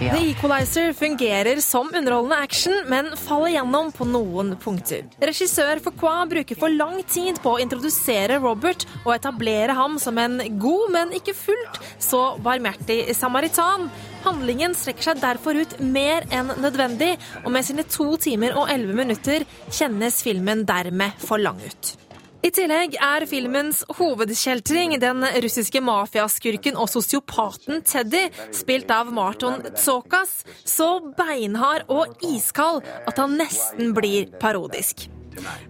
The 0.00 0.22
Equalizer 0.30 0.94
fungerer 0.96 1.60
som 1.60 1.90
underholdende 1.92 2.38
action, 2.40 2.78
men 2.88 3.10
faller 3.20 3.52
gjennom 3.58 3.90
på 3.92 4.06
noen 4.08 4.54
punkter. 4.62 5.04
Regissør 5.20 5.82
Foucault 5.84 6.32
bruker 6.32 6.60
for 6.62 6.72
lang 6.72 7.02
tid 7.12 7.42
på 7.44 7.58
å 7.58 7.60
introdusere 7.60 8.40
Robert 8.40 8.86
og 9.02 9.12
etablere 9.18 9.76
ham 9.76 10.00
som 10.00 10.16
en 10.22 10.40
god, 10.64 10.96
men 10.96 11.12
ikke 11.20 11.36
fullt 11.36 11.76
så 12.00 12.22
barmhjertig 12.40 13.02
samaritan. 13.20 13.90
Handlingen 14.24 14.74
strekker 14.76 15.10
seg 15.10 15.22
derfor 15.22 15.56
ut 15.56 15.78
mer 15.80 16.26
enn 16.34 16.52
nødvendig, 16.60 17.14
og 17.44 17.50
med 17.54 17.66
sine 17.66 17.86
to 17.88 18.12
timer 18.20 18.56
og 18.58 18.68
elleve 18.72 18.96
minutter 18.98 19.46
kjennes 19.72 20.20
filmen 20.24 20.66
dermed 20.68 21.16
for 21.24 21.40
lang 21.40 21.60
ut. 21.64 21.94
I 22.40 22.48
tillegg 22.56 22.94
er 23.04 23.26
filmens 23.28 23.82
hovedkjeltring 23.98 24.94
den 25.02 25.26
russiske 25.44 25.82
mafiaskurken 25.84 26.78
og 26.80 26.88
sosiopaten 26.88 27.84
Teddy, 27.84 28.26
spilt 28.56 28.88
av 28.96 29.12
Marton 29.12 29.60
Tsokas, 29.74 30.38
så 30.64 30.88
beinhard 31.18 31.84
og 31.92 32.16
iskald 32.24 32.80
at 33.04 33.20
han 33.20 33.36
nesten 33.40 33.92
blir 33.96 34.32
parodisk. 34.40 35.10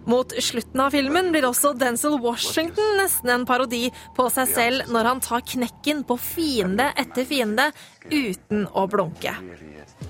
Mot 0.09 0.33
slutten 0.43 0.83
av 0.83 0.95
filmen 0.95 1.31
blir 1.33 1.47
også 1.47 1.73
Denzel 1.77 2.17
Washington 2.23 2.97
nesten 2.99 3.31
en 3.33 3.45
parodi 3.49 3.87
på 4.17 4.27
seg 4.33 4.49
selv 4.51 4.91
når 4.91 5.11
han 5.11 5.23
tar 5.23 5.45
knekken 5.53 6.03
på 6.07 6.17
fiende 6.21 6.91
etter 6.99 7.27
fiende 7.27 7.69
uten 8.11 8.65
å 8.73 8.87
blunke. 8.91 9.35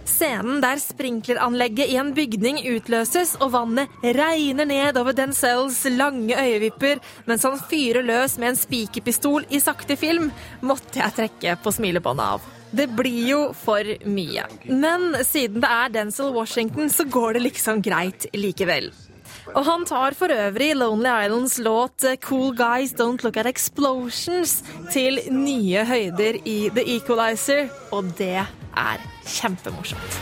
Scenen 0.07 0.62
der 0.64 0.80
sprinkleranlegget 0.82 1.91
i 1.91 1.97
en 2.01 2.14
bygning 2.18 2.62
utløses 2.72 3.36
og 3.41 3.53
vannet 3.55 4.01
regner 4.18 4.68
ned 4.70 4.97
over 4.99 5.16
Denzels 5.18 5.84
lange 5.91 6.38
øyevipper 6.38 7.01
mens 7.30 7.45
han 7.47 7.59
fyrer 7.70 8.05
løs 8.05 8.38
med 8.41 8.53
en 8.53 8.59
spikerpistol 8.59 9.45
i 9.49 9.62
sakte 9.64 9.97
film, 9.99 10.32
måtte 10.62 11.01
jeg 11.01 11.18
trekke 11.20 11.59
på 11.64 11.76
smilebåndet 11.76 12.36
av. 12.38 12.49
Det 12.72 12.88
blir 12.95 13.24
jo 13.28 13.39
for 13.57 13.88
mye. 14.07 14.45
Men 14.72 15.12
siden 15.28 15.59
det 15.64 15.72
er 15.76 15.95
Denzel 15.97 16.32
Washington, 16.36 16.89
så 16.89 17.03
går 17.03 17.36
det 17.36 17.47
liksom 17.49 17.82
greit 17.84 18.30
likevel. 18.32 18.91
Og 19.56 19.66
han 19.66 19.86
tar 19.86 20.16
for 20.18 20.32
øvrig 20.32 20.76
Lonely 20.78 21.12
Islands 21.26 21.58
låt 21.60 22.06
'Cool 22.24 22.56
Guys 22.56 22.94
Don't 22.94 23.24
Look 23.24 23.38
At 23.38 23.46
Explosions' 23.46 24.64
til 24.92 25.20
nye 25.32 25.86
høyder 25.86 26.39
i 26.46 26.70
The 26.70 26.84
Equalizer, 26.96 27.68
og 27.92 28.04
det 28.18 28.46
er 28.78 28.98
kjempemorsomt. 29.26 30.20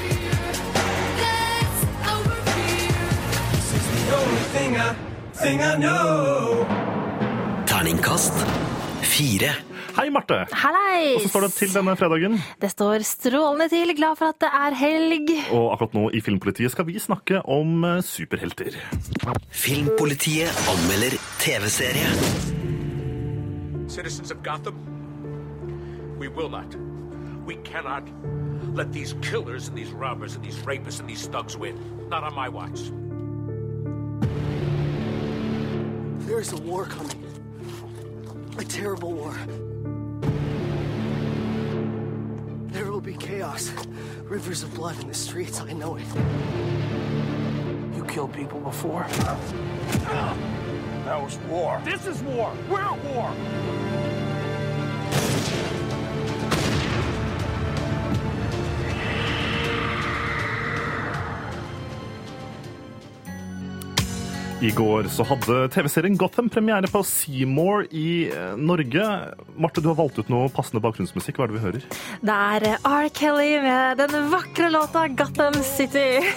Terningkast 7.68 8.34
fire. 9.02 9.69
Hei, 10.00 10.08
Marte. 10.10 10.46
Hei. 10.56 11.18
Hvordan 11.18 11.30
står 11.30 11.44
det 11.44 11.48
til 11.58 11.74
denne 11.76 11.94
fredagen? 12.00 12.38
Det 12.62 12.70
står 12.72 13.04
strålende 13.04 13.66
til. 13.68 13.90
Glad 13.98 14.16
for 14.16 14.32
at 14.32 14.38
det 14.40 14.48
er 14.56 14.76
helg. 14.80 15.32
Og 15.52 15.74
akkurat 15.74 15.98
nå 15.98 16.04
i 16.16 16.22
Filmpolitiet 16.24 16.72
skal 16.72 16.86
vi 16.88 16.96
snakke 17.04 17.42
om 17.44 17.84
eh, 17.84 18.00
superhelter. 18.08 18.78
Filmpolitiet 19.52 20.56
anmelder 20.72 21.18
TV-serie. 21.44 22.14
Citizens 23.92 24.32
of 24.32 24.40
Gotham, 24.42 24.80
we 26.18 26.30
will 26.30 26.48
not, 26.50 26.78
we 27.46 27.58
cannot 27.68 28.04
let 28.74 28.94
these 28.94 29.18
killers 29.22 29.68
and 29.68 29.76
these 29.76 29.92
robbers 29.92 30.36
and 30.36 30.46
these 30.46 30.64
rapists 30.64 31.02
and 31.02 31.10
these 31.10 31.28
thugs 31.28 31.58
win. 31.58 31.76
Not 32.10 32.24
on 32.24 32.34
my 32.34 32.48
watch. 32.48 32.80
There 36.26 36.40
is 36.40 36.54
a 36.54 36.62
war 36.64 36.86
coming. 36.86 37.20
A 38.58 38.64
terrible 38.64 39.12
war. 39.12 39.36
There 42.72 42.92
will 42.92 43.02
be 43.02 43.16
chaos. 43.16 43.72
Rivers 44.24 44.64
of 44.64 44.74
blood 44.76 45.00
in 45.02 45.08
the 45.08 45.14
streets, 45.14 45.60
I 45.60 45.74
know 45.74 45.96
it. 45.96 46.06
You 47.96 48.04
killed 48.06 48.32
people 48.34 48.60
before. 48.60 49.06
That 51.06 51.22
was 51.22 51.38
war. 51.50 51.82
This 51.84 52.06
is 52.06 52.22
war. 52.22 52.54
We're 52.70 52.82
at 52.82 53.04
war. 53.06 53.34
I 64.60 64.70
går 64.76 65.08
så 65.08 65.24
hadde 65.24 65.70
TV-serien 65.72 66.18
Gotham 66.20 66.50
premiere 66.52 66.88
på 66.92 67.00
Seymour 67.08 67.86
i 67.96 68.28
eh, 68.28 68.58
Norge. 68.60 69.06
Marte, 69.56 69.80
du 69.80 69.88
har 69.88 69.96
valgt 69.96 70.20
ut 70.20 70.28
noe 70.28 70.50
passende 70.52 70.82
bakgrunnsmusikk. 70.84 71.40
Hva 71.40 71.46
er 71.46 71.54
det 71.54 71.56
vi 71.56 71.64
hører? 71.64 71.86
Det 72.28 72.36
er 72.36 72.66
R. 72.76 73.08
Kelly 73.16 73.54
med 73.64 74.04
den 74.04 74.28
vakre 74.34 74.68
låta 74.74 75.06
'Gotham 75.08 75.56
City'. 75.64 76.28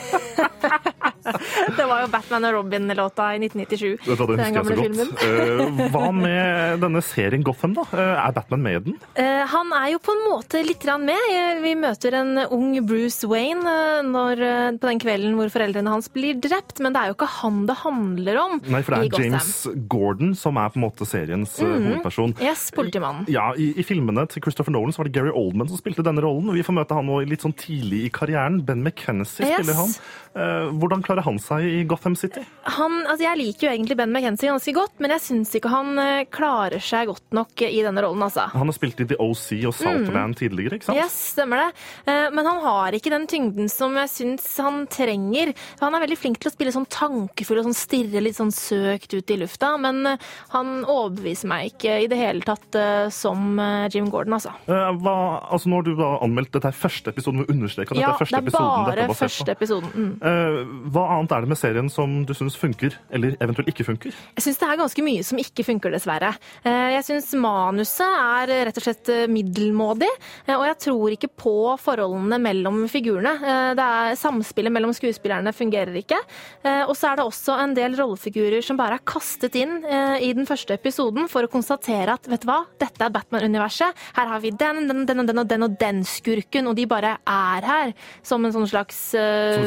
Det 1.78 1.86
var 1.88 2.04
jo 2.04 2.10
Batman 2.12 2.46
og 2.48 2.56
Robin-låta 2.58 3.28
i 3.36 3.40
1997. 3.42 4.06
Vet 4.06 4.18
du 4.18 4.24
hva, 4.24 4.36
Den 4.40 4.56
gamle 4.56 4.76
filmen. 4.78 5.12
Eh, 5.22 5.90
Hva 5.92 6.10
med 6.14 6.82
denne 6.82 7.02
serien 7.04 7.44
Gotham, 7.46 7.76
da? 7.76 7.86
Eh, 7.92 8.26
Er 8.26 8.34
Batman 8.36 8.62
med 8.64 8.76
i 8.76 8.82
den? 8.86 8.98
Uh, 9.16 9.42
han 9.52 9.72
er 9.76 9.92
jo 9.94 10.02
på 10.02 10.14
en 10.16 10.24
måte 10.28 10.62
litt 10.64 10.86
med. 11.02 11.62
Vi 11.62 11.74
møter 11.78 12.16
en 12.18 12.40
ung 12.50 12.74
Bruce 12.86 13.28
Wayne 13.30 13.76
når, 14.08 14.42
på 14.82 14.88
den 14.90 15.00
kvelden 15.02 15.36
hvor 15.38 15.52
foreldrene 15.52 15.92
hans 15.92 16.08
blir 16.12 16.40
drept, 16.42 16.80
men 16.82 16.94
det 16.94 17.02
er 17.02 17.12
jo 17.12 17.16
ikke 17.16 17.30
han 17.38 17.62
det 17.68 17.76
handler 17.82 18.40
om 18.42 18.56
Nei, 18.66 18.82
for 18.82 18.96
det 18.96 19.12
er 19.12 19.26
James 19.28 19.52
Gordon 19.90 20.34
som 20.38 20.58
er 20.60 20.72
på 20.72 20.80
en 20.80 20.84
måte 20.86 21.06
seriens 21.08 21.54
mm 21.60 21.68
-hmm. 21.68 21.86
hovedperson. 21.86 22.34
Yes, 22.40 22.70
politimannen. 22.74 23.24
Ja, 23.28 23.52
i, 23.56 23.72
I 23.76 23.82
filmene 23.82 24.26
til 24.26 24.42
Christopher 24.42 24.72
Nolan 24.72 24.92
så 24.92 24.98
var 25.02 25.04
det 25.08 25.12
Gary 25.12 25.30
Oldman 25.30 25.68
som 25.68 25.78
spilte 25.78 26.02
denne 26.02 26.20
rollen. 26.20 26.52
Vi 26.54 26.62
får 26.62 26.72
møte 26.72 26.94
han 26.94 27.06
nå 27.06 27.20
litt 27.24 27.42
sånn 27.42 27.54
tidlig 27.56 28.04
i 28.06 28.08
karrieren. 28.08 28.64
Ben 28.64 28.82
McKenzie 28.82 29.46
Yes. 29.46 29.54
spiller 29.54 29.74
han. 29.74 29.90
Uh, 30.32 30.72
hvordan 30.78 31.02
klarer 31.02 31.11
han 31.20 31.38
seg 31.38 31.66
i 31.68 31.84
Gotham 31.84 32.16
City? 32.16 32.40
Han, 32.64 33.02
altså 33.04 33.26
jeg 33.26 33.36
liker 33.36 33.66
jo 33.68 33.72
egentlig 33.74 33.96
Ben 34.00 34.10
McKenzie 34.12 34.48
ganske 34.48 34.72
godt, 34.72 34.94
men 34.98 35.10
jeg 35.10 35.20
syns 35.20 35.52
ikke 35.58 35.68
han 35.68 35.98
eh, 36.00 36.24
klarer 36.32 36.80
seg 36.80 37.10
godt 37.10 37.36
nok 37.36 37.62
i 37.68 37.82
denne 37.84 38.00
rollen, 38.00 38.22
altså. 38.24 38.46
Han 38.54 38.70
har 38.70 38.72
spilt 38.72 39.00
i 39.04 39.06
The 39.12 39.18
OC 39.20 39.44
og 39.68 39.74
Saltland 39.76 40.38
tidligere, 40.40 40.78
ikke 40.80 40.88
sant? 40.88 40.96
Yes, 41.02 41.18
stemmer 41.34 41.60
det. 41.60 41.68
Eh, 42.08 42.30
Men 42.32 42.46
han 42.48 42.62
har 42.64 42.96
ikke 42.96 43.12
den 43.12 43.26
tyngden 43.28 43.68
som 43.68 43.92
jeg 44.00 44.08
syns 44.08 44.48
han 44.62 44.86
trenger. 44.86 45.52
Han 45.82 45.94
er 45.94 46.00
veldig 46.06 46.18
flink 46.18 46.40
til 46.40 46.48
å 46.48 46.54
spille 46.54 46.72
sånn 46.72 46.88
tankefull 46.88 47.60
og 47.60 47.68
sånn 47.68 47.76
stirre 47.76 48.22
litt 48.24 48.38
sånn 48.38 48.52
søkt 48.54 49.12
ut 49.12 49.30
i 49.30 49.36
lufta, 49.42 49.74
men 49.76 50.14
eh, 50.14 50.26
han 50.56 50.82
overbeviser 50.86 51.50
meg 51.52 51.72
ikke 51.74 51.98
i 52.04 52.08
det 52.08 52.16
hele 52.16 52.40
tatt 52.46 52.78
eh, 52.78 53.10
som 53.12 53.58
eh, 53.60 53.88
Jim 53.92 54.08
Gordon, 54.08 54.38
altså. 54.38 54.54
Eh, 54.70 54.88
hva, 55.02 55.16
altså 55.52 55.68
når 55.72 55.88
du 55.90 55.92
da 55.98 56.12
anmeldte 56.24 56.56
dette 56.60 56.70
er 56.72 56.78
første 56.78 57.10
episoden, 57.12 57.42
må 57.42 57.48
understreka 57.52 57.92
at 57.92 57.98
dette 57.98 58.06
Ja, 58.06 58.14
er 58.14 58.20
første 58.22 58.36
det 58.36 58.40
er 58.40 58.46
episoden 58.46 58.86
bare 58.86 58.92
dette 58.92 59.02
er 59.04 59.12
basert 59.12 59.28
første 59.32 59.54
episoden. 59.56 59.90
Mm. 59.92 60.12
Eh, 60.30 60.58
hva 61.02 61.18
annet 61.18 61.32
er 61.34 61.44
det 61.44 61.50
med 61.52 61.58
serien 61.60 61.88
som 61.92 62.20
du 62.28 62.32
syns 62.38 62.54
funker, 62.58 62.94
eller 63.12 63.34
eventuelt 63.42 63.68
ikke 63.72 63.86
funker? 63.90 64.14
Jeg 64.38 64.44
syns 64.46 64.60
det 64.62 64.68
er 64.70 64.80
ganske 64.80 65.04
mye 65.04 65.24
som 65.26 65.40
ikke 65.42 65.66
funker, 65.66 65.92
dessverre. 65.94 66.32
Eh, 66.64 66.92
Jeg 66.96 67.04
syns 67.08 67.32
manuset 67.34 68.06
er 68.06 68.52
rett 68.68 68.78
og 68.78 68.84
slett 68.86 69.08
eh, 69.12 69.26
middelmådig, 69.32 70.08
eh, 70.46 70.54
og 70.56 70.64
jeg 70.70 70.78
tror 70.86 71.14
ikke 71.16 71.30
på 71.42 71.54
forholdene 71.82 72.38
mellom 72.42 72.84
figurene. 72.92 73.34
Eh, 73.42 73.74
Det 73.78 73.84
er 73.84 74.16
Samspillet 74.22 74.72
mellom 74.72 74.92
skuespillerne 74.94 75.52
fungerer 75.56 75.96
ikke. 75.98 76.18
Eh, 76.64 76.84
Og 76.86 76.94
så 76.96 77.10
er 77.12 77.16
det 77.18 77.26
også 77.26 77.58
en 77.62 77.74
del 77.74 77.96
rollefigurer 77.98 78.62
som 78.62 78.76
bare 78.78 79.00
er 79.00 79.04
kastet 79.08 79.54
inn 79.58 79.82
eh, 79.84 80.18
i 80.28 80.32
den 80.36 80.46
første 80.46 80.74
episoden 80.78 81.28
for 81.28 81.42
å 81.46 81.50
konstatere 81.50 82.14
at 82.14 82.28
vet 82.30 82.42
du 82.44 82.48
hva, 82.50 82.60
dette 82.78 83.02
er 83.02 83.10
Batman-universet. 83.14 83.96
Her 84.16 84.26
har 84.30 84.40
vi 84.44 84.50
den, 84.52 84.86
den, 84.88 85.04
den 85.08 85.20
og 85.22 85.26
den 85.26 85.38
og 85.42 85.48
den 85.50 85.62
og 85.66 85.76
den 85.80 86.02
skurken, 86.04 86.68
og 86.70 86.76
de 86.76 86.86
bare 86.86 87.16
er 87.26 87.66
her 87.66 87.92
som 88.22 88.44
en 88.44 88.52
sånn 88.54 88.68
slags 88.68 88.98
uh, 89.16 89.56
Som 89.56 89.66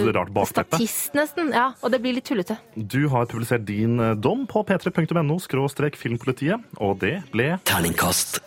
nesten. 1.26 1.52
Ja, 1.56 1.72
og 1.82 1.94
det 1.94 2.02
blir 2.04 2.16
litt 2.18 2.28
tullete. 2.30 2.60
Du 2.76 3.08
har 3.12 3.28
publisert 3.32 3.66
din 3.68 4.00
eh, 4.00 4.16
dom 4.16 4.46
på 4.50 4.64
p3.no 4.68 5.40
skråstrek 5.44 6.00
filmpolitiet, 6.00 6.64
og 6.80 7.00
det 7.04 7.18
ble 7.34 7.56
Terningkast 7.68 8.42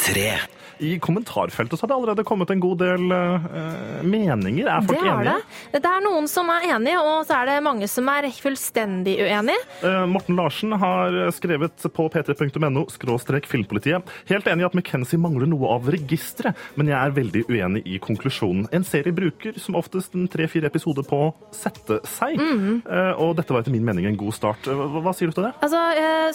tre. 0.00 0.30
I 0.78 0.98
kommentarfeltet 0.98 1.78
så 1.78 1.84
har 1.84 1.88
det 1.88 1.94
allerede 1.94 2.24
kommet 2.24 2.50
en 2.50 2.60
god 2.60 2.78
del 2.82 3.12
uh, 3.12 4.02
meninger. 4.04 4.66
Er 4.68 4.82
folk 4.84 4.92
det 4.92 4.98
er 5.00 5.12
enige? 5.12 5.34
det. 5.72 5.80
Det 5.80 5.90
er 5.90 6.02
noen 6.04 6.28
som 6.28 6.50
er 6.52 6.66
enige, 6.74 7.00
og 7.00 7.22
så 7.28 7.38
er 7.38 7.50
det 7.50 7.56
mange 7.64 7.88
som 7.88 8.10
er 8.12 8.28
fullstendig 8.36 9.16
uenige. 9.24 9.62
Uh, 9.80 10.04
Morten 10.10 10.36
Larsen 10.36 10.76
har 10.76 11.16
skrevet 11.36 11.86
på 11.96 12.08
p3.no 12.12 12.84
skråstrek 12.92 13.48
filmpolitiet. 13.48 14.12
Helt 14.28 14.50
enig 14.52 14.66
i 14.66 14.68
at 14.68 14.76
McKenzie 14.76 15.20
mangler 15.20 15.48
noe 15.48 15.70
av 15.78 15.88
registeret, 15.92 16.58
men 16.76 16.92
jeg 16.92 16.98
er 16.98 17.16
veldig 17.16 17.44
uenig 17.48 17.84
i 17.88 18.00
konklusjonen. 18.02 18.68
En 18.76 18.84
serie 18.84 19.16
bruker 19.16 19.56
som 19.62 19.78
oftest 19.80 20.16
en 20.18 20.28
tre-fire 20.28 20.68
episoder 20.68 21.06
på 21.08 21.22
å 21.28 21.32
sette 21.56 22.02
seg, 22.04 22.36
mm 22.36 22.60
-hmm. 22.60 22.76
uh, 22.84 23.14
og 23.22 23.36
dette 23.36 23.52
var 23.52 23.64
etter 23.64 23.72
min 23.72 23.84
mening 23.84 24.06
en 24.06 24.16
god 24.16 24.34
start. 24.34 24.68
Hva, 24.68 25.00
hva 25.00 25.16
sier 25.16 25.32
du 25.32 25.32
til 25.32 25.48
det? 25.48 25.54
Altså, 25.62 25.80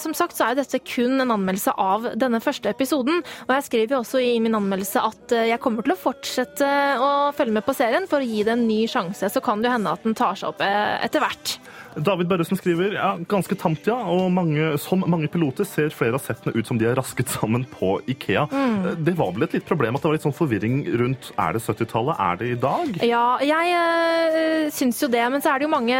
som 0.02 0.14
sagt 0.14 0.36
så 0.36 0.44
er 0.44 0.54
jo 0.54 0.62
dette 0.62 0.78
kun 0.82 1.20
en 1.20 1.30
anmeldelse 1.30 1.72
av 1.78 2.10
denne 2.16 2.40
første 2.40 2.68
episoden, 2.68 3.22
og 3.46 3.54
jeg 3.54 3.62
skriver 3.62 3.94
jo 3.94 4.02
også 4.02 4.18
i 4.18 4.31
min 4.40 4.56
anmeldelse 4.56 5.02
at 5.04 5.34
eh, 5.36 5.48
jeg 5.50 5.60
kommer 5.62 5.84
til 5.84 5.94
å 5.94 6.00
fortsette 6.00 6.68
å 7.02 7.10
følge 7.36 7.56
med 7.58 7.66
på 7.66 7.74
serien 7.76 8.08
for 8.10 8.22
å 8.22 8.28
gi 8.28 8.44
det 8.46 8.54
en 8.54 8.66
ny 8.68 8.84
sjanse, 8.90 9.28
så 9.28 9.42
kan 9.44 9.64
det 9.64 9.72
hende 9.72 9.92
at 9.92 10.06
den 10.06 10.16
tar 10.18 10.38
seg 10.38 10.54
opp 10.54 10.64
eh, 10.64 10.96
etter 11.04 11.24
hvert. 11.24 11.56
David 11.96 12.28
Børresen 12.30 12.56
skriver 12.56 12.94
ja, 12.96 13.10
ganske 13.28 13.56
tamt, 13.58 13.86
ja. 13.88 13.96
Og 14.08 14.30
mange, 14.32 14.72
som 14.80 15.02
mange 15.10 15.28
piloter 15.32 15.66
ser 15.68 15.92
flere 15.94 16.16
av 16.16 16.22
settene 16.24 16.54
ut 16.56 16.68
som 16.68 16.78
de 16.80 16.86
er 16.88 16.96
rasket 16.96 17.28
sammen 17.32 17.66
på 17.68 17.94
Ikea. 18.08 18.46
Mm. 18.50 18.76
Eh, 18.86 18.96
Det 19.08 19.14
var 19.18 19.32
vel 19.34 19.46
et 19.46 19.56
litt 19.58 19.66
problem 19.68 19.96
at 19.98 20.02
det 20.04 20.10
var 20.10 20.16
litt 20.16 20.26
sånn 20.26 20.36
forvirring 20.36 20.78
rundt 21.00 21.32
er 21.36 21.56
det 21.56 21.62
70-tallet, 21.64 22.22
er 22.22 22.40
det 22.40 22.48
i 22.52 22.58
dag? 22.62 22.96
Ja, 23.04 23.26
jeg 23.44 23.74
øh, 23.76 24.70
syns 24.72 25.02
jo 25.02 25.10
det, 25.12 25.24
men 25.32 25.44
så 25.44 25.52
er 25.52 25.60
det 25.60 25.68
jo 25.68 25.74
mange 25.74 25.98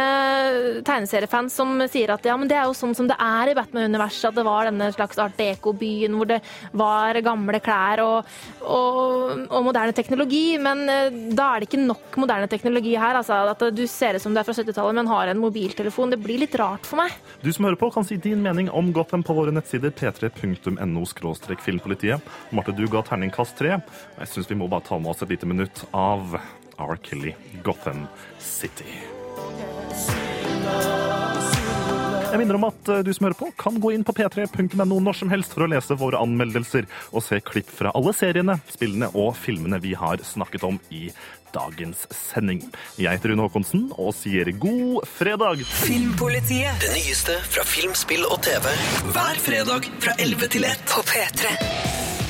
tegneseriefans 0.87 1.57
som 1.59 1.75
sier 1.91 2.15
at 2.15 2.25
ja, 2.25 2.37
men 2.39 2.49
det 2.49 2.57
er 2.57 2.65
jo 2.69 2.77
sånn 2.77 2.95
som 2.97 3.09
det 3.09 3.17
er 3.21 3.51
i 3.51 3.57
Batman-universet, 3.57 4.31
at 4.31 4.39
det 4.39 4.47
var 4.47 4.69
denne 4.69 4.89
slags 4.95 5.21
art 5.21 5.37
deco-byen 5.37 6.17
hvor 6.17 6.31
det 6.33 6.39
var 6.73 7.21
gamle 7.25 7.61
klær 7.63 8.01
og, 8.03 8.33
og, 8.65 9.45
og 9.49 9.69
moderne 9.69 9.93
teknologi, 9.95 10.57
men 10.61 10.83
øh, 10.89 11.21
da 11.37 11.51
er 11.53 11.61
det 11.63 11.69
ikke 11.69 11.83
nok 11.85 12.19
moderne 12.23 12.49
teknologi 12.51 12.97
her. 12.97 13.19
Altså, 13.21 13.43
at 13.53 13.67
du 13.75 13.85
ser 13.89 14.17
ut 14.17 14.25
som 14.25 14.33
du 14.33 14.41
er 14.41 14.47
fra 14.47 14.57
70-tallet, 14.57 14.97
men 14.97 15.11
har 15.11 15.29
en 15.29 15.41
mobiltelefon. 15.43 15.82
Det 15.83 16.17
blir 16.23 16.39
litt 16.39 16.55
rart 16.55 16.87
for 16.87 17.01
meg. 17.01 17.11
Du 17.43 17.51
som 17.53 17.67
hører 17.67 17.79
på, 17.79 17.89
kan 17.91 18.05
si 18.07 18.15
din 18.21 18.41
mening 18.43 18.69
om 18.71 18.93
Gotham 18.95 19.23
på 19.23 19.35
våre 19.35 19.51
nettsider 19.51 19.91
p3.no 19.91 21.03
filmpolitiet. 21.59 22.21
Marte, 22.55 22.71
du 22.71 22.85
ga 22.87 23.03
terningkast 23.03 23.57
tre. 23.59 23.79
Jeg 24.19 24.31
syns 24.31 24.51
vi 24.51 24.59
må 24.59 24.69
bare 24.71 24.87
ta 24.87 24.99
med 24.99 25.11
oss 25.11 25.23
et 25.25 25.33
lite 25.35 25.49
minutt 25.49 25.83
av 25.91 26.37
R. 26.79 26.95
Kelly, 27.03 27.35
Gotham 27.63 28.07
City. 28.39 28.87
Jeg 32.33 32.39
minner 32.41 32.57
om 32.57 32.63
at 32.65 32.89
eh, 32.89 33.03
du 33.05 33.11
som 33.13 33.27
hører 33.27 33.37
på, 33.37 33.51
kan 33.61 33.75
gå 33.77 33.91
inn 33.93 34.03
på 34.07 34.15
p3.no 34.17 34.97
når 35.05 35.19
som 35.19 35.29
helst 35.29 35.53
for 35.53 35.67
å 35.67 35.69
lese 35.69 35.93
våre 35.99 36.17
anmeldelser 36.23 36.87
og 37.11 37.21
se 37.21 37.37
klipp 37.45 37.69
fra 37.69 37.91
alle 37.93 38.09
seriene, 38.17 38.55
spillene 38.73 39.11
og 39.13 39.35
filmene 39.37 39.77
vi 39.83 39.93
har 39.99 40.23
snakket 40.25 40.65
om 40.65 40.79
i 40.89 41.11
dagens 41.53 42.05
sending. 42.13 42.63
Jeg 42.97 43.15
heter 43.15 43.33
Rune 43.33 43.47
Håkonsen 43.47 43.87
og 43.95 44.13
sier 44.17 44.51
god 44.57 45.07
fredag! 45.17 45.63
Filmpolitiet. 45.83 46.81
Det 46.83 46.93
nyeste 46.97 47.37
fra 47.49 47.65
film, 47.67 47.95
spill 47.97 48.25
og 48.27 48.41
TV. 48.45 48.69
Hver 49.13 49.41
fredag 49.47 49.89
fra 50.03 50.17
11 50.19 50.53
til 50.57 50.69
1. 50.69 50.87
På 50.93 51.05
P3. 51.07 52.22